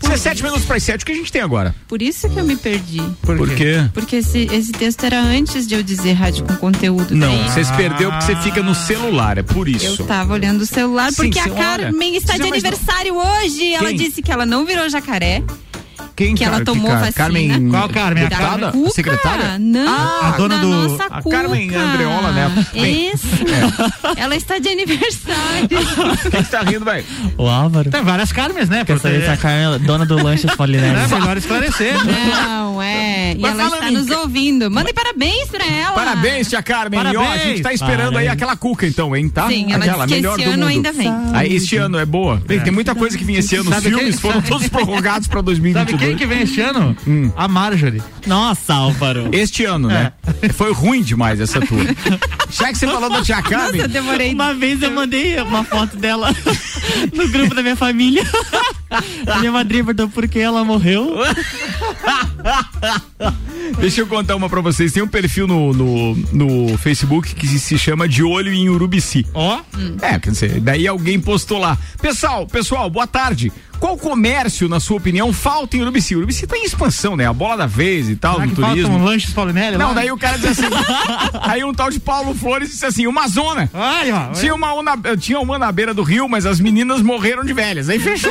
17 0.00 0.42
minutos 0.42 0.64
para 0.64 0.76
as 0.76 0.82
7, 0.82 1.02
o 1.02 1.06
que 1.06 1.12
a 1.12 1.14
gente 1.14 1.30
tem 1.30 1.42
agora? 1.42 1.74
Por 1.86 2.02
isso 2.02 2.28
que 2.28 2.38
eu 2.38 2.44
me 2.44 2.56
perdi. 2.56 3.00
Por, 3.22 3.48
quê? 3.54 3.88
Porque 3.92 4.16
esse, 4.16 4.48
esse 4.52 4.72
texto 4.72 5.04
era 5.04 5.20
antes 5.20 5.66
de 5.66 5.74
eu 5.74 5.82
dizer 5.82 6.12
rádio 6.12 6.44
com 6.44 6.56
conteúdo. 6.56 7.14
Não, 7.14 7.28
daí 7.28 7.48
você 7.48 7.64
se 7.64 7.72
perdeu 7.74 8.10
porque 8.10 8.24
você 8.24 8.36
fica 8.36 8.62
no 8.62 8.74
celular, 8.74 9.38
é 9.38 9.42
por 9.42 9.68
isso. 9.68 10.02
Eu 10.02 10.06
tava 10.06 10.32
olhando 10.34 10.62
o 10.62 10.66
celular 10.66 11.10
Sim, 11.10 11.16
porque 11.16 11.38
a. 11.38 11.48
Carmen 11.50 12.16
está 12.16 12.34
de 12.34 12.38
Você 12.38 12.44
é 12.44 12.50
aniversário 12.50 13.14
hoje. 13.16 13.74
Ela 13.74 13.88
Quem? 13.88 13.96
disse 13.96 14.22
que 14.22 14.32
ela 14.32 14.46
não 14.46 14.64
virou 14.64 14.88
jacaré. 14.88 15.42
Quem 16.20 16.34
que 16.34 16.44
ela 16.44 16.62
tomou 16.64 16.86
cara? 16.88 16.98
vacina. 17.00 17.12
Carmen. 17.14 17.68
Qual 17.70 17.88
Carmen? 17.88 18.24
A 18.24 18.28
Da 18.28 18.36
deputada? 18.36 18.72
Cuca? 18.72 18.90
Secretária? 18.90 19.58
Não, 19.58 19.88
Ah, 19.88 20.28
a 20.28 20.36
dona 20.36 20.56
da 20.56 20.60
do- 20.60 20.68
nossa 20.68 21.04
a 21.06 21.22
Carmen 21.22 21.68
Cuca. 21.68 21.80
Andreola 21.80 22.32
Neto. 22.32 22.66
Bem, 22.74 23.10
Isso. 23.14 23.26
Ela 24.16 24.36
está 24.36 24.58
de 24.58 24.68
aniversário. 24.68 25.68
Quem 26.30 26.42
que 26.42 26.50
tá 26.50 26.60
rindo, 26.60 26.84
velho? 26.84 27.04
O 27.38 27.46
Álvaro. 27.48 27.90
Tem 27.90 28.02
várias 28.02 28.32
Carmes, 28.32 28.68
né? 28.68 28.84
Quer 28.84 28.94
Porque- 28.98 29.08
saber 29.08 29.24
se 29.24 29.30
a 29.30 29.36
Carmen 29.36 29.74
é 29.74 29.78
dona 29.78 30.04
do 30.04 30.22
Lanches 30.22 30.50
É 30.50 30.56
Polinésia. 30.56 31.18
melhor 31.18 31.36
esclarecer. 31.38 31.94
Não, 32.04 32.82
é. 32.82 33.32
E 33.32 33.38
Mas 33.38 33.58
ela 33.58 33.74
está 33.76 33.88
em 33.90 33.94
nos 33.94 34.10
ouvindo. 34.10 34.70
Mandem 34.70 34.92
parabéns 34.92 35.48
pra 35.48 35.64
ela. 35.64 35.92
Parabéns, 35.94 36.48
tia 36.48 36.62
Carmen. 36.62 37.00
E 37.00 37.16
ó, 37.16 37.20
a 37.22 37.24
Parabéns. 37.24 37.42
gente 37.44 37.62
tá 37.62 37.72
esperando 37.72 38.00
aí 38.18 38.26
Parabéns. 38.26 38.32
aquela 38.32 38.56
cuca, 38.56 38.86
então, 38.86 39.16
hein, 39.16 39.28
tá? 39.28 39.48
Sim, 39.48 39.72
ela 39.72 39.84
aquela, 39.84 40.04
disse 40.06 40.08
que 40.08 40.14
melhor 40.22 40.38
esse 40.38 40.44
do 40.48 40.50
ano 40.54 40.62
mundo. 40.64 40.68
ainda 40.70 40.92
vem. 40.92 41.12
Aí, 41.32 41.54
este 41.56 41.76
ano 41.76 41.98
é 41.98 42.04
boa. 42.04 42.42
Bem, 42.46 42.60
Tem 42.60 42.72
muita 42.72 42.94
coisa 42.94 43.16
que 43.16 43.24
vinha 43.24 43.38
esse 43.38 43.56
ano. 43.56 43.70
Os 43.70 43.82
filmes 43.82 44.20
foram 44.20 44.42
todos 44.42 44.68
prorrogados 44.68 45.26
pra 45.28 45.40
2022. 45.40 46.09
Sabe 46.10 46.16
quem 46.16 46.16
que 46.16 46.26
vem 46.26 46.42
este 46.42 46.60
ano? 46.60 46.96
A 47.36 47.46
Marjorie. 47.46 48.02
Nossa, 48.26 48.74
Álvaro. 48.74 49.28
Este 49.32 49.64
ano, 49.64 49.88
né? 49.88 50.12
Foi 50.54 50.72
ruim 50.72 51.02
demais 51.02 51.40
essa 51.40 51.60
tua. 51.60 51.78
Já 52.50 52.68
que 52.72 52.78
você 52.78 52.86
falou 52.86 53.08
da 53.10 53.22
tia 53.22 53.40
Carmen, 53.42 53.72
Nossa, 53.72 53.84
eu 53.84 53.88
demorei. 53.88 54.32
Uma 54.34 54.54
vez 54.54 54.82
eu 54.82 54.90
mandei 54.90 55.40
uma 55.40 55.64
foto 55.64 55.96
dela 55.96 56.34
no 57.14 57.28
grupo 57.28 57.54
da 57.54 57.62
minha 57.62 57.76
família. 57.76 58.24
A 59.26 59.38
minha 59.38 59.52
madrinha 59.52 59.84
perguntou 59.84 60.08
por 60.08 60.26
que 60.26 60.38
ela 60.38 60.64
morreu. 60.64 61.16
deixa 63.78 64.00
eu 64.00 64.06
contar 64.06 64.34
uma 64.36 64.48
pra 64.48 64.60
vocês. 64.60 64.92
Tem 64.92 65.02
um 65.02 65.08
perfil 65.08 65.46
no, 65.46 65.72
no, 65.72 66.16
no 66.32 66.78
Facebook 66.78 67.34
que 67.34 67.46
se 67.46 67.78
chama 67.78 68.08
De 68.08 68.22
Olho 68.22 68.52
em 68.52 68.68
Urubici. 68.68 69.26
Ó. 69.32 69.60
É, 70.02 70.18
quer 70.18 70.30
dizer, 70.30 70.60
daí 70.60 70.86
alguém 70.88 71.20
postou 71.20 71.58
lá. 71.58 71.78
Pessoal, 72.00 72.46
pessoal, 72.46 72.90
boa 72.90 73.06
tarde. 73.06 73.52
Qual 73.80 73.96
comércio, 73.96 74.68
na 74.68 74.78
sua 74.78 74.98
opinião, 74.98 75.32
falta 75.32 75.74
em 75.76 75.80
Urubici? 75.80 76.14
Urubici 76.14 76.46
tá 76.46 76.54
em 76.56 76.64
expansão, 76.64 77.16
né? 77.16 77.26
A 77.26 77.32
bola 77.32 77.56
da 77.56 77.66
vez 77.66 78.10
e 78.10 78.14
tal, 78.16 78.34
Será 78.34 78.46
do 78.46 78.54
turismo. 78.54 78.88
faltam 78.90 79.04
lanches 79.04 79.32
Paulinelli 79.32 79.78
Não, 79.78 79.88
lá? 79.88 79.94
daí 79.94 80.12
o 80.12 80.18
cara 80.18 80.36
diz 80.38 80.50
assim. 80.50 80.66
aí 81.42 81.64
um 81.64 81.72
tal 81.72 81.88
de 81.90 81.98
Paulo 81.98 82.34
Flores 82.34 82.68
disse 82.70 82.84
assim: 82.84 83.06
uma 83.06 83.26
zona. 83.26 83.70
Ai, 83.72 84.12
ó. 84.12 84.32
Tinha 84.32 84.54
uma, 84.54 84.72
uma- 84.74 84.96
tinha 85.18 85.40
uma 85.40 85.58
na 85.58 85.72
beira 85.72 85.94
do 85.94 86.02
rio, 86.02 86.28
mas 86.28 86.44
as 86.44 86.60
meninas 86.60 87.00
morreram 87.00 87.42
de 87.42 87.54
velhas. 87.54 87.88
Aí 87.88 87.98
fechou. 87.98 88.30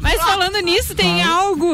Mas 0.00 0.20
falando 0.22 0.58
nisso, 0.60 0.94
tem 0.94 1.22
algo 1.22 1.66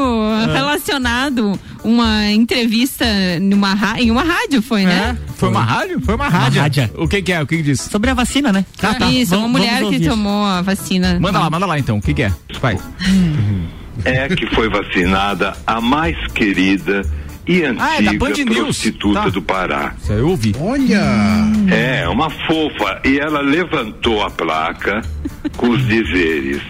É. 0.48 0.52
relacionado, 0.52 1.58
uma 1.84 2.30
entrevista 2.30 3.04
numa, 3.40 3.76
em 3.98 4.10
uma 4.10 4.22
rádio, 4.22 4.62
foi, 4.62 4.84
né? 4.84 5.16
Foi 5.36 5.48
uma 5.48 5.62
rádio? 5.62 6.00
Foi 6.00 6.14
uma 6.14 6.28
Uma 6.28 6.38
rádio. 6.38 6.90
O 6.96 7.08
que, 7.08 7.20
que 7.22 7.32
é? 7.32 7.42
O 7.42 7.46
que, 7.46 7.56
que 7.56 7.62
diz? 7.62 7.80
Sobre 7.80 8.10
a 8.10 8.14
vacina, 8.14 8.52
né? 8.52 8.64
Ah, 8.82 8.94
tá. 8.94 9.10
Isso, 9.10 9.30
Vamos- 9.32 9.46
uma 9.46 9.58
mulher 9.58 9.82
que 9.88 10.00
tomou 10.08 10.44
a 10.44 10.62
vacina. 10.62 11.18
Manda 11.20 11.38
lá, 11.38 11.50
manda 11.50 11.66
lá 11.66 11.78
então. 11.78 11.98
O 11.98 12.02
que, 12.02 12.14
que 12.14 12.22
é? 12.22 12.32
Vai. 12.60 12.78
é 14.04 14.28
que 14.28 14.46
foi 14.54 14.68
vacinada 14.68 15.54
a 15.66 15.80
mais 15.80 16.16
querida 16.32 17.02
e 17.46 17.64
antiga 17.64 17.84
Ah, 17.84 17.96
é 17.98 18.44
prostituta 18.44 19.22
Tá. 19.22 19.28
do 19.28 19.42
Pará. 19.42 19.94
Isso 20.00 20.12
aí 20.12 20.18
eu 20.18 20.28
ouvi. 20.28 20.54
É, 21.70 22.08
uma 22.08 22.30
fofa. 22.30 23.00
E 23.04 23.18
ela 23.18 23.40
levantou 23.40 24.22
a 24.24 24.30
placa 24.30 25.02
com 25.56 25.70
os 25.70 25.84
dizeres 25.86 26.62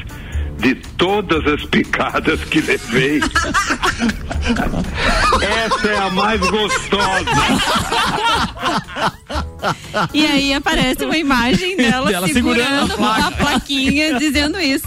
de 0.63 0.77
todas 0.97 1.45
as 1.45 1.65
picadas 1.65 2.43
que 2.45 2.61
levei. 2.61 3.21
Essa 5.43 5.89
é 5.89 5.99
a 5.99 6.09
mais 6.11 6.41
gostosa. 6.41 7.25
E 10.13 10.27
aí 10.27 10.53
aparece 10.55 11.05
uma 11.05 11.17
imagem 11.17 11.77
dela, 11.77 12.11
Dela 12.11 12.29
segurando, 12.29 12.63
segurando 12.89 12.93
a 12.93 12.97
placa. 12.97 13.21
uma 13.21 13.33
plaquinha 13.33 14.19
dizendo 14.19 14.61
isso. 14.61 14.85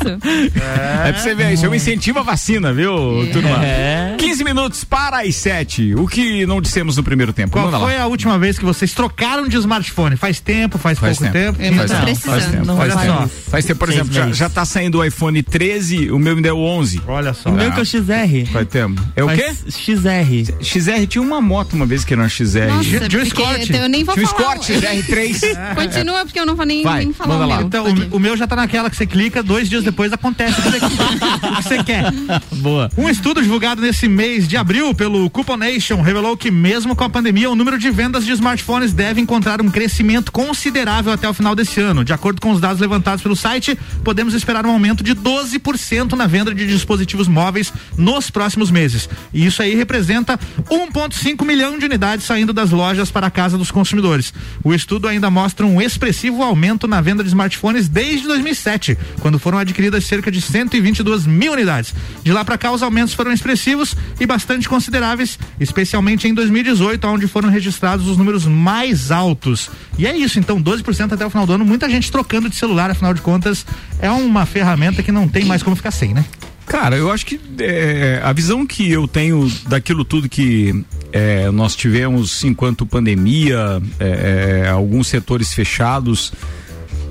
É 1.06 1.12
pra 1.12 1.22
você 1.22 1.34
ver, 1.36 1.54
isso 1.54 1.66
é 1.66 1.70
um 1.70 1.76
incentivo 1.76 2.20
à 2.20 2.24
vacina, 2.24 2.74
viu, 2.74 2.94
turma? 3.32 3.64
É. 3.66 4.16
15 4.18 4.44
minutos 4.44 4.84
para 4.84 5.22
as 5.22 5.36
7. 5.36 5.96
O 5.96 6.08
que 6.08 6.46
não 6.46 6.62
dissemos 6.62 6.98
no 6.98 7.04
primeiro 7.04 7.32
tempo? 7.34 7.52
Qual 7.54 7.66
Manda 7.66 7.80
foi 7.80 7.96
lá. 7.96 8.04
a 8.04 8.08
última 8.08 8.38
vez 8.38 8.58
que 8.58 8.66
vocês 8.66 8.94
trocaram 8.94 9.48
de 9.48 9.58
smartphone? 9.58 10.16
Faz 10.18 10.40
tempo, 10.40 10.78
faz, 10.78 10.98
Faz 11.00 11.18
pouco 11.18 11.32
tempo. 11.34 11.58
tempo? 11.58 11.76
Faz 11.78 11.92
tempo, 11.92 12.04
precisando. 12.04 12.32
faz 12.32 12.46
tempo, 12.52 12.66
Não 12.66 12.78
faz 12.78 12.94
tempo. 12.96 13.06
só. 13.06 13.28
Faz 13.52 13.66
tempo, 13.66 13.80
por 13.80 13.88
Seis 13.88 14.00
exemplo, 14.00 14.14
já, 14.14 14.32
já 14.32 14.50
tá 14.50 14.66
saindo 14.66 15.00
o 15.00 15.06
iPhone 15.06 15.42
13, 15.42 16.12
o 16.12 16.20
meu 16.20 16.36
me 16.36 16.42
deu 16.42 16.58
11. 16.60 17.02
Olha 17.08 17.34
só. 17.34 17.50
O 17.50 17.54
meu 17.54 17.72
que 17.72 17.80
é 17.80 17.82
o 17.82 17.86
XR. 17.86 18.52
Faz 18.52 18.68
tempo. 18.68 19.02
É 19.16 19.24
o 19.24 19.28
quê? 19.30 19.54
XR. 19.70 20.54
XR 20.62 21.08
tinha 21.08 21.22
uma 21.22 21.42
moto 21.42 21.74
uma 21.74 21.86
vez 21.86 22.04
que 22.04 22.14
era 22.14 22.22
uma 22.22 22.30
XR. 22.30 22.68
Nossa, 22.68 23.08
de 23.10 23.18
um 23.18 23.22
Escort. 23.22 23.70
Eu 23.70 23.88
nem 23.90 24.04
vou 24.04 24.14
Tinha 24.16 24.26
um 24.26 24.30
falar. 24.30 24.56
Escort 24.56 24.65
XR3. 24.66 25.76
Continua, 25.76 26.26
porque 26.26 26.40
eu 26.40 26.46
não 26.46 26.56
vou 26.56 26.66
nem, 26.66 26.84
Vai, 26.84 27.04
nem 27.06 27.14
falar 27.14 27.34
manda 27.36 27.46
o 27.46 27.50
lá. 27.50 27.58
meu. 27.58 27.68
Então, 27.68 27.86
o, 28.12 28.16
o 28.18 28.20
meu 28.20 28.36
já 28.36 28.48
tá 28.48 28.56
naquela 28.56 28.90
que 28.90 28.96
você 28.96 29.06
clica, 29.06 29.42
dois 29.44 29.70
dias 29.70 29.84
depois 29.84 30.12
acontece 30.12 30.60
o 30.60 30.64
que 30.64 31.64
você 31.64 31.84
quer. 31.84 32.12
Boa. 32.58 32.90
Um 32.98 33.10
estudo 33.10 33.42
divulgado 33.42 33.82
nesse 33.82 34.08
mês 34.08 34.48
de 34.48 34.58
abril 34.58 34.94
pelo 34.94 35.30
Couponation 35.30 36.02
revelou 36.02 36.36
que, 36.38 36.50
mesmo 36.52 36.96
com 36.96 37.04
a 37.04 37.10
pandemia, 37.10 37.50
o 37.50 37.56
número 37.56 37.78
de 37.78 37.90
vendas 37.92 38.26
de 38.26 38.32
smartphones 38.32 38.94
deve 38.94 39.22
encontrar 39.22 39.62
um 39.62 39.70
crescimento 39.70 40.32
considerável 40.32 41.12
até 41.14 41.28
o 41.28 41.34
final 41.34 41.56
desse 41.56 41.80
ano. 41.80 42.04
De 42.04 42.14
acordo 42.14 42.42
com 42.42 42.52
os 42.52 42.62
dados 42.62 42.80
levantados 42.82 43.22
pelo 43.22 43.36
site, 43.36 43.78
podemos 44.04 44.34
esperar 44.34 44.66
um 44.66 44.72
aumento 44.72 45.04
de 45.04 45.16
12% 45.16 46.14
na 46.14 46.28
venda 46.28 46.54
de 46.54 46.68
dispositivos 46.68 47.28
móveis 47.28 47.72
nos 47.98 48.30
próximos 48.30 48.72
meses. 48.72 49.10
E 49.34 49.46
isso 49.46 49.62
aí 49.62 49.76
representa 49.76 50.40
1,5 50.70 51.46
milhão 51.46 51.78
de 51.78 51.86
unidades 51.86 52.26
saindo 52.26 52.54
das 52.54 52.72
lojas 52.72 53.12
para 53.12 53.28
a 53.28 53.32
casa 53.32 53.58
dos 53.58 53.72
consumidores. 53.72 54.34
O 54.64 54.74
estudo 54.74 55.08
ainda 55.08 55.30
mostra 55.30 55.66
um 55.66 55.82
expressivo 55.82 56.44
aumento 56.44 56.88
na 56.88 57.02
venda 57.02 57.24
de 57.24 57.30
smartphones 57.30 57.88
desde 57.88 58.28
2007, 58.28 58.98
quando 59.20 59.40
foram 59.40 59.58
adquiridas 59.58 60.06
cerca 60.06 60.32
de 60.32 60.42
122 60.42 61.26
mil 61.26 61.54
unidades. 61.54 61.94
De 62.24 62.32
lá 62.32 62.44
para 62.44 62.58
cá, 62.58 62.72
os 62.72 62.84
aumentos 62.84 63.14
foram 63.14 63.32
expressivos 63.32 63.96
e 64.20 64.26
bastante 64.26 64.68
consideráveis, 64.68 65.38
especialmente 65.60 66.28
em 66.28 66.34
2018, 66.34 67.08
onde 67.08 67.28
foram 67.28 67.50
registrados 67.50 68.08
os 68.08 68.18
números 68.18 68.46
mais 68.46 69.12
altos. 69.12 69.70
E 69.98 70.06
é 70.06 70.16
isso, 70.16 70.40
então, 70.40 70.62
12% 70.62 71.14
até 71.14 71.26
o 71.26 71.30
final 71.30 71.46
do 71.46 71.54
ano. 71.54 71.66
Muita 71.66 71.90
gente 71.90 72.12
trocando 72.12 72.50
de 72.50 72.56
celular, 72.56 72.90
afinal 72.92 73.14
de 73.14 73.22
contas, 73.22 73.66
é 74.00 74.10
uma 74.10 74.46
ferramenta 74.46 75.04
que 75.04 75.12
não 75.12 75.28
tem 75.28 75.46
mais 75.46 75.64
como 75.64 75.76
ficar 75.76 75.92
sem, 75.92 76.14
né? 76.14 76.26
Cara, 76.66 76.98
eu 76.98 77.12
acho 77.12 77.26
que 77.26 77.40
é, 77.60 78.20
a 78.24 78.34
visão 78.34 78.66
que 78.66 78.92
eu 78.92 79.08
tenho 79.08 79.50
daquilo 79.68 80.04
tudo 80.04 80.28
que 80.28 80.84
é, 81.16 81.50
nós 81.50 81.78
tivemos 81.78 82.44
enquanto 82.44 82.86
pandemia, 82.86 83.82
é, 84.02 84.64
é, 84.66 84.70
alguns 84.70 85.08
setores 85.08 85.54
fechados, 85.54 86.34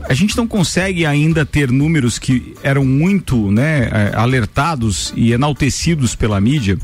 a 0.07 0.13
gente 0.13 0.37
não 0.37 0.47
consegue 0.47 1.07
ainda 1.07 1.47
ter 1.47 1.73
números 1.73 2.19
que 2.19 2.55
eram 2.63 2.85
muito 2.85 3.51
né, 3.51 3.89
é, 3.91 4.13
alertados 4.15 5.11
e 5.17 5.33
enaltecidos 5.33 6.15
pela 6.15 6.39
mídia. 6.39 6.77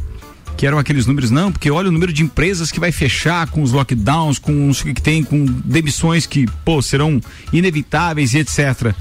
Que 0.56 0.66
eram 0.66 0.78
aqueles 0.78 1.04
números, 1.04 1.30
não, 1.30 1.52
porque 1.52 1.70
olha 1.70 1.90
o 1.90 1.92
número 1.92 2.10
de 2.10 2.22
empresas 2.22 2.72
que 2.72 2.80
vai 2.80 2.90
fechar 2.90 3.46
com 3.48 3.62
os 3.62 3.72
lockdowns, 3.72 4.38
com 4.38 4.52
não 4.52 4.72
sei 4.72 4.92
o 4.92 4.94
que 4.94 5.02
tem, 5.02 5.22
com 5.22 5.44
demissões 5.44 6.24
que, 6.24 6.46
pô, 6.64 6.80
serão 6.80 7.20
inevitáveis 7.52 8.32
e 8.32 8.38
etc. 8.38 8.94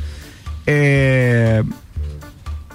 É, 0.68 1.64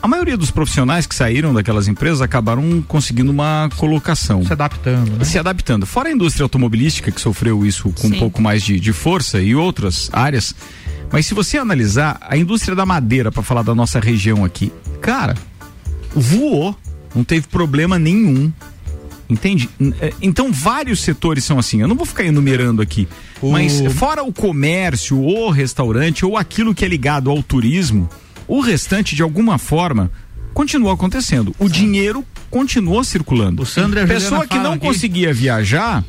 a 0.04 0.06
maioria 0.06 0.36
dos 0.36 0.50
profissionais 0.50 1.06
que 1.06 1.14
saíram 1.14 1.54
daquelas 1.54 1.88
empresas 1.88 2.20
acabaram 2.20 2.82
conseguindo 2.86 3.32
uma 3.32 3.70
colocação. 3.74 4.44
Se 4.44 4.52
adaptando, 4.52 5.16
né? 5.16 5.24
Se 5.24 5.38
adaptando. 5.38 5.86
Fora 5.86 6.10
a 6.10 6.12
indústria 6.12 6.44
automobilística, 6.44 7.10
que 7.10 7.18
sofreu 7.18 7.64
isso 7.64 7.88
com 7.88 8.08
um 8.08 8.10
Sim. 8.10 8.18
pouco 8.18 8.42
mais 8.42 8.62
de, 8.62 8.78
de 8.78 8.92
força, 8.92 9.40
e 9.40 9.54
outras 9.54 10.10
áreas. 10.12 10.54
Mas 11.10 11.24
se 11.24 11.32
você 11.32 11.56
analisar 11.56 12.18
a 12.20 12.36
indústria 12.36 12.76
da 12.76 12.84
madeira, 12.84 13.32
para 13.32 13.42
falar 13.42 13.62
da 13.62 13.74
nossa 13.74 13.98
região 13.98 14.44
aqui, 14.44 14.70
cara, 15.00 15.34
voou. 16.14 16.76
Não 17.14 17.24
teve 17.24 17.46
problema 17.46 17.98
nenhum. 17.98 18.52
Entende? 19.26 19.70
É, 20.02 20.12
Então, 20.20 20.52
vários 20.52 21.00
setores 21.00 21.44
são 21.44 21.58
assim. 21.58 21.80
Eu 21.80 21.88
não 21.88 21.96
vou 21.96 22.04
ficar 22.04 22.24
enumerando 22.24 22.82
aqui. 22.82 23.08
Mas, 23.42 23.80
fora 23.94 24.22
o 24.22 24.34
comércio, 24.34 25.18
o 25.18 25.48
restaurante, 25.48 26.26
ou 26.26 26.36
aquilo 26.36 26.74
que 26.74 26.84
é 26.84 26.88
ligado 26.88 27.30
ao 27.30 27.42
turismo, 27.42 28.06
o 28.46 28.60
restante, 28.60 29.14
de 29.14 29.22
alguma 29.22 29.58
forma, 29.58 30.10
continuou 30.52 30.92
acontecendo. 30.92 31.54
O 31.58 31.68
dinheiro 31.68 32.24
continuou 32.50 33.02
circulando. 33.02 33.62
O 33.62 33.66
Sandro 33.66 33.98
e 33.98 34.02
a 34.02 34.06
Pessoa 34.06 34.46
que 34.46 34.58
não 34.58 34.74
aqui. 34.74 34.86
conseguia 34.86 35.32
viajar 35.34 36.04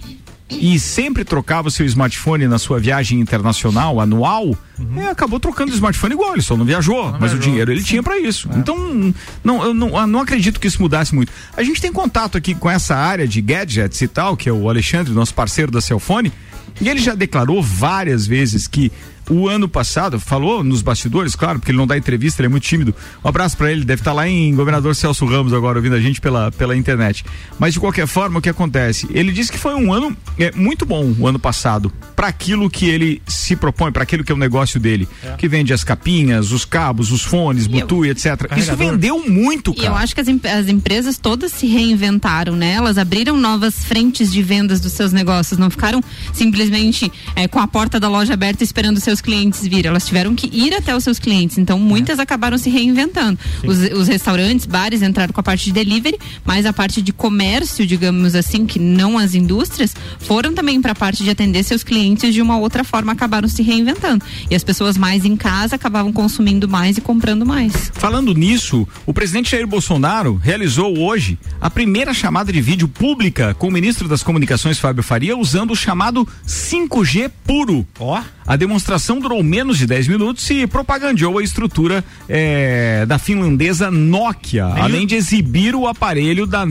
e 0.50 0.80
sempre 0.80 1.26
trocava 1.26 1.70
o 1.70 1.72
seu 1.72 1.86
smartphone 1.88 2.48
na 2.48 2.60
sua 2.60 2.80
viagem 2.80 3.20
internacional 3.20 4.00
anual, 4.00 4.56
é, 4.98 5.08
acabou 5.08 5.40
trocando 5.40 5.72
o 5.72 5.74
smartphone 5.74 6.14
igual, 6.14 6.34
ele 6.34 6.44
só 6.44 6.56
não 6.56 6.66
viajou, 6.66 7.16
mas 7.20 7.34
o 7.34 7.40
dinheiro 7.40 7.72
ele 7.72 7.84
tinha 7.84 8.04
para 8.04 8.20
isso. 8.20 8.48
Então, 8.56 9.14
não, 9.44 9.64
eu 9.64 9.74
não, 9.74 9.98
eu 9.98 10.08
não 10.08 10.20
acredito 10.20 10.60
que 10.60 10.68
isso 10.68 10.82
mudasse 10.82 11.16
muito. 11.16 11.32
A 11.58 11.64
gente 11.64 11.82
tem 11.82 11.92
contato 11.92 12.38
aqui 12.38 12.54
com 12.54 12.70
essa 12.70 12.96
área 12.96 13.28
de 13.28 13.42
gadgets 13.42 14.02
e 14.02 14.08
tal, 14.08 14.38
que 14.38 14.48
é 14.48 14.54
o 14.54 14.70
Alexandre, 14.70 15.12
nosso 15.14 15.34
parceiro 15.34 15.72
da 15.72 15.82
Celfone, 15.82 16.32
e 16.80 16.90
ele 16.90 17.00
já 17.00 17.16
declarou 17.16 17.64
várias 17.64 18.28
vezes 18.28 18.68
que 18.68 18.92
o 19.30 19.48
ano 19.50 19.68
passado, 19.68 20.20
falou 20.20 20.64
nos 20.64 20.82
bastidores, 20.82 21.36
claro, 21.36 21.60
porque 21.60 21.72
ele 21.72 21.78
não 21.78 21.88
dá 21.88 21.98
entrevista, 21.98 22.42
ele 22.42 22.48
é 22.48 22.50
muito 22.50 22.64
tímido. 22.64 22.94
Um 23.24 23.28
abraço 23.28 23.58
para 23.58 23.72
ele, 23.72 23.84
deve 23.84 24.02
estar 24.02 24.14
lá 24.14 24.28
em 24.28 24.54
Governador 24.56 24.96
Celso 24.96 25.26
Ramos 25.26 25.54
agora, 25.54 25.78
ouvindo 25.78 25.96
a 25.96 26.00
gente 26.00 26.22
pela, 26.22 26.52
pela 26.52 26.76
internet. 26.76 27.26
Mas 27.60 27.74
de 27.74 27.80
qualquer 27.80 28.08
forma, 28.08 28.40
o 28.40 28.42
que 28.42 28.50
acontece? 28.50 29.08
Ele 29.12 29.32
disse 29.32 29.52
que 29.52 29.58
foi 29.58 29.74
um 29.76 29.92
ano 29.94 30.16
é, 30.38 30.52
muito 30.52 30.86
bom 30.86 31.14
o 31.20 31.28
ano 31.28 31.40
passado, 31.40 31.92
para 32.16 32.28
aquilo 32.28 32.70
que 32.70 32.88
ele 32.88 33.22
se 33.28 33.56
propõe, 33.56 33.92
para 33.92 34.04
aquilo 34.04 34.24
que 34.24 34.32
é 34.32 34.36
o 34.36 34.38
negócio 34.38 34.80
dele, 34.80 35.08
que 35.38 35.48
vende 35.48 35.74
as 35.74 35.84
capinhas, 35.84 36.52
os 36.52 36.66
cabos, 36.66 37.12
os 37.12 37.22
fones, 37.24 37.68
Bluetooth, 37.68 38.08
etc. 38.10 38.26
Isso 38.26 38.38
Carregador. 38.48 38.78
vendeu 38.78 39.30
muito, 39.30 39.72
E 39.72 39.76
cara. 39.78 39.88
eu 39.90 39.96
acho 39.96 40.16
que 40.16 40.22
as, 40.22 40.28
as 40.28 40.68
empresas 40.70 41.18
todas 41.18 41.52
se 41.52 41.68
reinventaram, 41.68 42.56
né? 42.56 42.74
Elas 42.74 42.98
abriram 42.98 43.38
novas 43.38 43.84
frentes 43.84 44.32
de 44.32 44.42
vendas 44.42 44.80
dos 44.80 44.94
seus 44.94 45.12
negócios, 45.12 45.58
não 45.60 45.70
ficaram 45.70 46.02
simplesmente 46.34 47.12
eh, 47.36 47.48
com 47.48 47.60
a 47.60 47.68
porta 47.68 48.00
da 48.00 48.08
loja 48.10 48.34
aberta 48.34 48.64
esperando 48.64 49.00
seus 49.00 49.15
clientes 49.22 49.68
vir. 49.68 49.86
Elas 49.86 50.06
tiveram 50.06 50.36
que 50.36 50.48
ir 50.48 50.74
até 50.74 50.96
os 50.96 51.04
seus 51.04 51.20
clientes. 51.20 51.58
Então, 51.58 51.80
muitas 51.80 52.20
acabaram 52.20 52.58
se 52.58 52.70
reinventando. 52.70 53.40
Os, 53.66 53.80
os 53.98 54.08
restaurantes, 54.08 54.66
bares 54.66 55.02
entraram 55.02 55.34
com 55.34 55.40
a 55.40 55.44
parte 55.44 55.66
de 55.66 55.72
delivery, 55.72 56.18
mas 56.44 56.66
a 56.66 56.74
parte 56.74 57.02
de 57.02 57.12
comércio, 57.12 57.86
digamos 57.86 58.36
assim, 58.36 58.66
que 58.66 58.80
não 58.80 59.18
as 59.18 59.34
indústrias, 59.34 59.96
foram 60.20 60.54
também 60.54 60.82
para 60.82 60.92
a 60.92 60.96
parte 60.96 61.24
de 61.24 61.30
atender 61.30 61.64
seus 61.64 61.84
clientes 61.84 62.34
de 62.34 62.42
uma 62.42 62.58
outra 62.58 62.84
forma, 62.84 63.12
acabaram 63.12 63.48
se 63.48 63.62
reinventando. 63.62 64.24
E 64.50 64.56
as 64.56 64.64
pessoas 64.64 64.98
mais 64.98 65.26
em 65.26 65.36
casa 65.36 65.76
acabavam 65.76 66.12
consumindo 66.12 66.68
mais 66.68 66.98
e 66.98 67.02
comprando 67.02 67.46
mais. 67.46 67.92
Falando 67.94 68.34
nisso, 68.34 68.88
o 69.06 69.14
presidente 69.14 69.52
Jair 69.52 69.68
Bolsonaro 69.68 70.36
realizou 70.36 70.98
hoje 70.98 71.38
a 71.60 71.70
primeira 71.70 72.14
chamada 72.14 72.52
de 72.52 72.62
vídeo 72.62 72.88
pública 72.88 73.54
com 73.54 73.68
o 73.68 73.72
ministro 73.72 74.08
das 74.08 74.24
Comunicações, 74.24 74.80
Fábio 74.80 75.04
Faria, 75.04 75.38
usando 75.38 75.72
o 75.72 75.76
chamado 75.76 76.28
5G 76.48 77.32
puro. 77.46 77.86
Ó. 78.00 78.22
A 78.48 78.56
demonstração 78.56 79.20
durou 79.20 79.42
menos 79.42 79.78
de 79.78 79.88
10 79.88 80.08
minutos 80.08 80.48
e 80.52 80.68
propagandeou 80.68 81.40
a 81.40 81.44
estrutura 81.44 82.06
eh, 82.30 83.04
da 83.08 83.18
finlandesa 83.18 83.90
Nokia, 83.90 84.66
além 84.66 85.08
de 85.08 85.16
exibir 85.16 85.76
o 85.76 85.88
aparelho 85.88 86.46
da, 86.46 86.64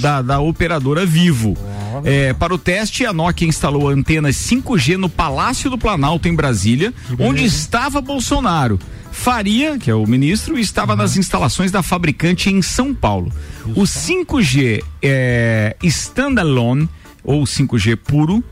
da, 0.00 0.22
da 0.22 0.40
operadora 0.40 1.06
Vivo. 1.06 1.56
Eh, 2.04 2.34
para 2.34 2.52
o 2.52 2.58
teste, 2.58 3.06
a 3.06 3.12
Nokia 3.12 3.46
instalou 3.46 3.88
antenas 3.88 4.34
5G 4.36 4.96
no 4.96 5.08
Palácio 5.08 5.70
do 5.70 5.78
Planalto, 5.78 6.26
em 6.26 6.34
Brasília, 6.34 6.92
onde 7.18 7.44
estava 7.44 8.00
Bolsonaro. 8.00 8.78
Faria, 9.12 9.78
que 9.78 9.90
é 9.90 9.94
o 9.94 10.06
ministro, 10.06 10.58
estava 10.58 10.96
nas 10.96 11.16
instalações 11.16 11.70
da 11.70 11.82
fabricante 11.82 12.50
em 12.50 12.60
São 12.62 12.92
Paulo. 12.94 13.32
O 13.76 13.82
5G 13.82 14.82
é, 15.02 15.76
standalone, 15.82 16.88
ou 17.22 17.44
5G 17.44 17.96
puro, 17.96 18.42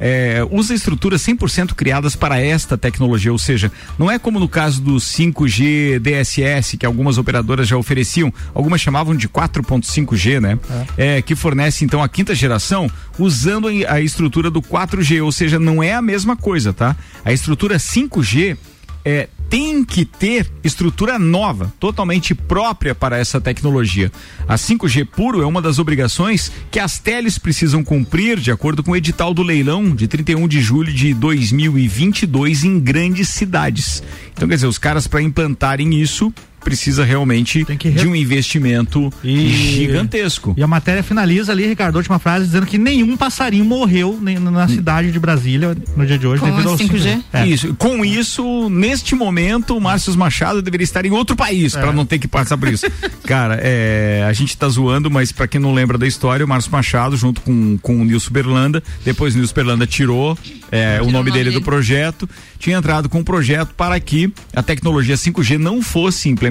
é, 0.00 0.46
usa 0.50 0.74
estruturas 0.74 1.22
100% 1.22 1.74
criadas 1.74 2.14
para 2.14 2.40
esta 2.40 2.76
tecnologia, 2.76 3.32
ou 3.32 3.38
seja, 3.38 3.70
não 3.98 4.10
é 4.10 4.18
como 4.18 4.38
no 4.38 4.48
caso 4.48 4.80
do 4.80 4.96
5G 4.96 5.98
DSS, 5.98 6.76
que 6.76 6.86
algumas 6.86 7.18
operadoras 7.18 7.66
já 7.66 7.76
ofereciam, 7.76 8.32
algumas 8.54 8.80
chamavam 8.80 9.14
de 9.14 9.28
4.5G, 9.28 10.40
né? 10.40 10.58
É, 10.96 11.22
que 11.22 11.34
fornece 11.34 11.84
então 11.84 12.02
a 12.02 12.08
quinta 12.08 12.34
geração 12.34 12.90
usando 13.18 13.68
a 13.88 14.00
estrutura 14.00 14.50
do 14.50 14.62
4G, 14.62 15.24
ou 15.24 15.32
seja, 15.32 15.58
não 15.58 15.82
é 15.82 15.94
a 15.94 16.02
mesma 16.02 16.36
coisa, 16.36 16.72
tá? 16.72 16.96
A 17.24 17.32
estrutura 17.32 17.76
5G 17.76 18.56
é, 19.04 19.28
tem 19.48 19.84
que 19.84 20.04
ter 20.04 20.50
estrutura 20.62 21.18
nova, 21.18 21.72
totalmente 21.80 22.34
própria 22.34 22.94
para 22.94 23.16
essa 23.16 23.40
tecnologia. 23.40 24.12
A 24.46 24.56
5G 24.56 25.06
puro 25.06 25.42
é 25.42 25.46
uma 25.46 25.62
das 25.62 25.78
obrigações 25.78 26.52
que 26.70 26.78
as 26.78 26.98
teles 26.98 27.38
precisam 27.38 27.82
cumprir, 27.82 28.38
de 28.38 28.50
acordo 28.50 28.82
com 28.82 28.90
o 28.92 28.96
edital 28.96 29.32
do 29.32 29.42
leilão 29.42 29.94
de 29.94 30.06
31 30.06 30.46
de 30.46 30.60
julho 30.60 30.92
de 30.92 31.14
2022 31.14 32.64
em 32.64 32.78
grandes 32.78 33.28
cidades. 33.28 34.02
Então, 34.32 34.48
quer 34.48 34.56
dizer, 34.56 34.66
os 34.66 34.78
caras 34.78 35.06
para 35.06 35.22
implantarem 35.22 36.00
isso 36.00 36.32
precisa 36.62 37.04
realmente 37.04 37.64
de 37.64 38.06
um 38.06 38.14
investimento 38.14 39.12
gigantesco. 39.22 40.54
E 40.56 40.62
a 40.62 40.66
matéria 40.66 41.02
finaliza 41.02 41.52
ali, 41.52 41.66
Ricardo, 41.66 41.96
última 41.96 42.18
frase, 42.18 42.46
dizendo 42.46 42.66
que 42.66 42.78
nenhum 42.78 43.16
passarinho 43.16 43.64
morreu 43.64 44.18
na 44.20 44.68
cidade 44.68 45.12
de 45.12 45.18
Brasília 45.18 45.76
no 45.96 46.06
dia 46.06 46.18
de 46.18 46.26
hoje 46.26 46.40
Com 46.40 46.50
devido 46.50 46.68
ao 46.68 46.76
5G? 46.76 47.22
É. 47.32 47.46
Isso. 47.46 47.74
Com 47.74 48.04
isso, 48.04 48.68
neste 48.68 49.14
momento, 49.14 49.76
o 49.76 49.80
Márcio 49.80 50.16
Machado 50.16 50.60
deveria 50.62 50.84
estar 50.84 51.04
em 51.04 51.10
outro 51.10 51.36
país 51.36 51.74
É. 51.74 51.80
para 51.80 51.92
não 51.92 52.04
ter 52.04 52.18
que 52.18 52.28
passar 52.28 52.56
por 52.56 52.68
isso. 52.68 52.86
Cara, 53.24 53.58
é, 53.62 54.24
a 54.28 54.32
gente 54.32 54.56
tá 54.56 54.68
zoando, 54.68 55.10
mas 55.10 55.32
para 55.32 55.46
quem 55.46 55.60
não 55.60 55.72
lembra 55.72 55.96
da 55.98 56.06
história, 56.06 56.44
o 56.44 56.48
Márcio 56.48 56.72
Machado, 56.72 57.16
junto 57.16 57.40
com, 57.40 57.78
com 57.78 58.00
o 58.00 58.04
Nilson 58.04 58.30
Berlanda, 58.30 58.82
depois 59.04 59.34
o 59.34 59.38
Nilson 59.38 59.54
Berlanda 59.54 59.86
tirou, 59.86 60.36
é, 60.70 61.00
o 61.02 61.10
nome 61.10 61.30
dele 61.30 61.50
do 61.50 61.62
projeto, 61.62 62.28
tinha 62.58 62.76
entrado 62.76 63.08
com 63.08 63.20
um 63.20 63.24
projeto 63.24 63.74
para 63.74 63.98
que 64.00 64.32
a 64.54 64.62
tecnologia 64.62 65.14
5G 65.16 65.56
não 65.58 65.80
fosse 65.82 66.28
implementada, 66.28 66.47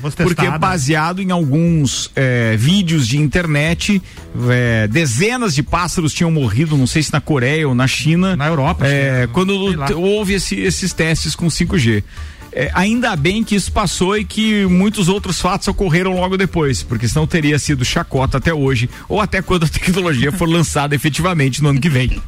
fosse 0.00 0.16
porque 0.16 0.34
testada. 0.42 0.58
baseado 0.58 1.20
em 1.22 1.30
alguns 1.30 2.10
é, 2.16 2.56
vídeos 2.56 3.06
de 3.06 3.18
internet, 3.18 4.00
é, 4.50 4.86
dezenas 4.88 5.54
de 5.54 5.62
pássaros 5.62 6.12
tinham 6.12 6.30
morrido, 6.30 6.76
não 6.76 6.86
sei 6.86 7.02
se 7.02 7.12
na 7.12 7.20
Coreia 7.20 7.68
ou 7.68 7.74
na 7.74 7.86
China. 7.86 8.36
Na 8.36 8.46
Europa. 8.46 8.86
É, 8.86 9.28
quando 9.32 9.68
sei 9.68 9.76
lá. 9.76 9.86
t- 9.86 9.94
houve 9.94 10.34
esse- 10.34 10.58
esses 10.60 10.92
testes 10.92 11.34
com 11.34 11.46
5G. 11.48 12.02
É, 12.50 12.70
ainda 12.74 13.14
bem 13.14 13.44
que 13.44 13.54
isso 13.54 13.70
passou 13.70 14.16
e 14.16 14.24
que 14.24 14.64
muitos 14.64 15.08
outros 15.08 15.38
fatos 15.40 15.68
ocorreram 15.68 16.14
logo 16.14 16.36
depois, 16.36 16.82
porque 16.82 17.06
senão 17.06 17.26
teria 17.26 17.58
sido 17.58 17.84
chacota 17.84 18.38
até 18.38 18.52
hoje, 18.54 18.88
ou 19.08 19.20
até 19.20 19.42
quando 19.42 19.64
a 19.64 19.68
tecnologia 19.68 20.32
for 20.32 20.48
lançada 20.48 20.94
efetivamente 20.94 21.62
no 21.62 21.68
ano 21.68 21.80
que 21.80 21.90
vem. 21.90 22.20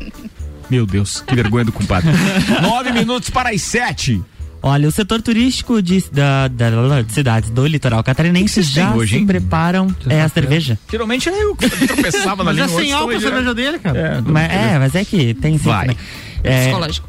Meu 0.70 0.86
Deus, 0.86 1.20
que 1.26 1.34
vergonha 1.34 1.64
do 1.64 1.72
compadre. 1.72 2.10
Nove 2.62 2.92
minutos 2.92 3.28
para 3.30 3.50
as 3.50 3.60
sete. 3.62 4.22
Olha, 4.62 4.86
o 4.88 4.92
setor 4.92 5.22
turístico 5.22 5.80
de, 5.80 6.04
da, 6.12 6.46
da- 6.48 6.70
da- 6.70 7.02
de 7.02 7.12
cidades 7.12 7.48
do 7.50 7.66
litoral 7.66 8.02
catarinense 8.04 8.60
já 8.62 8.94
hoje, 8.94 9.18
se 9.18 9.24
preparam. 9.24 9.94
É 10.08 10.20
a 10.20 10.28
cerveja. 10.28 10.78
Geralmente 10.90 11.28
eu 11.30 11.56
tropeçava 11.56 12.44
na 12.44 12.52
Mas 12.52 12.58
é 12.58 12.66
língua. 12.66 12.80
sem 12.82 12.92
álcool 12.92 13.16
a 13.16 13.20
cerveja 13.20 13.54
dele, 13.54 13.78
cara. 13.78 14.22
Mas, 14.26 14.50
é, 14.52 14.78
mas 14.78 14.94
é 14.94 15.04
que 15.04 15.32
tem 15.34 15.52
sempre, 15.56 15.70
Vai. 15.72 15.86
né? 15.88 15.96
É, 16.44 16.62
Psicológico. 16.66 17.08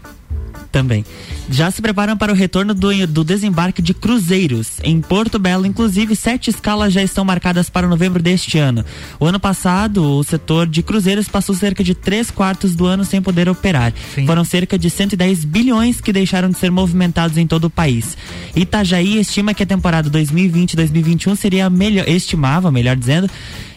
também. 0.72 1.06
Já 1.52 1.70
se 1.70 1.82
preparam 1.82 2.16
para 2.16 2.32
o 2.32 2.36
retorno 2.36 2.74
do, 2.74 3.06
do 3.08 3.26
desembarque 3.26 3.82
de 3.82 3.94
cruzeiros. 3.94 4.80
Em 4.86 5.02
Porto 5.02 5.38
Belo, 5.38 5.66
inclusive, 5.66 6.16
sete 6.16 6.50
escalas 6.50 6.94
já 6.94 7.04
estão 7.04 7.26
marcadas 7.26 7.70
para 7.70 7.90
novembro 7.90 8.24
deste 8.24 8.58
ano. 8.58 8.86
O 9.20 9.26
ano 9.26 9.38
passado, 9.38 10.02
o 10.02 10.24
setor 10.24 10.66
de 10.66 10.82
cruzeiros 10.82 11.28
passou 11.28 11.54
cerca 11.54 11.84
de 11.84 11.94
três 11.94 12.32
quartos 12.32 12.74
do 12.74 12.86
ano 12.86 13.04
sem 13.04 13.22
poder 13.22 13.50
operar. 13.50 13.94
Foram 14.26 14.46
cerca 14.46 14.80
de 14.80 14.90
110 14.90 15.44
bilhões 15.44 16.00
que 16.00 16.14
deixaram 16.14 16.50
de 16.50 16.58
ser 16.58 16.72
movimentados 16.72 17.38
em 17.38 17.46
todo 17.46 17.66
o 17.66 17.70
país. 17.70 18.18
Itajaí 18.56 19.20
estima 19.20 19.54
que 19.54 19.64
a 19.64 19.66
temporada 19.66 20.10
2020-2021 20.10 21.36
seria 21.36 21.66
a 21.66 21.70
melhor, 21.70 22.08
estimava, 22.08 22.72
melhor 22.72 22.96
dizendo, 22.96 23.30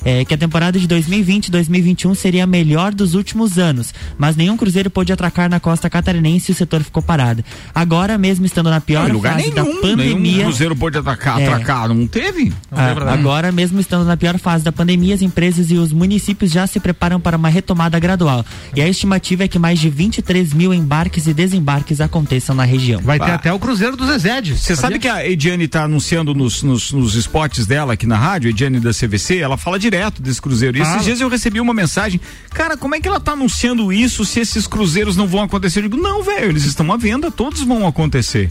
é, 0.04 0.24
que 0.24 0.34
a 0.34 0.38
temporada 0.38 0.78
de 0.78 0.86
2020-2021 0.86 2.14
seria 2.14 2.44
a 2.44 2.46
melhor 2.46 2.94
dos 2.94 3.14
últimos 3.14 3.58
anos, 3.58 3.94
mas 4.18 4.36
nenhum 4.36 4.56
cruzeiro 4.56 4.90
pôde 4.90 5.12
atracar 5.12 5.48
na 5.48 5.58
costa 5.58 5.88
catarinense 5.88 6.52
e 6.52 6.54
o 6.54 6.56
setor 6.56 6.82
ficou 6.82 7.02
parado. 7.02 7.42
Agora, 7.74 8.16
mesmo 8.18 8.44
estando 8.46 8.70
na 8.70 8.80
pior 8.80 9.08
Não, 9.12 9.20
fase 9.20 9.36
nenhum, 9.50 9.54
da 9.54 9.64
pandemia, 9.64 10.16
nenhum 10.16 10.42
cruzeiro 10.44 10.74
pode 10.76 10.98
atacar, 10.98 11.40
É. 11.40 11.46
atracar, 11.46 11.88
não 11.88 12.06
teve? 12.06 12.52
ah, 12.72 13.12
agora, 13.12 13.52
mesmo 13.52 13.78
estando 13.80 14.04
na 14.04 14.16
pior 14.16 14.38
fase 14.38 14.64
da 14.64 14.72
pandemia, 14.72 15.14
as 15.14 15.22
empresas 15.22 15.70
e 15.70 15.74
os 15.74 15.92
municípios 15.92 16.50
já 16.50 16.66
se 16.66 16.80
preparam 16.80 17.20
para 17.20 17.36
uma 17.36 17.48
retomada 17.48 17.98
gradual. 17.98 18.44
E 18.74 18.80
a 18.82 18.88
estimativa 18.88 19.44
é 19.44 19.48
que 19.48 19.58
mais 19.58 19.78
de 19.78 19.88
23 19.90 20.52
mil 20.52 20.72
embarques 20.74 21.26
e 21.26 21.34
desembarques 21.34 22.00
aconteçam 22.00 22.54
na 22.54 22.64
região. 22.64 23.00
Vai 23.02 23.18
ter 23.18 23.30
Ah. 23.30 23.34
até 23.34 23.52
o 23.52 23.58
Cruzeiro 23.58 23.96
dos 23.96 24.08
Zezed. 24.08 24.56
Você 24.56 24.74
sabe 24.74 24.98
que 24.98 25.08
a 25.08 25.26
Ediane 25.28 25.68
tá 25.68 25.84
anunciando 25.84 26.34
nos, 26.34 26.62
nos, 26.62 26.92
nos 26.92 27.14
spots 27.14 27.66
dela 27.66 27.92
aqui 27.94 28.06
na 28.06 28.16
rádio, 28.16 28.50
Ediane 28.50 28.80
da 28.80 28.90
CVC, 28.92 29.38
ela 29.38 29.56
fala 29.56 29.78
direto 29.78 30.22
desse 30.22 30.40
cruzeiro. 30.40 30.78
E 30.78 30.80
esses 30.80 31.04
dias 31.04 31.20
eu 31.20 31.28
recebi 31.28 31.60
uma 31.60 31.74
mensagem, 31.74 32.20
cara, 32.52 32.76
como 32.76 32.94
é 32.94 33.00
que 33.00 33.06
ela 33.08 33.20
tá 33.20 33.32
anunciando 33.32 33.92
isso 33.92 34.24
se 34.24 34.40
esses 34.40 34.66
cruzeiros 34.66 35.16
não 35.16 35.26
vão 35.26 35.42
acontecer? 35.42 35.80
Eu 35.80 35.82
digo, 35.88 35.96
não, 35.96 36.22
velho, 36.22 36.46
eles 36.50 36.64
estão 36.64 36.90
à 36.92 36.96
venda, 36.96 37.30
todos 37.30 37.43
vão 37.62 37.86
acontecer. 37.86 38.50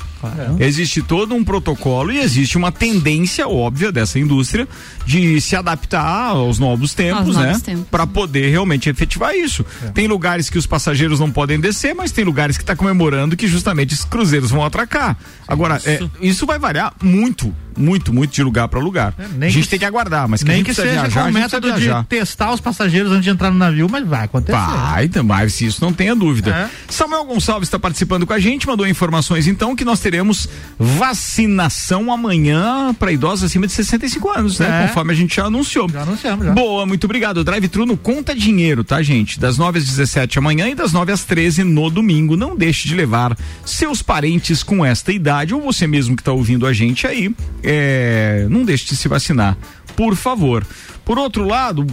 Existe 0.60 1.02
todo 1.02 1.34
um 1.34 1.44
protocolo 1.44 2.12
e 2.12 2.20
existe 2.20 2.58
uma 2.58 2.72
tendência 2.72 3.48
óbvia 3.48 3.92
dessa 3.92 4.20
indústria 4.20 4.68
de 5.06 5.40
se 5.42 5.56
adaptar 5.56 6.30
aos 6.30 6.60
novos 6.60 6.94
tempos, 6.94 7.36
Aos 7.38 7.64
né? 7.64 7.86
Para 7.90 8.06
poder 8.08 8.50
realmente 8.50 8.90
efetivar 8.90 9.36
isso. 9.36 9.66
Tem 9.94 10.08
lugares 10.08 10.50
que 10.50 10.58
os 10.58 10.66
passageiros 10.66 11.20
não 11.20 11.32
podem 11.32 11.60
descer, 11.60 11.94
mas 11.94 12.12
tem 12.12 12.24
lugares 12.24 12.58
que 12.58 12.64
está 12.64 12.76
comemorando 12.76 13.36
que 13.36 13.48
justamente 13.48 13.94
esses 13.94 14.06
cruzeiros 14.06 14.52
vão 14.52 14.64
atracar. 14.64 15.18
Agora, 15.48 15.82
é, 15.86 16.00
isso 16.22 16.46
vai 16.46 16.60
variar 16.60 16.94
muito 17.02 17.54
muito, 17.78 18.14
muito 18.14 18.32
de 18.32 18.44
lugar 18.44 18.68
para 18.68 18.80
lugar. 18.80 19.14
nem 19.38 19.50
a 19.50 19.52
gente 19.52 19.64
que- 19.64 19.70
tem 19.70 19.80
que 19.80 19.86
aguardar, 19.86 20.28
mas 20.28 20.44
que 20.44 20.50
Nem 20.50 20.64
que 20.64 20.74
seja 20.74 20.92
viajar, 20.92 21.24
com 21.24 21.30
o 21.30 21.34
método 21.34 21.72
de 21.74 21.90
testar 22.08 22.52
os 22.54 22.60
passageiros 22.60 23.12
antes 23.12 23.24
de 23.24 23.30
entrar 23.30 23.52
no 23.52 23.58
navio, 23.58 23.88
mas 23.90 24.06
vai 24.08 24.26
acontecer. 24.26 24.58
Vai, 24.58 25.06
então, 25.06 25.24
mas 25.24 25.60
isso 25.62 25.84
não 25.84 25.92
tenha 25.94 26.16
dúvida. 26.16 26.52
É. 26.52 26.70
Samuel 26.92 27.26
Gonçalves 27.26 27.68
está 27.68 27.80
participando 27.80 28.26
com 28.26 28.34
a 28.34 28.40
gente, 28.40 28.68
mandou 28.68 28.88
informações 28.88 29.48
então 29.48 29.76
que 29.76 29.84
nós 29.86 30.00
teremos 30.00 30.48
vacinação 30.80 32.12
amanhã 32.12 32.94
para 32.98 33.12
idosos 33.12 33.44
acima 33.46 33.66
de 33.68 33.74
65 33.74 34.30
anos, 34.30 34.60
né? 34.60 34.84
É. 34.84 34.88
Conforme 34.88 35.14
a 35.14 35.16
gente 35.16 35.36
já 35.36 35.46
anunciou. 35.46 35.90
Já 35.90 36.02
anunciamos, 36.02 36.46
já. 36.46 36.52
Boa, 36.54 36.86
muito 36.86 37.06
obrigado. 37.06 37.38
O 37.38 37.44
Drive-Thru 37.44 37.86
no 37.86 37.98
Conta 37.98 38.36
Dinheiro, 38.36 38.84
tá, 38.84 39.02
gente? 39.02 39.40
Das 39.40 39.58
9 39.58 39.80
às 39.80 39.86
17 39.86 40.38
amanhã 40.40 40.68
e 40.70 40.76
das 40.76 40.92
9 40.92 41.12
às 41.12 41.24
13 41.24 41.64
no 41.64 41.90
domingo. 41.90 42.36
Não 42.36 42.56
deixe 42.56 42.88
de 42.88 42.96
levar 42.96 43.38
seus 43.66 44.02
parentes 44.02 44.64
com 44.64 44.84
esta 44.86 45.12
idade 45.12 45.54
ou 45.54 45.62
você 45.62 45.88
mesmo 45.88 46.16
que 46.16 46.22
está 46.22 46.32
ouvindo 46.32 46.66
a 46.66 46.74
gente 46.74 47.06
aí, 47.08 47.34
é, 47.64 48.46
não 48.50 48.64
deixe 48.64 48.86
de 48.86 48.96
se 48.96 49.08
vacinar, 49.08 49.58
por 49.96 50.16
favor. 50.16 50.66
Por 51.06 51.18
outro 51.20 51.46
lado, 51.46 51.86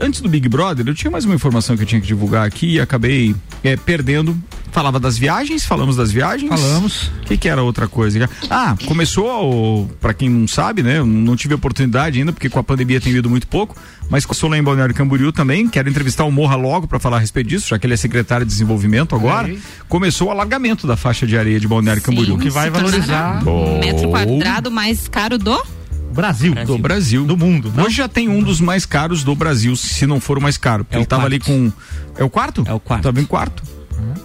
antes 0.00 0.20
do 0.20 0.28
Big 0.28 0.48
Brother, 0.48 0.86
eu 0.86 0.94
tinha 0.94 1.10
mais 1.10 1.24
uma 1.24 1.34
informação 1.34 1.76
que 1.76 1.82
eu 1.82 1.86
tinha 1.86 2.00
que 2.00 2.06
divulgar 2.06 2.44
aqui 2.46 2.74
e 2.74 2.80
acabei 2.80 3.34
eh, 3.62 3.76
perdendo. 3.76 4.36
Falava 4.72 5.00
das 5.00 5.16
viagens, 5.16 5.64
falamos 5.64 5.96
das 5.96 6.10
viagens. 6.12 6.50
Falamos. 6.50 7.06
O 7.22 7.24
que, 7.26 7.36
que 7.38 7.48
era 7.48 7.62
outra 7.62 7.88
coisa? 7.88 8.28
Ah, 8.50 8.76
começou, 8.86 9.88
para 10.00 10.12
quem 10.12 10.28
não 10.28 10.46
sabe, 10.46 10.82
né? 10.82 10.98
eu 10.98 11.06
Não 11.06 11.34
tive 11.36 11.54
oportunidade 11.54 12.18
ainda, 12.18 12.32
porque 12.32 12.50
com 12.50 12.58
a 12.58 12.62
pandemia 12.62 13.00
tem 13.00 13.12
ido 13.14 13.30
muito 13.30 13.46
pouco, 13.46 13.74
mas 14.10 14.26
começou 14.26 14.50
lá 14.50 14.58
em 14.58 14.62
Balneário 14.62 14.94
Camboriú 14.94 15.32
também. 15.32 15.66
Quero 15.68 15.88
entrevistar 15.88 16.24
o 16.24 16.30
Morra 16.30 16.56
logo 16.56 16.86
para 16.86 16.98
falar 16.98 17.16
a 17.16 17.20
respeito 17.20 17.48
disso, 17.48 17.68
já 17.68 17.78
que 17.78 17.86
ele 17.86 17.94
é 17.94 17.96
secretário 17.96 18.44
de 18.44 18.52
desenvolvimento 18.52 19.14
agora. 19.14 19.48
Aí. 19.48 19.58
Começou 19.88 20.28
o 20.28 20.30
alargamento 20.30 20.86
da 20.86 20.96
faixa 20.96 21.26
de 21.26 21.38
areia 21.38 21.58
de 21.58 21.66
Balneário 21.66 22.02
Camboriú. 22.02 22.36
que 22.36 22.50
vai 22.50 22.68
valorizar 22.68 23.46
o 23.48 23.78
metro 23.78 24.08
Oh. 24.08 24.10
quadrado 24.10 24.70
mais 24.70 25.08
caro 25.08 25.38
do 25.38 25.75
Brasil. 26.16 26.54
Do 26.64 26.78
Brasil. 26.78 27.24
Do 27.24 27.36
mundo. 27.36 27.72
não? 27.74 27.84
Hoje 27.84 27.96
já 27.96 28.08
tem 28.08 28.28
um 28.28 28.42
dos 28.42 28.60
mais 28.60 28.84
caros 28.84 29.22
do 29.22 29.34
Brasil, 29.34 29.76
se 29.76 30.06
não 30.06 30.18
for 30.20 30.38
o 30.38 30.40
mais 30.40 30.56
caro. 30.56 30.84
Porque 30.84 30.96
É 30.96 30.98
o 30.98 31.02
ele 31.02 31.06
tava 31.06 31.26
ali 31.26 31.38
com. 31.38 31.70
É 32.16 32.24
o 32.24 32.30
quarto? 32.30 32.64
É 32.66 32.72
o 32.72 32.80
quarto. 32.80 33.02
Tava 33.04 33.20
em 33.20 33.24
quarto. 33.24 33.62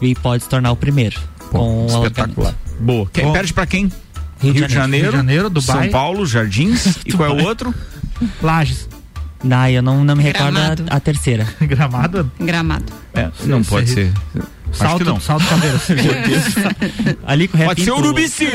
E 0.01 0.15
pode 0.15 0.43
se 0.43 0.49
tornar 0.49 0.71
o 0.71 0.75
primeiro. 0.75 1.19
com 1.49 1.85
o 1.85 1.87
Espetacular. 1.87 2.55
Boa. 2.79 3.07
Quem 3.13 3.25
Bom. 3.25 3.33
perde 3.33 3.53
pra 3.53 3.65
quem? 3.65 3.91
Rio 4.39 4.53
de 4.53 4.59
Rio 4.59 4.67
de 4.67 4.73
Janeiro, 4.73 5.03
Rio 5.05 5.11
de 5.11 5.17
Janeiro, 5.17 5.49
Dubai. 5.49 5.83
São 5.83 5.89
Paulo, 5.91 6.25
Jardins. 6.25 6.97
e 7.05 7.11
qual 7.13 7.29
é 7.37 7.41
o 7.43 7.45
outro? 7.45 7.73
Lages. 8.41 8.89
Não, 9.43 9.67
eu 9.67 9.81
não, 9.81 10.03
não 10.03 10.15
me 10.15 10.23
recordo 10.23 10.53
Gramado. 10.53 10.85
a, 10.89 10.95
a 10.95 10.99
terceira. 10.99 11.47
Gramado. 11.61 12.31
gramado. 12.39 12.85
É, 13.13 13.29
não 13.45 13.63
pode 13.63 13.89
ser. 13.89 14.11
Acho 14.71 14.79
que 14.79 14.87
Salto, 14.87 15.03
não. 15.05 15.19
salto 15.19 15.45
Caveiras. 15.47 15.81
Ali 17.25 17.47
com 17.47 17.57
o 17.57 17.65
Pode 17.65 17.83
ser 17.83 17.91
o 17.91 17.97
Urubici. 17.97 18.47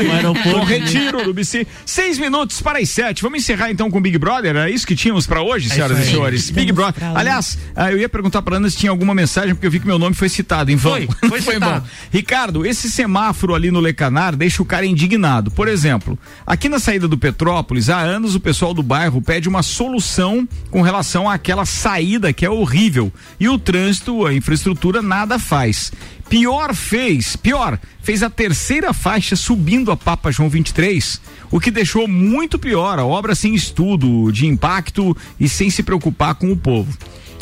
Bom 0.51 0.63
retiro, 0.63 1.19
Urubici. 1.19 1.67
Seis 1.85 2.17
minutos 2.17 2.61
para 2.61 2.79
as 2.79 2.89
sete. 2.89 3.21
Vamos 3.21 3.39
encerrar 3.39 3.69
então 3.71 3.89
com 3.89 3.99
o 3.99 4.01
Big 4.01 4.17
Brother. 4.17 4.55
Era 4.55 4.69
isso 4.69 4.85
que 4.85 4.95
tínhamos 4.95 5.27
para 5.27 5.41
hoje, 5.41 5.69
senhoras 5.69 5.97
e 5.97 6.01
isso 6.01 6.09
aí. 6.09 6.15
senhores. 6.15 6.49
Big 6.49 6.71
Brother. 6.71 7.03
Aliás, 7.15 7.57
ah, 7.75 7.91
eu 7.91 7.97
ia 7.97 8.09
perguntar 8.09 8.41
para 8.41 8.57
Ana 8.57 8.69
se 8.69 8.77
tinha 8.77 8.89
alguma 8.89 9.13
mensagem, 9.13 9.53
porque 9.53 9.67
eu 9.67 9.71
vi 9.71 9.79
que 9.79 9.87
meu 9.87 9.99
nome 9.99 10.15
foi 10.15 10.29
citado 10.29 10.71
em 10.71 10.75
vão. 10.75 10.93
Foi, 11.29 11.41
foi 11.41 11.55
em 11.55 11.59
vão. 11.59 11.69
citado. 11.69 11.85
Ricardo, 12.11 12.65
esse 12.65 12.89
semáforo 12.89 13.53
ali 13.53 13.71
no 13.71 13.79
Lecanar 13.79 14.35
deixa 14.35 14.61
o 14.61 14.65
cara 14.65 14.85
indignado. 14.85 15.51
Por 15.51 15.67
exemplo, 15.67 16.17
aqui 16.45 16.67
na 16.67 16.79
saída 16.79 17.07
do 17.07 17.17
Petrópolis, 17.17 17.89
há 17.89 17.99
anos 17.99 18.35
o 18.35 18.39
pessoal 18.39 18.73
do 18.73 18.83
bairro 18.83 19.21
pede 19.21 19.47
uma 19.47 19.61
solução 19.63 20.47
com 20.71 20.81
relação 20.81 21.29
àquela 21.29 21.65
saída 21.65 22.33
que 22.33 22.45
é 22.45 22.49
horrível. 22.49 23.11
E 23.39 23.47
o 23.47 23.57
trânsito, 23.59 24.25
a 24.25 24.33
infraestrutura, 24.33 25.01
nada 25.01 25.37
faz. 25.37 25.91
Pior 26.29 26.75
fez, 26.75 27.37
pior, 27.37 27.79
fez 28.01 28.21
a 28.21 28.29
terceira 28.29 28.93
faixa 28.93 29.35
subindo 29.35 29.91
a 29.91 29.97
Papa 29.97 30.29
João 30.29 30.49
23, 30.49 31.21
o 31.49 31.59
que 31.59 31.71
deixou 31.71 32.07
muito 32.07 32.59
pior 32.59 32.99
a 32.99 33.05
obra 33.05 33.33
sem 33.33 33.55
estudo 33.55 34.29
de 34.31 34.45
impacto 34.45 35.15
e 35.39 35.47
sem 35.47 35.69
se 35.69 35.81
preocupar 35.83 36.35
com 36.35 36.51
o 36.51 36.57
povo. 36.57 36.95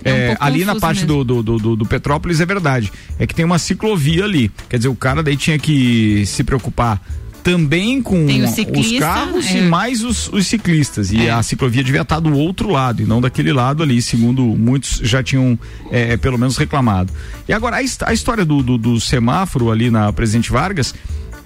É 0.03 0.13
um 0.13 0.15
É, 0.15 0.37
ali 0.39 0.63
na 0.63 0.75
parte 0.75 1.03
do, 1.03 1.23
do, 1.23 1.41
do, 1.41 1.75
do 1.75 1.85
Petrópolis 1.85 2.39
é 2.39 2.45
verdade. 2.45 2.91
É 3.17 3.25
que 3.25 3.33
tem 3.33 3.43
uma 3.43 3.57
ciclovia 3.57 4.23
ali. 4.23 4.51
Quer 4.69 4.77
dizer, 4.77 4.89
o 4.89 4.95
cara 4.95 5.23
daí 5.23 5.35
tinha 5.35 5.57
que 5.57 6.23
se 6.27 6.43
preocupar 6.43 7.01
também 7.45 8.01
com 8.01 8.25
os 8.25 8.99
carros 8.99 9.51
e 9.51 9.59
é. 9.59 9.61
mais 9.61 10.03
os, 10.03 10.27
os 10.33 10.47
ciclistas. 10.47 11.11
E 11.11 11.27
É. 11.27 11.29
a 11.29 11.43
ciclovia 11.43 11.83
devia 11.83 12.01
estar 12.01 12.19
do 12.19 12.35
outro 12.35 12.71
lado 12.71 13.03
e 13.03 13.05
não 13.05 13.21
daquele 13.21 13.53
lado 13.53 13.83
ali, 13.83 14.01
segundo 14.01 14.41
muitos 14.41 14.99
já 15.03 15.21
tinham 15.21 15.57
é, 15.91 16.17
pelo 16.17 16.39
menos 16.39 16.57
reclamado. 16.57 17.13
E 17.47 17.53
agora, 17.53 17.77
a, 17.77 18.09
a 18.09 18.13
história 18.13 18.43
do, 18.43 18.63
do, 18.63 18.79
do 18.79 18.99
semáforo 18.99 19.69
ali 19.69 19.91
na 19.91 20.11
Presidente 20.11 20.51
Vargas, 20.51 20.95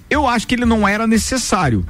eu 0.08 0.26
acho 0.26 0.46
que 0.46 0.54
ele 0.54 0.64
não 0.64 0.88
era 0.88 1.06
necessário. 1.06 1.84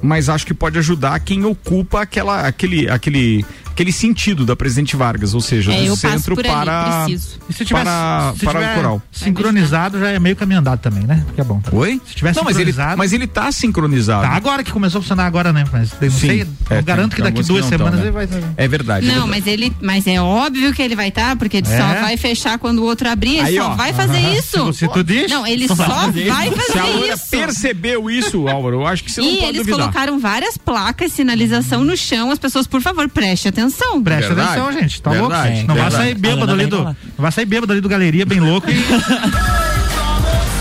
Mas 0.00 0.30
acho 0.30 0.46
que 0.46 0.54
pode 0.54 0.78
ajudar 0.78 1.20
quem 1.20 1.44
ocupa 1.44 2.00
aquela, 2.00 2.46
aquele, 2.46 2.88
aquele, 2.88 3.44
aquele 3.72 3.92
sentido 3.92 4.44
da 4.46 4.54
Presidente 4.54 4.94
Vargas, 4.96 5.34
ou 5.34 5.40
seja, 5.40 5.72
É, 5.72 5.84
do 5.86 5.96
centro 5.96 6.34
ali, 6.38 6.48
para. 6.48 7.06
E 7.08 7.18
se 7.52 7.64
tiver, 7.64 7.82
para, 7.82 8.32
se 8.38 8.44
para 8.44 8.60
tiver 8.60 8.72
o 8.72 8.74
coral. 8.76 9.02
sincronizado, 9.10 9.98
já 9.98 10.08
é 10.10 10.18
meio 10.18 10.36
caminho 10.36 10.60
andado 10.60 10.80
também, 10.80 11.04
né? 11.04 11.24
Que 11.34 11.40
é 11.40 11.44
bom. 11.44 11.60
Oi? 11.72 12.00
Se 12.06 12.14
tiver 12.14 12.34
não, 12.34 12.44
mas 12.44 12.56
ele, 12.56 12.70
sincronizado. 12.72 12.98
mas 12.98 13.12
ele 13.12 13.26
tá 13.26 13.50
sincronizado. 13.50 14.22
Tá, 14.22 14.30
agora 14.34 14.62
que 14.62 14.70
começou 14.70 14.98
a 14.98 15.02
funcionar 15.02 15.26
agora, 15.26 15.52
né? 15.52 15.64
Mas 15.72 15.90
eu 15.92 16.10
não 16.10 16.18
Sim. 16.18 16.26
sei. 16.26 16.46
É, 16.70 16.78
eu 16.78 16.82
garanto 16.82 17.10
tem- 17.10 17.16
que 17.16 17.22
daqui 17.22 17.42
duas 17.42 17.64
que 17.66 17.70
não 17.72 17.78
tão, 17.78 17.78
semanas 17.78 18.00
né? 18.00 18.06
ele 18.06 18.10
vai. 18.12 18.28
É 18.56 18.68
verdade. 18.68 19.06
Não, 19.06 19.26
mas 19.26 19.46
ele, 19.46 19.74
mas 19.80 20.06
é 20.06 20.20
óbvio 20.20 20.72
que 20.72 20.82
ele 20.82 20.94
vai 20.94 21.08
estar, 21.08 21.36
porque 21.36 21.58
ele 21.58 21.66
só 21.66 21.72
É? 21.72 22.00
vai 22.00 22.16
fechar 22.16 22.58
quando 22.58 22.80
o 22.80 22.84
outro 22.84 23.08
abrir, 23.08 23.38
ele 23.38 23.48
Aí, 23.48 23.56
só 23.56 23.70
ó. 23.70 23.74
vai 23.74 23.92
fazer 23.92 24.18
Aham. 24.18 24.34
isso. 24.34 24.72
Se- 24.72 24.88
tu 24.88 25.02
diz, 25.02 25.30
Não, 25.30 25.46
ele 25.46 25.66
só 25.66 25.74
só 25.76 25.86
vai 25.86 26.06
fazer 26.06 26.28
vai 26.30 26.50
Se 26.50 26.78
a 26.78 27.14
isso. 27.14 27.30
percebeu 27.30 28.10
isso, 28.10 28.48
Álvaro, 28.48 28.76
eu 28.76 28.86
acho 28.86 29.02
que 29.04 29.10
você 29.12 29.20
não 29.20 29.28
E 29.28 29.32
pode 29.36 29.44
eles 29.46 29.58
duvidar. 29.58 29.78
colocaram 29.80 30.18
várias 30.18 30.56
placas, 30.58 31.12
sinalização 31.12 31.84
no 31.84 31.96
chão. 31.96 32.30
As 32.30 32.38
pessoas, 32.38 32.66
por 32.66 32.80
favor, 32.80 33.08
prestem 33.08 33.48
atenção. 33.50 33.61
Presta 34.02 34.34
Verdade, 34.34 34.60
atenção, 34.60 34.72
gente. 34.72 35.02
Tá 35.02 35.10
louco? 35.12 35.28
verdade, 35.28 35.60
Não 35.66 35.74
vai 35.74 35.84
verdade. 35.84 35.94
sair 35.94 36.14
bêbado 36.14 36.52
ali 36.52 36.66
do. 36.66 36.84
Não 36.84 36.96
vai 37.18 37.32
sair 37.32 37.44
bêbado 37.44 37.72
ali 37.72 37.80
do 37.80 37.88
galeria, 37.88 38.26
bem 38.26 38.40
louco. 38.40 38.68
E... 38.70 38.74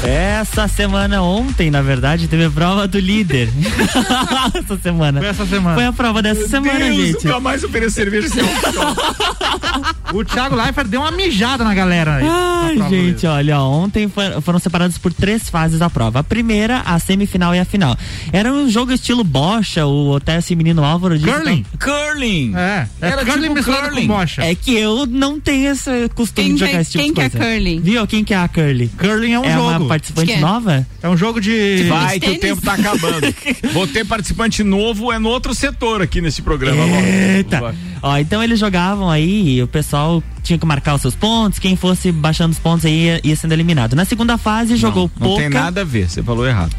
Essa 0.04 0.68
semana, 0.68 1.22
ontem, 1.22 1.70
na 1.70 1.82
verdade, 1.84 2.28
teve 2.28 2.45
a 2.45 2.49
prova 2.49 2.88
do 2.88 2.99
líder. 2.99 3.49
essa 4.58 4.76
semana. 4.82 5.20
Foi 5.20 5.30
essa 5.30 5.45
semana. 5.45 5.76
Foi 5.76 5.86
a 5.86 5.93
prova 5.93 6.22
dessa 6.24 6.47
semana, 6.47 6.80
Deus, 6.80 6.95
gente. 6.97 7.26
nunca 7.26 7.39
mais 7.39 7.64
oferecer 7.64 7.91
cerveja 7.91 8.28
sem. 8.30 8.43
O 10.14 10.26
Thiago 10.26 10.56
Leifert 10.58 10.89
deu 10.89 10.99
uma 10.99 11.12
mijada 11.12 11.64
na 11.64 11.74
galera 11.74 12.16
aí. 12.16 12.26
na 12.26 12.62
Ai, 12.66 12.76
prova 12.76 12.89
gente, 12.89 13.22
dele. 13.22 13.28
olha, 13.28 13.60
ontem 13.62 14.10
for- 14.10 14.41
foram 14.41 14.60
separados 14.60 14.97
por 14.97 15.14
três 15.14 15.49
fases 15.49 15.80
da 15.80 15.89
prova. 15.89 16.20
A 16.20 16.24
primeira, 16.24 16.82
a 16.86 16.99
semifinal 16.99 17.56
e 17.56 17.60
a 17.60 17.64
final. 17.64 17.97
Era 18.34 18.52
um 18.52 18.70
jogo 18.70 18.91
estilo 18.91 19.24
bocha, 19.24 19.86
o 19.86 20.18
até 20.18 20.38
esse 20.38 20.54
menino 20.54 20.84
Álvaro 20.84 21.18
disse. 21.18 21.32
Curling. 21.32 21.66
Curling. 21.80 22.54
É, 22.58 22.88
é 23.02 23.08
Era 23.08 23.26
curling 23.26 23.54
tipo 23.56 23.64
curling. 23.64 24.02
com 24.08 24.08
bocha. 24.08 24.43
É 24.43 24.54
que 24.54 24.76
eu 24.76 25.06
não 25.06 25.39
tenho 25.39 25.72
esse 25.72 26.10
costume 26.10 26.47
Quem 26.47 26.56
de 26.56 26.60
jogar 26.60 26.72
que- 26.74 26.78
esse 26.82 26.91
tipo 26.91 27.04
quem 27.06 27.14
de 27.14 27.16
que 27.16 27.22
é 27.22 27.30
coisa. 27.30 27.45
curling? 27.45 27.80
Viu? 27.80 28.08
Quem 28.08 28.24
que 28.26 28.34
é 28.34 28.38
a 28.38 28.47
Curly? 28.49 28.88
Curling 28.99 29.32
é 29.34 29.39
um 29.39 29.45
é 29.45 29.54
jogo. 29.54 29.88
Participante 29.92 30.32
é. 30.32 30.39
nova? 30.39 30.88
É 31.04 31.10
um 31.10 31.18
jogo 31.18 31.42
de. 31.42 31.84
Vai 31.89 32.20
que 32.20 32.30
o 32.30 32.39
tempo 32.39 32.62
tá 32.62 32.74
acabando. 32.74 33.28
Vou 33.74 33.86
ter 33.86 34.06
participante 34.06 34.64
novo, 34.64 35.12
é 35.12 35.20
no 35.20 35.28
outro 35.28 35.54
setor 35.54 36.02
aqui 36.02 36.22
nesse 36.22 36.42
programa. 36.42 36.84
Eita! 37.36 37.76
Ó, 38.02 38.18
então 38.18 38.42
eles 38.42 38.58
jogavam 38.58 39.10
aí 39.10 39.58
e 39.58 39.64
o 39.64 39.68
pessoal 39.68 40.24
tinha 40.42 40.58
que 40.58 40.66
marcar 40.66 40.96
os 40.96 41.02
seus 41.02 41.14
pontos, 41.14 41.60
quem 41.60 41.76
fosse 41.76 42.12
baixando 42.12 42.52
os 42.52 42.60
pontos 42.60 42.86
aí 42.86 43.06
ia, 43.06 43.22
ia 43.24 43.36
sendo 43.36 43.52
eliminado. 43.52 43.96
Na 43.96 44.06
segunda 44.06 44.38
fase 44.38 44.76
jogou 44.76 45.12
Não 45.20 45.28
pouca. 45.28 45.42
tem 45.42 45.50
nada 45.50 45.82
a 45.82 45.84
ver, 45.84 46.10
você 46.10 46.24
falou 46.24 46.48
errado. 46.48 46.76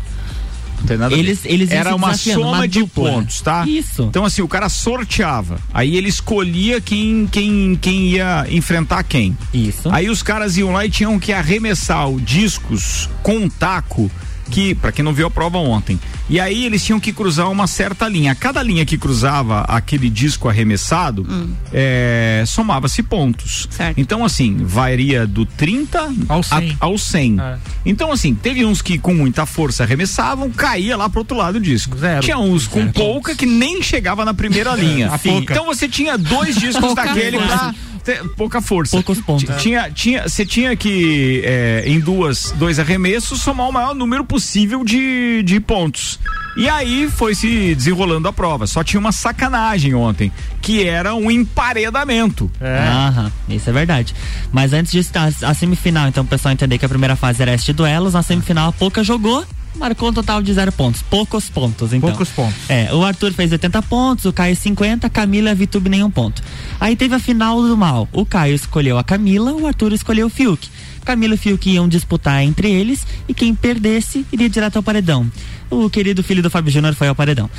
Tem 0.86 0.96
nada 0.96 1.14
Eles- 1.14 1.40
eles 1.44 1.70
Era 1.70 1.94
uma 1.94 2.14
soma 2.14 2.66
de 2.68 2.80
dupla. 2.80 3.10
pontos, 3.12 3.40
tá? 3.40 3.64
Isso. 3.66 4.02
Então, 4.04 4.24
assim, 4.24 4.42
o 4.42 4.48
cara 4.48 4.68
sorteava. 4.68 5.58
Aí 5.72 5.96
ele 5.96 6.08
escolhia 6.08 6.80
quem, 6.80 7.26
quem, 7.30 7.78
quem 7.80 8.08
ia 8.10 8.46
enfrentar 8.50 9.02
quem. 9.04 9.36
Isso. 9.52 9.88
Aí 9.90 10.08
os 10.10 10.22
caras 10.22 10.56
iam 10.56 10.72
lá 10.72 10.84
e 10.86 10.90
tinham 10.90 11.18
que 11.18 11.32
arremessar 11.32 12.08
o 12.10 12.20
discos 12.20 13.08
com 13.22 13.36
um 13.36 13.48
taco 13.48 14.10
que, 14.50 14.74
para 14.74 14.92
quem 14.92 15.04
não 15.04 15.12
viu 15.12 15.26
a 15.26 15.30
prova 15.30 15.58
ontem. 15.58 15.98
E 16.28 16.38
aí 16.40 16.64
eles 16.64 16.84
tinham 16.84 17.00
que 17.00 17.12
cruzar 17.12 17.50
uma 17.50 17.66
certa 17.66 18.08
linha. 18.08 18.34
Cada 18.34 18.62
linha 18.62 18.84
que 18.84 18.96
cruzava 18.98 19.62
aquele 19.62 20.08
disco 20.08 20.48
arremessado, 20.48 21.26
é, 21.72 22.44
somava-se 22.46 23.02
pontos. 23.02 23.66
Certo. 23.70 23.98
Então, 23.98 24.24
assim, 24.24 24.56
varia 24.58 25.26
do 25.26 25.44
30 25.44 26.12
Ao 26.28 26.40
a- 26.40 26.42
100. 26.42 26.76
ao 26.80 26.98
100. 26.98 27.40
É. 27.40 27.56
Então, 27.84 28.12
assim, 28.12 28.34
teve 28.34 28.64
uns 28.64 28.80
que 28.82 28.98
com 28.98 29.14
muita 29.14 29.44
força 29.46 29.82
arremessavam, 29.82 30.50
caía 30.50 30.96
lá 30.96 31.08
pro 31.08 31.20
outro 31.20 31.36
lado 31.36 31.54
do 31.54 31.60
disco. 31.64 31.96
Zero. 31.98 32.22
Tinha 32.22 32.38
uns 32.38 32.66
com 32.66 32.90
pouca 32.90 33.34
que 33.34 33.46
nem 33.46 33.82
chegava 33.82 34.24
na 34.24 34.34
primeira 34.34 34.74
linha. 34.74 35.08
a 35.12 35.18
pouca. 35.18 35.52
Então 35.52 35.66
você 35.66 35.88
tinha 35.88 36.16
dois 36.16 36.56
discos 36.56 36.94
daquele 36.94 37.38
pra 37.38 37.74
ter 38.02 38.22
pouca 38.36 38.60
força. 38.60 38.92
Poucos 38.96 39.20
pontos. 39.20 39.44
T- 39.44 39.54
Tinha, 39.62 39.90
tinha, 39.90 40.28
você 40.28 40.44
tinha 40.44 40.74
que, 40.76 41.42
é, 41.44 41.82
em 41.86 42.00
duas, 42.00 42.52
dois 42.58 42.78
arremessos, 42.78 43.40
somar 43.40 43.68
o 43.68 43.72
maior 43.72 43.94
número 43.94 44.24
possível 44.24 44.84
de, 44.84 45.42
de 45.44 45.60
pontos. 45.60 46.18
E 46.56 46.68
aí 46.68 47.08
foi 47.10 47.34
se 47.34 47.74
desenrolando 47.74 48.28
a 48.28 48.32
prova. 48.32 48.66
Só 48.66 48.84
tinha 48.84 49.00
uma 49.00 49.12
sacanagem 49.12 49.94
ontem, 49.94 50.30
que 50.60 50.86
era 50.86 51.14
um 51.14 51.30
emparedamento. 51.30 52.50
É. 52.60 52.78
Aham, 52.88 53.32
isso 53.48 53.70
é 53.70 53.72
verdade. 53.72 54.14
Mas 54.52 54.72
antes 54.72 54.92
disso, 54.92 55.10
a, 55.14 55.48
a 55.50 55.54
semifinal, 55.54 56.08
então 56.08 56.24
o 56.24 56.26
pessoal 56.26 56.52
entender 56.52 56.76
que 56.78 56.84
a 56.84 56.88
primeira 56.88 57.16
fase 57.16 57.40
era 57.40 57.54
este 57.54 57.72
duelos, 57.72 58.12
na 58.14 58.22
semifinal 58.22 58.68
a 58.68 58.72
Pouca 58.72 59.02
jogou 59.02 59.44
marcou 59.74 60.10
um 60.10 60.12
total 60.12 60.42
de 60.42 60.52
zero 60.52 60.72
pontos. 60.72 61.02
Poucos 61.02 61.48
pontos, 61.48 61.92
então. 61.92 62.08
Poucos 62.08 62.28
pontos. 62.30 62.54
É, 62.68 62.92
o 62.94 63.04
Arthur 63.04 63.32
fez 63.32 63.52
80 63.52 63.82
pontos, 63.82 64.24
o 64.24 64.32
Caio 64.32 64.56
50, 64.56 65.08
Camila 65.10 65.48
e 65.48 65.52
a 65.52 65.54
Vitube 65.54 65.88
nenhum 65.88 66.10
ponto. 66.10 66.42
Aí 66.80 66.96
teve 66.96 67.14
a 67.14 67.18
final 67.18 67.62
do 67.62 67.76
mal. 67.76 68.08
O 68.12 68.24
Caio 68.24 68.54
escolheu 68.54 68.98
a 68.98 69.04
Camila, 69.04 69.52
o 69.52 69.66
Arthur 69.66 69.92
escolheu 69.92 70.26
o 70.26 70.30
Fiuk. 70.30 70.68
Camila 71.04 71.34
e 71.34 71.38
Fiuk 71.38 71.68
iam 71.68 71.88
disputar 71.88 72.42
entre 72.42 72.70
eles 72.70 73.06
e 73.28 73.34
quem 73.34 73.54
perdesse 73.54 74.24
iria 74.32 74.48
direto 74.48 74.76
ao 74.76 74.82
paredão. 74.82 75.30
O 75.70 75.88
querido 75.90 76.22
filho 76.22 76.42
do 76.42 76.50
Fábio 76.50 76.70
Júnior 76.70 76.94
foi 76.94 77.08
ao 77.08 77.14
paredão. 77.14 77.50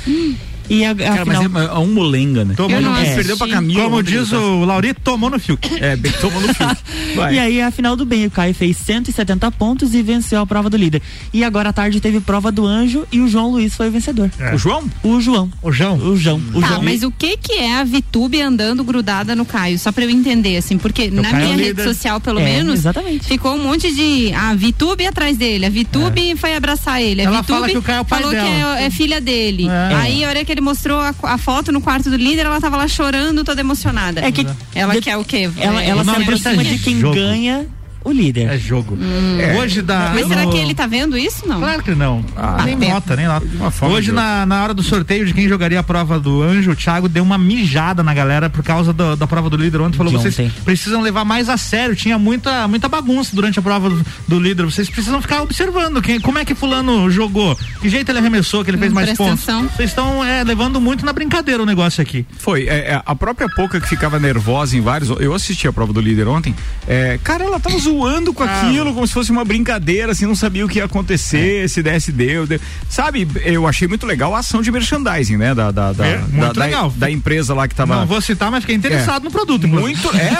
E 0.68 0.84
a, 0.84 0.90
a 0.92 0.94
Cara, 0.94 1.24
final... 1.26 1.48
mas 1.50 1.64
é, 1.64 1.66
é 1.68 1.78
um 1.78 1.86
molenga, 1.92 2.44
né? 2.44 2.54
Tomou 2.56 2.80
no 2.80 2.94
Fiuk. 2.94 3.14
perdeu 3.14 3.36
pra 3.36 3.48
Camila. 3.48 3.82
Como 3.84 4.02
diz 4.02 4.30
tá? 4.30 4.38
o 4.38 4.64
Lauri, 4.64 4.94
tomou 4.94 5.28
no 5.30 5.38
Fiuk. 5.38 5.68
É, 5.82 5.94
bem, 5.96 6.10
tomou 6.12 6.40
no. 6.40 6.48
Vai. 7.16 7.34
E 7.34 7.38
aí 7.38 7.60
a 7.62 7.70
final 7.70 7.94
do 7.96 8.04
bem, 8.06 8.26
o 8.26 8.30
Caio 8.30 8.54
fez 8.54 8.76
170 8.78 9.50
pontos 9.52 9.94
e 9.94 10.02
venceu 10.02 10.40
a 10.40 10.46
prova 10.46 10.70
do 10.70 10.76
líder. 10.76 11.02
E 11.32 11.44
agora 11.44 11.68
à 11.68 11.72
tarde 11.72 12.00
teve 12.00 12.18
prova 12.20 12.50
do 12.50 12.64
anjo 12.66 13.06
e 13.12 13.20
o 13.20 13.28
João 13.28 13.50
Luiz 13.50 13.74
foi 13.74 13.88
o 13.88 13.90
vencedor. 13.92 14.30
O 14.54 14.58
João? 14.58 14.84
O 15.02 15.20
João. 15.20 15.50
O 15.62 15.70
João? 15.70 15.96
O 15.98 16.16
João. 16.16 16.40
O 16.54 16.60
Tá, 16.60 16.68
João. 16.68 16.82
mas 16.82 17.02
o 17.02 17.10
que 17.10 17.36
que 17.36 17.52
é 17.54 17.76
a 17.78 17.84
Vitube 17.84 18.40
andando 18.40 18.82
grudada 18.82 19.36
no 19.36 19.44
Caio? 19.44 19.78
Só 19.78 19.92
pra 19.92 20.04
eu 20.04 20.10
entender, 20.10 20.56
assim, 20.56 20.78
porque 20.78 21.10
na 21.10 21.22
Caio 21.22 21.36
é 21.36 21.54
minha 21.54 21.56
rede 21.66 21.82
social, 21.82 22.20
pelo 22.20 22.40
É, 22.40 22.44
menos, 22.44 22.80
exatamente. 22.80 23.26
ficou 23.26 23.54
um 23.54 23.62
monte 23.62 23.94
de 23.94 24.32
a 24.32 24.54
Vitube 24.54 25.06
atrás 25.06 25.36
dele, 25.36 25.66
a 25.66 25.70
Vitube 25.70 26.34
foi 26.36 26.54
abraçar 26.54 27.02
ele, 27.02 27.20
a 27.20 27.24
Ela 27.24 27.40
Vitube 27.42 27.58
fala 27.58 27.68
que 27.68 27.78
o 27.78 27.82
Caio 27.82 27.98
é 27.98 28.00
o 28.00 28.04
pai 28.04 28.20
falou 28.22 28.34
que 28.34 28.40
dela. 28.42 28.80
é, 28.80 28.84
é 28.86 28.90
filha 28.90 29.20
dele. 29.20 29.66
É. 29.68 29.94
Aí 29.94 30.24
a 30.24 30.28
hora 30.28 30.44
que 30.44 30.53
ele 30.54 30.60
mostrou 30.60 30.98
a, 31.00 31.14
a 31.24 31.38
foto 31.38 31.70
no 31.72 31.80
quarto 31.80 32.08
do 32.10 32.16
líder, 32.16 32.46
ela 32.46 32.60
tava 32.60 32.76
lá 32.76 32.88
chorando, 32.88 33.44
toda 33.44 33.60
emocionada. 33.60 34.20
É 34.24 34.32
que- 34.32 34.46
ela 34.74 35.00
quer 35.00 35.16
o 35.16 35.24
quê? 35.24 35.50
Ela, 35.58 35.82
É, 35.82 35.88
ela 35.90 36.02
O 36.02 36.04
se 36.04 36.10
é 36.10 36.22
aproxima 36.22 36.64
de 36.64 36.78
quem 36.78 37.00
jogo. 37.00 37.14
ganha 37.14 37.66
o 38.04 38.12
líder. 38.12 38.48
É 38.52 38.58
jogo. 38.58 38.96
Hoje 39.60 39.82
da. 39.82 40.12
Mas 40.14 40.28
será 40.28 40.44
no- 40.44 40.50
que 40.52 40.58
ele 40.58 40.74
tá 40.74 40.86
vendo 40.86 41.16
isso? 41.16 41.46
Não. 41.48 41.58
Claro 41.58 41.82
que 41.82 41.94
não. 41.94 42.24
nem 42.64 42.74
Até. 42.74 42.88
nota, 42.88 43.16
nem 43.16 43.26
nota. 43.26 43.46
Hoje, 43.86 44.12
na, 44.12 44.44
na 44.46 44.62
hora 44.62 44.74
do 44.74 44.82
sorteio 44.82 45.24
de 45.26 45.32
quem 45.34 45.48
jogaria 45.48 45.80
a 45.80 45.82
prova 45.82 46.20
do 46.20 46.42
anjo, 46.42 46.70
o 46.72 46.76
Thiago 46.76 47.08
deu 47.08 47.22
uma 47.22 47.38
mijada 47.38 48.02
na 48.02 48.12
galera 48.14 48.48
por 48.50 48.62
causa 48.62 48.92
do- 48.92 49.16
da 49.16 49.26
prova 49.26 49.48
do 49.50 49.56
líder 49.56 49.80
ontem. 49.80 49.96
Falou: 49.96 50.12
De 50.12 50.18
vocês 50.18 50.38
ontem. 50.38 50.52
precisam 50.64 51.00
levar 51.00 51.24
mais 51.24 51.48
a 51.48 51.56
sério. 51.56 51.96
Tinha 51.96 52.18
muita, 52.18 52.68
muita 52.68 52.88
bagunça 52.88 53.30
durante 53.34 53.58
a 53.58 53.62
prova 53.62 53.88
do, 53.90 54.04
do 54.28 54.38
líder. 54.40 54.64
Vocês 54.64 54.88
precisam 54.88 55.20
ficar 55.22 55.42
observando 55.42 56.00
quem, 56.02 56.20
como 56.20 56.38
é 56.38 56.44
que 56.44 56.54
Fulano 56.54 57.10
jogou, 57.10 57.56
que 57.80 57.88
jeito 57.88 58.10
ele 58.10 58.18
arremessou, 58.18 58.64
que 58.64 58.70
ele 58.70 58.78
fez 58.78 58.92
Hum, 58.92 58.94
mais 58.94 59.08
pontos. 59.12 59.48
atenção. 59.48 59.68
Vocês 59.74 59.90
estão 59.90 60.24
é, 60.24 60.44
levando 60.44 60.80
muito 60.80 61.04
na 61.04 61.12
brincadeira 61.12 61.62
o 61.62 61.66
negócio 61.66 62.02
aqui. 62.02 62.26
Foi. 62.38 62.64
é, 62.68 62.92
é, 62.92 63.02
a 63.04 63.14
própria 63.14 63.48
Poca 63.48 63.80
que 63.80 63.88
ficava 63.88 64.18
nervosa 64.18 64.76
em 64.76 64.80
vários. 64.80 65.08
Eu 65.20 65.32
assisti 65.34 65.66
a 65.66 65.72
prova 65.72 65.92
do 65.92 66.00
líder 66.00 66.26
ontem. 66.28 66.54
é, 66.86 67.18
cara, 67.24 67.44
ela 67.44 67.58
tava 67.58 67.76
zoando 67.80 67.93
com 68.34 68.42
aquilo, 68.42 68.92
como 68.94 69.06
se 69.06 69.12
fosse 69.12 69.30
uma 69.30 69.44
brincadeira, 69.44 70.12
assim, 70.12 70.26
não 70.26 70.34
sabia 70.34 70.64
o 70.64 70.68
que 70.68 70.78
ia 70.78 70.84
acontecer, 70.84 71.68
se 71.68 71.82
desse, 71.82 72.10
deu, 72.12 72.46
deu. 72.46 72.58
Sabe, 72.88 73.26
eu 73.44 73.66
achei 73.66 73.86
muito 73.86 74.06
legal 74.06 74.34
a 74.34 74.38
ação 74.40 74.62
de 74.62 74.70
merchandising, 74.70 75.36
né? 75.36 75.54
Da, 75.54 75.70
da, 75.70 75.92
da, 75.92 76.06
É, 76.06 76.18
da- 76.18 76.26
muito 76.28 76.54
da- 76.54 76.64
legal. 76.64 76.90
da 76.96 77.10
empresa 77.10 77.54
lá 77.54 77.68
que 77.68 77.74
tava. 77.74 77.96
Não 77.96 78.06
vou 78.06 78.20
citar, 78.20 78.50
mas 78.50 78.60
fiquei 78.62 78.76
interessado 78.76 79.22
É. 79.22 79.24
no 79.24 79.30
produto. 79.30 79.66
Muito, 79.68 80.08
é, 80.16 80.30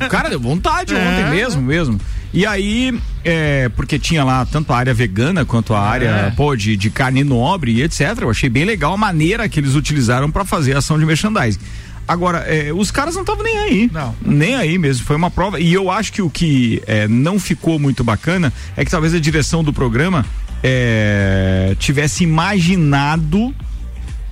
não, 0.00 0.08
cara, 0.08 0.28
deu 0.28 0.40
vontade 0.40 0.94
É. 0.94 0.98
ontem 0.98 1.30
mesmo, 1.30 1.60
mesmo. 1.62 2.00
E 2.32 2.44
aí, 2.44 2.98
é, 3.24 3.68
porque 3.76 3.98
tinha 3.98 4.24
lá 4.24 4.44
tanto 4.44 4.72
a 4.72 4.76
área 4.76 4.92
vegana 4.92 5.44
quanto 5.44 5.72
a 5.72 5.80
área, 5.80 6.08
É. 6.08 6.30
pô, 6.30 6.56
de, 6.56 6.76
de 6.76 6.90
carne 6.90 7.22
nobre 7.22 7.72
e 7.72 7.82
etc. 7.82 8.00
Eu 8.22 8.30
achei 8.30 8.48
bem 8.50 8.64
legal 8.64 8.92
a 8.94 8.96
maneira 8.96 9.48
que 9.48 9.60
eles 9.60 9.74
utilizaram 9.74 10.30
pra 10.30 10.44
fazer 10.44 10.74
a 10.74 10.78
ação 10.78 10.98
de 10.98 11.06
merchandising. 11.06 11.60
Agora, 12.06 12.38
é, 12.40 12.72
os 12.72 12.90
caras 12.90 13.14
não 13.14 13.22
estavam 13.22 13.42
nem 13.42 13.58
aí. 13.58 13.90
Não. 13.92 14.14
Nem 14.24 14.54
aí 14.54 14.78
mesmo. 14.78 15.06
Foi 15.06 15.16
uma 15.16 15.30
prova. 15.30 15.58
E 15.60 15.72
eu 15.72 15.90
acho 15.90 16.12
que 16.12 16.20
o 16.22 16.28
que 16.30 16.82
é, 16.86 17.08
não 17.08 17.38
ficou 17.38 17.78
muito 17.78 18.04
bacana 18.04 18.52
é 18.76 18.84
que 18.84 18.90
talvez 18.90 19.14
a 19.14 19.18
direção 19.18 19.64
do 19.64 19.72
programa 19.72 20.24
é, 20.62 21.74
tivesse 21.78 22.24
imaginado 22.24 23.54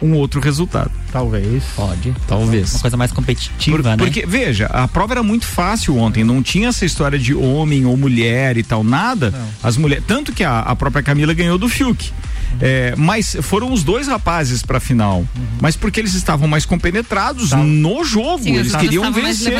um 0.01 0.15
outro 0.15 0.41
resultado. 0.41 0.91
Talvez. 1.13 1.63
Pode. 1.77 2.13
Talvez. 2.27 2.73
Uma 2.75 2.81
coisa 2.81 2.97
mais 2.97 3.13
competitiva, 3.13 3.77
Por- 3.77 3.85
né? 3.85 3.97
Porque, 3.97 4.27
veja, 4.27 4.67
a 4.67 4.89
prova 4.89 5.15
era 5.15 5.23
muito 5.23 5.47
fácil 5.47 5.97
ontem, 5.97 6.25
não 6.25 6.43
tinha 6.43 6.69
essa 6.69 6.85
história 6.85 7.19
de 7.19 7.33
homem 7.35 7.87
ou 7.87 7.97
mulher 7.97 8.57
e 8.57 8.63
tal, 8.65 8.83
nada. 8.83 9.33
As 9.63 9.77
mulheres, 9.77 10.05
tanto 10.07 10.33
que 10.33 10.43
a, 10.43 10.59
a 10.61 10.75
própria 10.75 11.03
Camila 11.03 11.33
ganhou 11.33 11.57
do 11.57 11.69
Fiuk. 11.69 12.13
É, 12.61 12.95
mas 12.97 13.37
foram 13.43 13.73
os 13.73 13.83
dois 13.83 14.07
rapazes 14.07 14.63
pra 14.63 14.79
final. 14.79 15.19
Uhum. 15.21 15.47
Mas 15.61 15.75
porque 15.77 15.99
eles 16.01 16.15
estavam 16.15 16.47
mais 16.47 16.65
compenetrados 16.65 17.53
no 17.53 18.05
jogo, 18.05 18.45
Sim, 18.45 18.57
eles 18.57 18.75
queriam 18.77 19.13
vencer. 19.13 19.53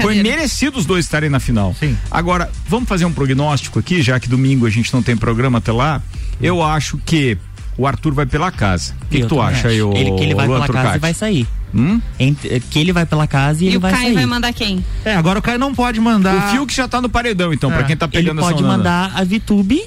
Foi 0.00 0.22
merecido 0.22 0.78
os 0.78 0.84
dois 0.86 1.04
estarem 1.04 1.30
na 1.30 1.40
final. 1.40 1.74
Sim. 1.78 1.96
Agora, 2.10 2.50
vamos 2.68 2.88
fazer 2.88 3.04
um 3.04 3.12
prognóstico 3.12 3.78
aqui, 3.78 4.02
já 4.02 4.18
que 4.20 4.28
domingo 4.28 4.66
a 4.66 4.70
gente 4.70 4.92
não 4.92 5.02
tem 5.02 5.16
programa 5.16 5.58
até 5.58 5.72
lá. 5.72 6.02
Eu 6.40 6.62
acho 6.62 6.98
que 7.04 7.36
o 7.78 7.86
Arthur 7.86 8.12
vai 8.12 8.26
pela 8.26 8.50
casa. 8.50 8.94
O 9.02 9.06
que, 9.06 9.20
que 9.22 9.26
tu 9.26 9.40
acha 9.40 9.58
acho. 9.58 9.66
aí, 9.68 9.82
ô 9.82 9.92
Ele 9.94 10.12
que 10.12 10.22
ele 10.22 10.34
vai 10.34 10.46
Luan 10.46 10.60
pela 10.60 10.66
casa 10.68 10.78
Turcati? 10.78 10.96
e 10.96 11.00
vai 11.00 11.14
sair. 11.14 11.46
Hum? 11.74 12.00
Ent- 12.18 12.44
eh, 12.44 12.60
que 12.68 12.78
ele 12.78 12.92
vai 12.92 13.06
pela 13.06 13.26
casa 13.26 13.62
e, 13.62 13.66
E 13.66 13.68
ele 13.68 13.76
o 13.76 13.80
vai 13.80 13.92
Caio 13.92 14.04
sair. 14.06 14.14
vai 14.14 14.26
mandar 14.26 14.52
quem? 14.52 14.84
É, 15.04 15.14
agora 15.14 15.38
o 15.38 15.42
Caio 15.42 15.58
não 15.58 15.74
pode 15.74 16.00
mandar. 16.00 16.36
O 16.36 16.50
Fiuk 16.50 16.74
já 16.74 16.88
tá 16.88 17.00
no 17.00 17.08
paredão, 17.08 17.52
então, 17.54 17.70
É. 17.70 17.74
pra 17.76 17.84
quem 17.84 17.96
tá 17.96 18.06
Ele 18.06 18.12
pegando 18.22 18.40
pode 18.40 18.54
essa 18.54 18.64
onda. 18.64 18.76
mandar 18.76 19.12
a 19.14 19.22
Vitube 19.24 19.82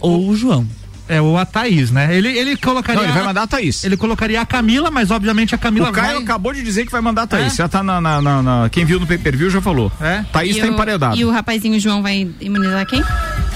ou 0.00 0.28
o 0.28 0.36
João. 0.36 0.66
É, 1.08 1.20
o 1.22 1.36
a 1.38 1.44
Thaís, 1.46 1.90
né? 1.90 2.14
Ele, 2.16 2.28
ele 2.28 2.56
colocaria. 2.56 3.00
Não, 3.00 3.08
ele 3.08 3.14
vai 3.16 3.24
mandar 3.24 3.42
a 3.42 3.46
Thaís. 3.46 3.82
Ele 3.84 3.96
colocaria 3.96 4.40
a 4.40 4.46
Camila, 4.46 4.90
mas 4.90 5.10
obviamente 5.10 5.54
a 5.54 5.58
Camila 5.58 5.88
O 5.88 5.92
Caio 5.92 6.14
vai. 6.14 6.22
acabou 6.22 6.52
de 6.52 6.62
dizer 6.62 6.84
que 6.84 6.92
vai 6.92 7.00
mandar 7.00 7.22
a 7.22 7.26
Thaís. 7.26 7.52
É? 7.54 7.56
Já 7.56 7.68
tá 7.68 7.82
na, 7.82 8.00
na- 8.00 8.20
na- 8.20 8.42
na- 8.42 8.68
Quem 8.68 8.84
viu 8.84 9.00
no 9.00 9.06
pay 9.06 9.18
per 9.18 9.36
view 9.36 9.48
já 9.50 9.60
falou. 9.60 9.90
É? 10.00 10.24
Thaís 10.32 10.56
e 10.56 10.60
tá 10.60 10.66
o- 10.66 10.70
emparedado. 10.70 11.16
E 11.16 11.24
o 11.24 11.30
rapazinho 11.30 11.78
João 11.80 12.02
vai 12.02 12.28
imunizar 12.40 12.84
quem? 12.86 13.02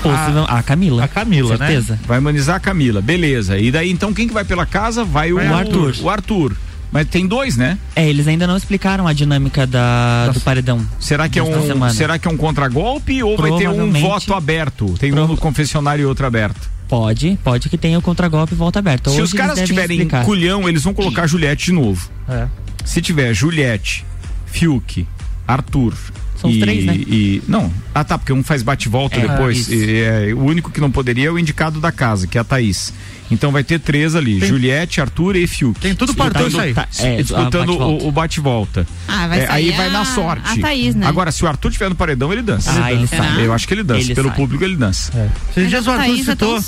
Possivel- 0.03 0.47
a 0.49 0.63
Camila. 0.63 1.05
A 1.05 1.09
Camila, 1.09 1.57
né? 1.57 1.67
Certeza. 1.67 1.99
Vai 2.07 2.19
imunizar 2.19 2.57
a 2.57 2.61
Camila, 2.61 3.01
beleza. 3.01 3.59
E 3.59 3.71
daí 3.71 3.91
então 3.91 4.13
quem 4.13 4.27
que 4.27 4.35
vai 4.35 4.45
pela 4.45 4.67
casa? 4.67 5.05
Vai, 5.05 5.33
Vai 5.33 5.47
o 5.47 5.51
o 5.51 5.55
Arthur. 5.55 5.95
O 6.03 6.11
Arthur. 6.11 6.57
Mas 6.91 7.09
tem 7.09 7.27
dois, 7.27 7.57
né? 7.57 7.79
É, 7.97 8.07
eles 8.07 8.29
ainda 8.29 8.47
não 8.47 8.55
explicaram 8.55 9.07
a 9.09 9.15
dinâmica 9.15 9.67
da, 9.67 10.29
do 10.29 10.41
paredão. 10.41 10.87
Será 11.01 11.27
que 11.27 11.39
é 11.39 11.43
um, 11.43 11.67
semana. 11.67 11.95
será 11.95 12.19
que 12.19 12.29
é 12.29 12.31
um 12.31 12.37
contragolpe 12.37 13.23
ou 13.23 13.35
vai 13.35 13.51
ter 13.57 13.67
um 13.69 13.91
voto 13.93 14.35
aberto? 14.35 14.95
Tem 14.99 15.11
um 15.11 15.27
no 15.27 15.37
confessionário 15.39 16.03
e 16.03 16.07
outro 16.07 16.27
aberto. 16.27 16.71
Pode, 16.93 17.39
pode 17.43 17.71
que 17.71 17.79
tenha 17.79 17.99
o 17.99 18.03
contragolpe 18.03 18.53
e 18.53 18.55
volta 18.55 18.79
aberta. 18.79 19.09
Se 19.09 19.17
Hoje 19.17 19.23
os 19.23 19.33
caras 19.33 19.59
tiverem 19.63 19.97
explicar. 19.97 20.27
culhão, 20.27 20.69
eles 20.69 20.83
vão 20.85 20.93
colocar 20.93 21.27
Juliette 21.27 21.65
de 21.65 21.73
novo. 21.73 22.11
É. 22.29 22.47
Se 22.85 23.01
tiver 23.01 23.33
Juliette, 23.33 24.05
Fiuk, 24.45 25.07
Arthur. 25.49 25.95
São 26.37 26.51
os 26.51 26.57
e, 26.57 26.61
três, 26.61 26.85
né? 26.85 26.95
e- 26.95 27.43
não, 27.49 27.73
ah 27.95 28.05
tá, 28.05 28.19
porque 28.19 28.31
um 28.31 28.43
faz 28.43 28.63
bate-volta 28.63 29.17
É, 29.17 29.27
depois. 29.27 29.57
isso. 29.61 29.73
E, 29.73 30.03
é, 30.03 30.35
o 30.35 30.41
único 30.45 30.71
que 30.71 30.83
não 30.83 30.91
poderia 30.91 31.29
é 31.29 31.31
o 31.31 31.39
indicado 31.39 31.81
da 31.81 31.91
casa, 31.91 32.27
que 32.27 32.37
é 32.37 32.43
a 32.43 32.45
Thaís. 32.45 32.93
Então 33.33 33.51
vai 33.51 33.65
ter 33.65 33.79
três 33.81 34.15
ali: 34.15 34.39
Tem- 34.41 34.49
Juliette, 34.49 35.01
Arthur 35.01 35.37
e 35.37 35.47
Fiuk. 35.47 35.81
Tem 35.81 35.95
tudo 35.95 36.15
pra 36.15 36.27
Arthur 36.27 36.49
isso 36.49 36.61
aí. 36.61 36.75
Tá, 36.75 36.87
é, 36.99 37.17
disputando 37.23 37.73
a 37.73 37.77
bate-volta. 37.77 38.05
o, 38.05 38.09
o 38.09 38.13
bate-volta. 38.13 38.87
Ah, 39.09 39.27
vai 39.27 39.41
É, 39.41 39.51
aí 39.51 39.71
vai 39.73 39.89
a- 39.89 39.91
na 39.91 40.05
sorte. 40.05 40.43
a 40.59 40.63
Thaís, 40.63 40.95
né? 40.95 41.07
Agora, 41.07 41.33
se 41.33 41.45
o 41.45 41.49
Arthur 41.49 41.71
tiver 41.73 41.89
no 41.89 41.95
paredão, 41.95 42.33
ele 42.33 42.43
dança. 42.43 42.71
Ah, 42.83 42.93
ele 42.93 43.07
sai. 43.07 43.45
Eu 43.47 43.53
acho 43.53 43.67
que 43.67 43.75
ele 43.75 43.83
dança. 43.83 44.01
Ele 44.03 44.15
Pelo 44.15 44.29
sai. 44.29 44.37
público, 44.37 44.65
ele 44.65 44.77
dança. 44.77 45.13
Esses 45.57 45.69
dias 45.69 45.87
o 45.87 45.91
Arthur 45.91 46.15
é 46.21 46.25
citou. 46.25 46.59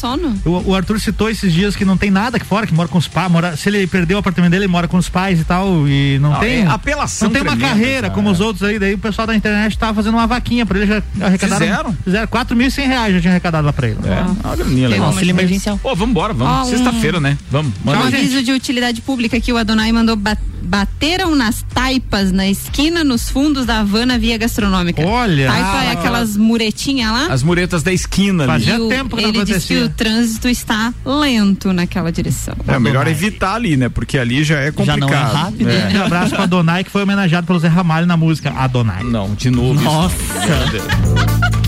O, 0.45 0.71
o 0.71 0.75
Arthur 0.75 1.01
citou 1.01 1.31
esses 1.31 1.53
dias 1.53 1.77
que 1.77 1.85
não 1.85 1.97
tem 1.97 2.11
nada 2.11 2.37
aqui 2.37 2.47
fora, 2.47 2.67
que 2.67 2.75
mora 2.75 2.89
com 2.89 2.99
os 2.99 3.09
pais. 3.09 3.31
Mora, 3.31 3.57
se 3.57 3.69
ele 3.69 3.87
perdeu 3.87 4.17
o 4.17 4.21
apartamento 4.21 4.51
dele, 4.51 4.65
ele 4.65 4.73
mora 4.73 4.89
com 4.89 4.97
os 4.97 5.09
pais 5.09 5.41
e 5.41 5.45
tal. 5.45 5.87
E 5.89 6.19
não, 6.21 6.31
Não, 6.33 6.41
tem. 6.41 6.62
é 6.62 6.67
apelação 6.67 7.29
Não 7.29 7.33
tem 7.33 7.43
uma 7.43 7.53
tremenda, 7.53 7.69
carreira 7.75 8.01
cara. 8.03 8.15
como 8.15 8.31
os 8.31 8.41
outros 8.41 8.62
aí. 8.69 8.79
Daí 8.79 8.95
o 8.95 8.99
pessoal 8.99 9.27
da 9.27 9.35
internet 9.35 9.77
tava 9.79 9.95
fazendo 9.95 10.15
uma 10.15 10.27
vaquinha 10.27 10.65
pra 10.65 10.79
ele. 10.79 10.87
Já 10.87 11.03
arrecadaram. 11.21 11.67
Fizeram? 11.67 11.97
Fizeram 12.05 12.27
4.100 12.29 12.87
reais 12.87 13.15
já 13.15 13.21
tinha 13.21 13.33
arrecadado 13.33 13.67
lá 13.67 13.73
pra 13.73 13.89
ele. 13.89 13.99
É, 14.05 14.21
uma 14.47 14.57
graninha 14.57 14.89
legal. 14.89 15.07
Auxílio 15.09 15.31
emergencial. 15.31 15.79
Ô, 15.83 15.95
vamos 15.95 16.15
um- 16.62 16.64
Sexta-feira, 16.70 17.20
né? 17.20 17.36
Vamos. 17.50 17.72
Manda 17.84 17.98
Um 17.98 18.02
aí. 18.05 18.14
aviso 18.14 18.42
de 18.42 18.52
utilidade 18.52 19.00
pública 19.00 19.40
que 19.40 19.52
o 19.52 19.57
Adonai 19.57 19.90
mandou 19.92 20.16
ba- 20.16 20.36
bateram 20.62 21.34
nas 21.34 21.62
taipas 21.74 22.32
na 22.32 22.48
esquina 22.48 23.05
nos 23.05 23.28
fundos 23.28 23.66
da 23.66 23.80
Havana 23.80 24.18
Via 24.18 24.38
Gastronômica. 24.38 25.02
Olha! 25.07 25.46
Taipa 25.50 25.84
é 25.84 25.90
aquelas 25.92 26.36
muretinhas 26.36 27.11
lá. 27.12 27.26
As 27.26 27.42
muretas 27.42 27.82
da 27.82 27.92
esquina 27.92 28.44
ali. 28.44 28.64
Fazia 28.64 28.82
o- 28.82 28.88
tempo 28.88 29.14
que 29.16 29.22
não 29.22 29.28
ele 29.28 29.44
disse 29.44 29.68
que 29.68 29.74
acontecia. 29.74 29.84
o 29.84 29.88
trânsito 29.90 30.48
está 30.48 30.92
lento 31.05 31.72
naquela 31.72 32.11
direção. 32.11 32.55
É 32.66 32.78
melhor 32.78 33.07
evitar 33.07 33.55
ali, 33.57 33.76
né? 33.76 33.88
Porque 33.90 34.16
ali 34.18 34.42
já 34.42 34.59
é 34.61 34.70
complicado. 34.72 35.00
não 35.00 35.09
é 35.09 35.22
rápido, 35.22 35.68
É. 35.70 35.98
Um 35.98 36.05
abraço 36.07 36.34
pra 36.34 36.44
Adonai, 36.44 36.82
que 36.82 36.90
foi 36.90 37.02
homenageado 37.02 37.46
pelo 37.46 37.59
Zé 37.59 37.68
Ramalho 37.68 38.07
na 38.07 38.16
música 38.16 38.50
Adonai. 38.50 39.05
Não, 39.05 39.34
de 39.34 39.50
novo. 39.50 39.74
isso. 39.74 39.84
Nossa. 39.84 41.64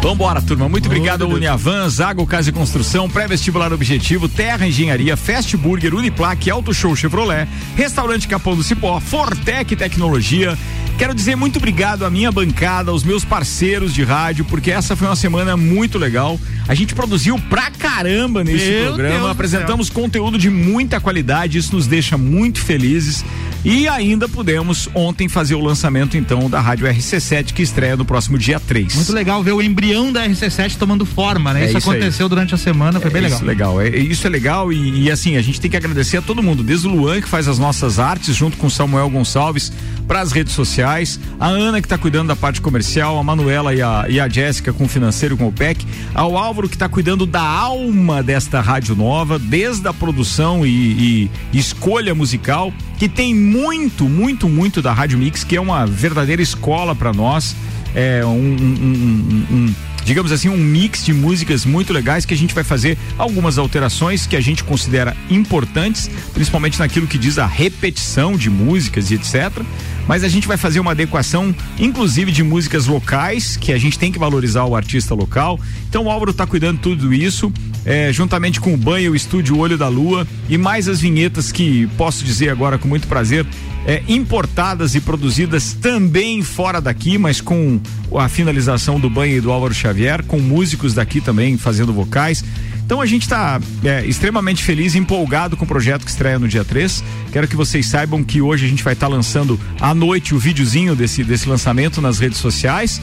Vambora, 0.00 0.40
turma. 0.40 0.66
Muito 0.66 0.86
obrigado 0.86 1.24
ao 1.24 1.30
Uniavan, 1.30 1.86
Zago 1.90 2.26
Casa 2.26 2.48
e 2.48 2.52
Construção, 2.52 3.08
Pré-Vestibular 3.08 3.70
Objetivo, 3.70 4.30
Terra 4.30 4.66
Engenharia, 4.66 5.14
Fast 5.14 5.54
Burger, 5.58 5.94
Uniplaque, 5.94 6.50
Auto 6.50 6.72
Show 6.72 6.96
Chevrolet, 6.96 7.46
Restaurante 7.76 8.26
Capão 8.26 8.56
do 8.56 8.62
Cipó, 8.62 8.98
Fortec 8.98 9.76
Tecnologia. 9.76 10.56
Quero 10.98 11.14
dizer 11.14 11.36
muito 11.36 11.56
obrigado 11.56 12.04
à 12.04 12.10
minha 12.10 12.30
bancada, 12.30 12.90
aos 12.90 13.02
meus 13.02 13.24
parceiros 13.24 13.94
de 13.94 14.02
rádio, 14.04 14.44
porque 14.44 14.70
essa 14.70 14.94
foi 14.94 15.06
uma 15.08 15.16
semana 15.16 15.56
muito 15.56 15.98
legal. 15.98 16.38
A 16.68 16.74
gente 16.74 16.94
produziu 16.94 17.38
pra 17.48 17.70
caramba 17.70 18.44
nesse 18.44 18.64
Meu 18.64 18.86
programa, 18.88 19.18
Deus 19.18 19.30
apresentamos 19.30 19.90
conteúdo 19.90 20.38
de 20.38 20.50
muita 20.50 21.00
qualidade, 21.00 21.58
isso 21.58 21.74
nos 21.74 21.86
deixa 21.86 22.16
muito 22.16 22.60
felizes. 22.60 23.24
E 23.64 23.86
ainda 23.88 24.26
pudemos 24.26 24.88
ontem 24.94 25.28
fazer 25.28 25.54
o 25.54 25.60
lançamento 25.60 26.16
então 26.16 26.48
da 26.48 26.60
Rádio 26.60 26.86
RC7 26.86 27.52
que 27.52 27.62
estreia 27.62 27.94
no 27.94 28.06
próximo 28.06 28.38
dia 28.38 28.58
3. 28.58 28.94
Muito 28.94 29.12
legal 29.12 29.42
ver 29.42 29.52
o 29.52 29.60
embrião 29.60 30.10
da 30.10 30.26
RC7 30.26 30.76
tomando 30.76 31.04
forma, 31.04 31.52
né? 31.52 31.62
É 31.62 31.64
isso, 31.66 31.78
isso 31.78 31.90
aí. 31.90 31.98
aconteceu 31.98 32.28
durante 32.28 32.54
a 32.54 32.58
semana, 32.58 32.98
foi 32.98 33.10
bem 33.10 33.22
legal. 33.22 33.38
Isso 33.38 33.46
legal. 33.46 33.80
É, 33.80 33.88
isso 33.88 34.26
é 34.26 34.30
legal 34.30 34.72
e, 34.72 35.02
e, 35.02 35.10
assim, 35.10 35.36
a 35.36 35.42
gente 35.42 35.60
tem 35.60 35.70
que 35.70 35.76
agradecer 35.76 36.16
a 36.16 36.22
todo 36.22 36.42
mundo, 36.42 36.62
desde 36.62 36.88
o 36.88 36.90
Luan 36.90 37.20
que 37.20 37.28
faz 37.28 37.48
as 37.48 37.58
nossas 37.58 37.98
artes 37.98 38.34
junto 38.34 38.56
com 38.56 38.66
o 38.66 38.70
Samuel 38.70 39.10
Gonçalves 39.10 39.70
para 40.08 40.20
as 40.20 40.32
redes 40.32 40.54
sociais, 40.54 40.89
a 41.38 41.46
Ana 41.46 41.80
que 41.80 41.86
está 41.86 41.96
cuidando 41.96 42.28
da 42.28 42.36
parte 42.36 42.60
comercial, 42.60 43.18
a 43.18 43.22
Manuela 43.22 43.74
e 43.74 43.80
a, 43.80 44.06
e 44.08 44.18
a 44.18 44.28
Jéssica 44.28 44.72
com 44.72 44.84
o 44.84 44.88
financeiro 44.88 45.36
com 45.36 45.46
o 45.46 45.52
PEC, 45.52 45.86
ao 46.14 46.36
Álvaro 46.36 46.68
que 46.68 46.74
está 46.74 46.88
cuidando 46.88 47.26
da 47.26 47.42
alma 47.42 48.22
desta 48.22 48.60
rádio 48.60 48.96
nova, 48.96 49.38
desde 49.38 49.86
a 49.86 49.92
produção 49.92 50.66
e, 50.66 51.30
e 51.52 51.58
escolha 51.58 52.14
musical, 52.14 52.72
que 52.98 53.08
tem 53.08 53.34
muito, 53.34 54.08
muito, 54.08 54.48
muito 54.48 54.82
da 54.82 54.92
Rádio 54.92 55.18
Mix, 55.18 55.44
que 55.44 55.56
é 55.56 55.60
uma 55.60 55.86
verdadeira 55.86 56.42
escola 56.42 56.94
para 56.94 57.12
nós. 57.12 57.54
É 57.94 58.24
um, 58.24 58.28
um, 58.28 59.46
um, 59.50 59.56
um 59.56 59.74
digamos 60.04 60.32
assim, 60.32 60.48
um 60.48 60.56
mix 60.56 61.04
de 61.04 61.12
músicas 61.12 61.64
muito 61.64 61.92
legais 61.92 62.24
que 62.24 62.34
a 62.34 62.36
gente 62.36 62.54
vai 62.54 62.64
fazer 62.64 62.98
algumas 63.18 63.58
alterações 63.58 64.26
que 64.26 64.36
a 64.36 64.40
gente 64.40 64.64
considera 64.64 65.16
importantes, 65.28 66.10
principalmente 66.32 66.78
naquilo 66.78 67.06
que 67.06 67.18
diz 67.18 67.38
a 67.38 67.46
repetição 67.46 68.36
de 68.36 68.50
músicas 68.50 69.10
e 69.10 69.14
etc. 69.14 69.62
Mas 70.10 70.24
a 70.24 70.28
gente 70.28 70.48
vai 70.48 70.56
fazer 70.56 70.80
uma 70.80 70.90
adequação, 70.90 71.54
inclusive 71.78 72.32
de 72.32 72.42
músicas 72.42 72.88
locais, 72.88 73.56
que 73.56 73.72
a 73.72 73.78
gente 73.78 73.96
tem 73.96 74.10
que 74.10 74.18
valorizar 74.18 74.64
o 74.64 74.74
artista 74.74 75.14
local. 75.14 75.56
Então 75.88 76.06
o 76.06 76.10
Álvaro 76.10 76.32
está 76.32 76.44
cuidando 76.44 76.78
de 76.78 76.82
tudo 76.82 77.14
isso, 77.14 77.52
é, 77.84 78.12
juntamente 78.12 78.58
com 78.58 78.74
o 78.74 78.76
banho, 78.76 79.12
o 79.12 79.14
estúdio 79.14 79.56
Olho 79.56 79.78
da 79.78 79.86
Lua 79.86 80.26
e 80.48 80.58
mais 80.58 80.88
as 80.88 81.00
vinhetas 81.00 81.52
que 81.52 81.86
posso 81.96 82.24
dizer 82.24 82.48
agora 82.48 82.76
com 82.76 82.88
muito 82.88 83.06
prazer 83.06 83.46
é, 83.86 84.02
importadas 84.08 84.96
e 84.96 85.00
produzidas 85.00 85.74
também 85.74 86.42
fora 86.42 86.80
daqui, 86.80 87.16
mas 87.16 87.40
com 87.40 87.80
a 88.12 88.28
finalização 88.28 88.98
do 88.98 89.08
banho 89.08 89.36
e 89.36 89.40
do 89.40 89.52
Álvaro 89.52 89.72
Xavier, 89.72 90.24
com 90.24 90.40
músicos 90.40 90.92
daqui 90.92 91.20
também 91.20 91.56
fazendo 91.56 91.92
vocais. 91.92 92.44
Então 92.90 93.00
a 93.00 93.06
gente 93.06 93.22
está 93.22 93.60
é, 93.84 94.04
extremamente 94.04 94.64
feliz 94.64 94.96
empolgado 94.96 95.56
com 95.56 95.64
o 95.64 95.68
projeto 95.68 96.04
que 96.04 96.10
estreia 96.10 96.40
no 96.40 96.48
dia 96.48 96.64
3. 96.64 97.04
Quero 97.30 97.46
que 97.46 97.54
vocês 97.54 97.86
saibam 97.86 98.24
que 98.24 98.42
hoje 98.42 98.66
a 98.66 98.68
gente 98.68 98.82
vai 98.82 98.94
estar 98.94 99.06
tá 99.06 99.14
lançando 99.14 99.60
à 99.80 99.94
noite 99.94 100.34
o 100.34 100.40
videozinho 100.40 100.96
desse, 100.96 101.22
desse 101.22 101.48
lançamento 101.48 102.00
nas 102.00 102.18
redes 102.18 102.38
sociais 102.38 103.00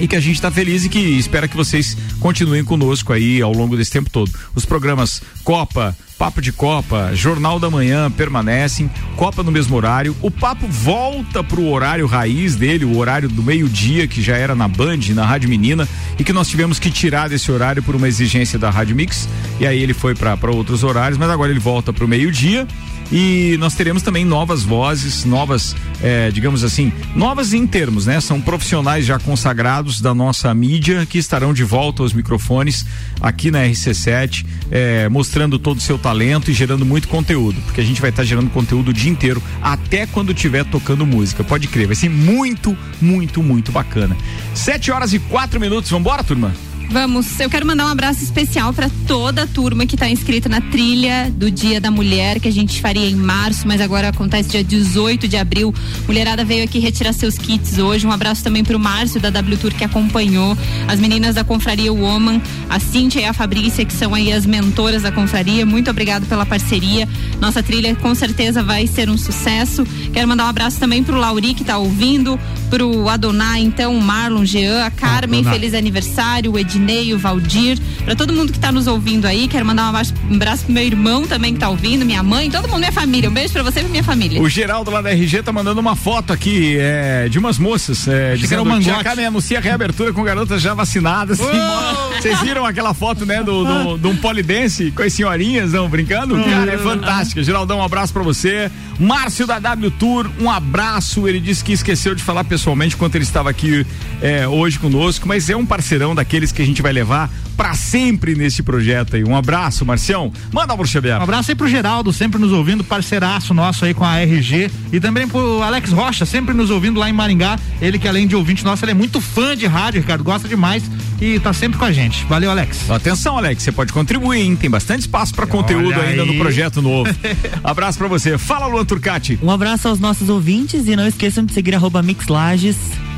e 0.00 0.08
que 0.08 0.16
a 0.16 0.20
gente 0.20 0.34
está 0.34 0.50
feliz 0.50 0.84
e 0.84 0.88
que 0.88 0.98
espera 0.98 1.46
que 1.46 1.56
vocês 1.56 1.96
continuem 2.18 2.64
conosco 2.64 3.12
aí 3.12 3.40
ao 3.40 3.52
longo 3.52 3.76
desse 3.76 3.92
tempo 3.92 4.10
todo. 4.10 4.28
Os 4.56 4.64
programas 4.64 5.22
Copa, 5.44 5.96
Papo 6.18 6.40
de 6.40 6.50
Copa, 6.50 7.10
Jornal 7.14 7.60
da 7.60 7.68
Manhã 7.68 8.10
permanecem, 8.10 8.90
Copa 9.16 9.42
no 9.42 9.52
mesmo 9.52 9.76
horário. 9.76 10.16
O 10.22 10.30
papo 10.30 10.66
volta 10.66 11.44
pro 11.44 11.68
horário 11.68 12.06
raiz 12.06 12.56
dele, 12.56 12.86
o 12.86 12.96
horário 12.96 13.28
do 13.28 13.42
meio-dia, 13.42 14.08
que 14.08 14.22
já 14.22 14.34
era 14.34 14.54
na 14.54 14.66
Band, 14.66 15.00
na 15.10 15.26
Rádio 15.26 15.50
Menina, 15.50 15.86
e 16.18 16.24
que 16.24 16.32
nós 16.32 16.48
tivemos 16.48 16.78
que 16.78 16.90
tirar 16.90 17.28
desse 17.28 17.52
horário 17.52 17.82
por 17.82 17.94
uma 17.94 18.08
exigência 18.08 18.58
da 18.58 18.70
Rádio 18.70 18.96
Mix. 18.96 19.28
E 19.60 19.66
aí 19.66 19.82
ele 19.82 19.92
foi 19.92 20.14
para 20.14 20.50
outros 20.50 20.82
horários, 20.82 21.18
mas 21.18 21.28
agora 21.28 21.50
ele 21.50 21.60
volta 21.60 21.92
pro 21.92 22.08
meio-dia. 22.08 22.66
E 23.10 23.56
nós 23.60 23.74
teremos 23.74 24.02
também 24.02 24.24
novas 24.24 24.64
vozes, 24.64 25.24
novas, 25.24 25.76
é, 26.02 26.30
digamos 26.30 26.64
assim, 26.64 26.92
novas 27.14 27.52
em 27.52 27.66
termos, 27.66 28.06
né? 28.06 28.20
São 28.20 28.40
profissionais 28.40 29.06
já 29.06 29.18
consagrados 29.18 30.00
da 30.00 30.12
nossa 30.12 30.52
mídia 30.52 31.06
que 31.06 31.18
estarão 31.18 31.54
de 31.54 31.62
volta 31.62 32.02
aos 32.02 32.12
microfones 32.12 32.84
aqui 33.20 33.50
na 33.50 33.60
RC7, 33.60 34.44
é, 34.70 35.08
mostrando 35.08 35.58
todo 35.58 35.78
o 35.78 35.80
seu 35.80 35.98
talento 36.06 36.52
e 36.52 36.54
gerando 36.54 36.86
muito 36.86 37.08
conteúdo, 37.08 37.60
porque 37.62 37.80
a 37.80 37.84
gente 37.84 38.00
vai 38.00 38.10
estar 38.10 38.22
tá 38.22 38.26
gerando 38.26 38.48
conteúdo 38.48 38.90
o 38.90 38.92
dia 38.92 39.10
inteiro, 39.10 39.42
até 39.60 40.06
quando 40.06 40.30
estiver 40.30 40.64
tocando 40.64 41.04
música. 41.04 41.42
Pode 41.42 41.66
crer, 41.66 41.88
vai 41.88 41.96
ser 41.96 42.08
muito, 42.08 42.78
muito, 43.02 43.42
muito 43.42 43.72
bacana. 43.72 44.16
Sete 44.54 44.92
horas 44.92 45.12
e 45.12 45.18
quatro 45.18 45.58
minutos, 45.58 45.90
vambora, 45.90 46.22
turma? 46.22 46.54
Vamos, 46.88 47.40
eu 47.40 47.50
quero 47.50 47.66
mandar 47.66 47.84
um 47.86 47.88
abraço 47.88 48.22
especial 48.22 48.72
para 48.72 48.88
toda 49.08 49.42
a 49.42 49.46
turma 49.46 49.86
que 49.86 49.96
está 49.96 50.08
inscrita 50.08 50.48
na 50.48 50.60
trilha 50.60 51.30
do 51.36 51.50
Dia 51.50 51.80
da 51.80 51.90
Mulher, 51.90 52.38
que 52.38 52.46
a 52.46 52.52
gente 52.52 52.80
faria 52.80 53.10
em 53.10 53.14
março, 53.14 53.66
mas 53.66 53.80
agora 53.80 54.08
acontece 54.08 54.50
dia 54.50 54.62
18 54.62 55.26
de 55.26 55.36
abril. 55.36 55.74
Mulherada 56.06 56.44
veio 56.44 56.62
aqui 56.62 56.78
retirar 56.78 57.12
seus 57.12 57.36
kits 57.36 57.78
hoje. 57.78 58.06
Um 58.06 58.12
abraço 58.12 58.42
também 58.42 58.62
para 58.62 58.76
o 58.76 58.80
Márcio 58.80 59.20
da 59.20 59.30
W 59.30 59.58
Tour 59.58 59.74
que 59.74 59.84
acompanhou, 59.84 60.56
as 60.86 61.00
meninas 61.00 61.34
da 61.34 61.42
Confraria 61.42 61.92
Woman, 61.92 62.40
a 62.70 62.78
Cíntia 62.78 63.20
e 63.20 63.24
a 63.24 63.32
Fabrícia, 63.32 63.84
que 63.84 63.92
são 63.92 64.14
aí 64.14 64.32
as 64.32 64.46
mentoras 64.46 65.02
da 65.02 65.10
Confraria. 65.10 65.66
Muito 65.66 65.90
obrigado 65.90 66.24
pela 66.26 66.46
parceria. 66.46 67.08
Nossa 67.40 67.62
trilha 67.62 67.94
com 67.96 68.14
certeza 68.14 68.62
vai 68.62 68.86
ser 68.86 69.10
um 69.10 69.18
sucesso. 69.18 69.84
Quero 70.12 70.28
mandar 70.28 70.44
um 70.44 70.48
abraço 70.48 70.78
também 70.78 71.02
para 71.02 71.16
o 71.16 71.18
Lauri 71.18 71.52
que 71.52 71.62
está 71.62 71.78
ouvindo, 71.78 72.38
para 72.66 72.84
o 72.84 73.08
Adonai, 73.08 73.60
então, 73.60 73.96
o 73.96 74.00
Marlon, 74.00 74.44
Jean, 74.44 74.84
a 74.84 74.90
Carmen, 74.90 75.40
Adonai. 75.40 75.58
feliz 75.58 75.74
aniversário, 75.74 76.52
o 76.52 76.58
Ednei, 76.58 77.14
o 77.14 77.18
Valdir, 77.18 77.78
para 78.04 78.14
todo 78.14 78.32
mundo 78.32 78.52
que 78.52 78.58
está 78.58 78.70
nos 78.72 78.86
ouvindo 78.86 79.26
aí, 79.26 79.48
quero 79.48 79.64
mandar 79.64 79.84
um 79.84 79.88
abraço, 79.88 80.14
um 80.30 80.34
abraço 80.34 80.64
pro 80.64 80.72
meu 80.72 80.82
irmão 80.84 81.26
também 81.26 81.52
que 81.52 81.56
está 81.56 81.68
ouvindo, 81.68 82.04
minha 82.04 82.22
mãe, 82.22 82.50
todo 82.50 82.68
mundo, 82.68 82.80
minha 82.80 82.92
família. 82.92 83.30
Um 83.30 83.34
beijo 83.34 83.52
para 83.52 83.62
você 83.62 83.80
e 83.80 83.82
pra 83.82 83.90
minha 83.90 84.04
família. 84.04 84.40
O 84.40 84.48
Geraldo 84.48 84.90
lá 84.90 85.00
da 85.00 85.10
RG 85.10 85.42
tá 85.42 85.52
mandando 85.52 85.80
uma 85.80 85.96
foto 85.96 86.32
aqui 86.32 86.76
é, 86.78 87.28
de 87.28 87.38
umas 87.38 87.58
moças. 87.58 88.06
É, 88.08 88.32
que 88.34 88.40
dizendo 88.42 88.62
o 88.62 88.66
Mangote. 88.66 88.84
"Tia 88.84 89.02
Carmen 89.04 89.26
anuncia 89.26 89.58
a 89.58 89.60
reabertura 89.60 90.12
com 90.12 90.22
garotas 90.22 90.60
já 90.60 90.74
vacinadas. 90.74 91.38
Vocês 92.20 92.40
viram 92.40 92.64
aquela 92.64 92.94
foto, 92.94 93.24
né, 93.26 93.42
do, 93.42 93.64
do, 93.64 93.98
de 93.98 94.06
um 94.06 94.16
polidense 94.16 94.90
com 94.90 95.02
as 95.02 95.12
senhorinhas, 95.12 95.72
não, 95.72 95.88
brincando? 95.88 96.36
Cara, 96.42 96.72
é 96.72 96.78
fantástica. 96.78 97.42
Geraldão, 97.42 97.78
um 97.78 97.82
abraço 97.82 98.12
pra 98.12 98.22
você. 98.22 98.70
Márcio 98.98 99.46
da 99.46 99.58
W 99.58 99.90
Tour, 99.92 100.30
um 100.40 100.50
abraço. 100.50 101.28
Ele 101.28 101.38
disse 101.40 101.62
que 101.62 101.72
esqueceu 101.72 102.14
de 102.14 102.22
falar 102.22 102.44
pessoalmente 102.56 102.96
quando 102.96 103.14
ele 103.14 103.24
estava 103.24 103.50
aqui 103.50 103.86
é, 104.22 104.48
hoje 104.48 104.78
conosco, 104.78 105.28
mas 105.28 105.50
é 105.50 105.56
um 105.56 105.66
parceirão 105.66 106.14
daqueles 106.14 106.52
que 106.52 106.62
a 106.62 106.64
gente 106.64 106.80
vai 106.80 106.90
levar 106.90 107.30
pra 107.56 107.74
sempre 107.74 108.34
nesse 108.34 108.62
projeto 108.62 109.16
aí. 109.16 109.24
Um 109.24 109.36
abraço, 109.36 109.84
Marcião. 109.84 110.32
Manda 110.52 110.76
pro 110.76 110.86
Xavier. 110.86 111.18
Um 111.18 111.22
abraço 111.22 111.50
aí 111.50 111.54
pro 111.54 111.68
Geraldo, 111.68 112.12
sempre 112.12 112.40
nos 112.40 112.52
ouvindo, 112.52 112.84
parceiraço 112.84 113.54
nosso 113.54 113.84
aí 113.84 113.94
com 113.94 114.04
a 114.04 114.20
RG. 114.20 114.70
E 114.92 115.00
também 115.00 115.26
pro 115.26 115.62
Alex 115.62 115.90
Rocha, 115.92 116.26
sempre 116.26 116.54
nos 116.54 116.70
ouvindo 116.70 117.00
lá 117.00 117.08
em 117.08 117.12
Maringá. 117.12 117.58
Ele 117.80 117.98
que 117.98 118.06
além 118.06 118.26
de 118.26 118.36
ouvinte 118.36 118.64
nosso, 118.64 118.84
ele 118.84 118.92
é 118.92 118.94
muito 118.94 119.20
fã 119.20 119.56
de 119.56 119.66
rádio, 119.66 120.00
Ricardo, 120.00 120.22
gosta 120.22 120.48
demais 120.48 120.82
e 121.20 121.38
tá 121.40 121.52
sempre 121.52 121.78
com 121.78 121.84
a 121.84 121.92
gente. 121.92 122.24
Valeu, 122.26 122.50
Alex. 122.50 122.90
Atenção, 122.90 123.38
Alex, 123.38 123.62
você 123.62 123.72
pode 123.72 123.92
contribuir, 123.92 124.40
hein? 124.40 124.56
Tem 124.56 124.68
bastante 124.68 125.00
espaço 125.00 125.34
pra 125.34 125.46
conteúdo 125.46 125.98
ainda 126.00 126.24
no 126.24 126.36
projeto 126.36 126.82
novo. 126.82 127.10
abraço 127.64 127.98
pra 127.98 128.08
você. 128.08 128.36
Fala, 128.36 128.66
Luan 128.66 128.84
Turcati. 128.84 129.38
Um 129.42 129.50
abraço 129.50 129.88
aos 129.88 129.98
nossos 129.98 130.28
ouvintes 130.28 130.86
e 130.86 130.96
não 130.96 131.06
esqueçam 131.06 131.44
de 131.44 131.52
seguir 131.52 131.74
arroba 131.74 132.02
Mixlages, 132.02 132.76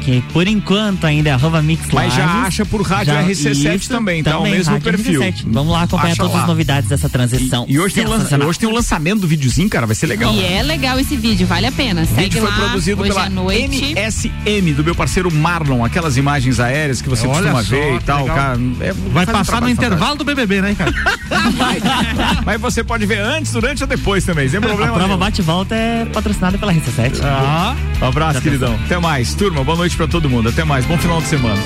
que 0.08 0.22
por 0.32 0.46
enquanto 0.48 1.04
ainda 1.06 1.28
é 1.28 1.32
arroba 1.32 1.60
Mixlages. 1.60 1.92
Mas 1.92 2.14
já 2.14 2.42
acha 2.42 2.64
por 2.64 2.80
Rádio 2.82 3.12
RC7 3.14 3.88
também, 3.88 4.22
tá? 4.22 4.38
O 4.38 4.42
mesmo 4.44 4.72
Rádio 4.72 4.90
perfil. 4.92 5.20
RC7. 5.20 5.44
Vamos 5.46 5.72
lá 5.72 5.82
acompanhar 5.82 6.12
Acha 6.12 6.22
todas 6.22 6.34
lá. 6.36 6.40
as 6.42 6.46
novidades 6.48 6.88
dessa 6.88 7.08
transição. 7.08 7.66
E 7.68 7.78
hoje 7.78 7.94
tem, 7.94 8.04
o 8.06 8.08
lan- 8.08 8.16
sensacional. 8.18 8.48
hoje 8.48 8.58
tem 8.58 8.68
o 8.68 8.72
lançamento 8.72 9.20
do 9.20 9.28
videozinho, 9.28 9.68
cara, 9.68 9.86
vai 9.86 9.94
ser 9.94 10.06
legal. 10.06 10.32
E 10.32 10.42
é 10.42 10.62
legal 10.62 10.98
esse 10.98 11.14
vídeo, 11.16 11.46
vale 11.46 11.66
a 11.66 11.72
pena. 11.72 12.02
O 12.02 12.06
Segue 12.06 12.22
vídeo 12.22 12.40
foi 12.40 12.50
lá 12.50 12.56
produzido 12.56 13.02
hoje 13.02 13.12
pela. 13.12 13.28
MSM, 13.28 14.72
do 14.74 14.82
meu 14.84 14.94
parceiro 14.94 15.30
Marlon, 15.30 15.84
aquelas 15.84 16.16
imagens 16.16 16.58
aéreas 16.60 17.02
que 17.02 17.08
você 17.08 17.26
Olha 17.26 17.52
costuma 17.52 17.62
só, 17.64 17.68
ver 17.70 17.94
e 17.96 18.00
tal. 18.00 18.20
legal. 18.22 18.36
Cara, 18.36 18.58
é- 18.80 18.92
Vai 18.92 19.26
faz 19.26 19.28
um 19.28 19.32
passar 19.44 19.60
no 19.60 19.68
intervalo 19.68 20.16
do 20.16 20.24
BBB, 20.24 20.62
né, 20.62 20.74
fantástico. 20.74 21.08
Mas 22.46 22.60
você 22.60 22.82
pode 22.82 23.04
ver 23.06 23.18
antes, 23.20 23.52
durante 23.52 23.82
ou 23.82 23.86
depois 23.88 24.24
também, 24.24 24.48
sem 24.48 24.58
A 24.58 24.62
problema. 24.62 24.92
prova 24.92 25.06
nenhum. 25.08 25.18
bate 25.18 25.40
e 25.40 25.44
volta 25.44 25.74
é 25.74 26.04
patrocinada 26.06 26.56
pela 26.58 26.72
RC7. 26.72 27.20
Ah, 27.22 27.74
um 28.00 28.06
abraço, 28.06 28.34
Já 28.34 28.40
queridão. 28.40 28.74
Até 28.86 28.98
mais. 28.98 29.34
Turma, 29.34 29.62
boa 29.64 29.76
noite 29.76 29.96
pra 29.98 30.06
todo 30.06 30.30
mundo. 30.30 30.48
Até 30.48 30.64
mais. 30.64 30.86
Bom 30.86 30.96
final 30.96 31.20
de 31.20 31.26
semana. 31.26 31.60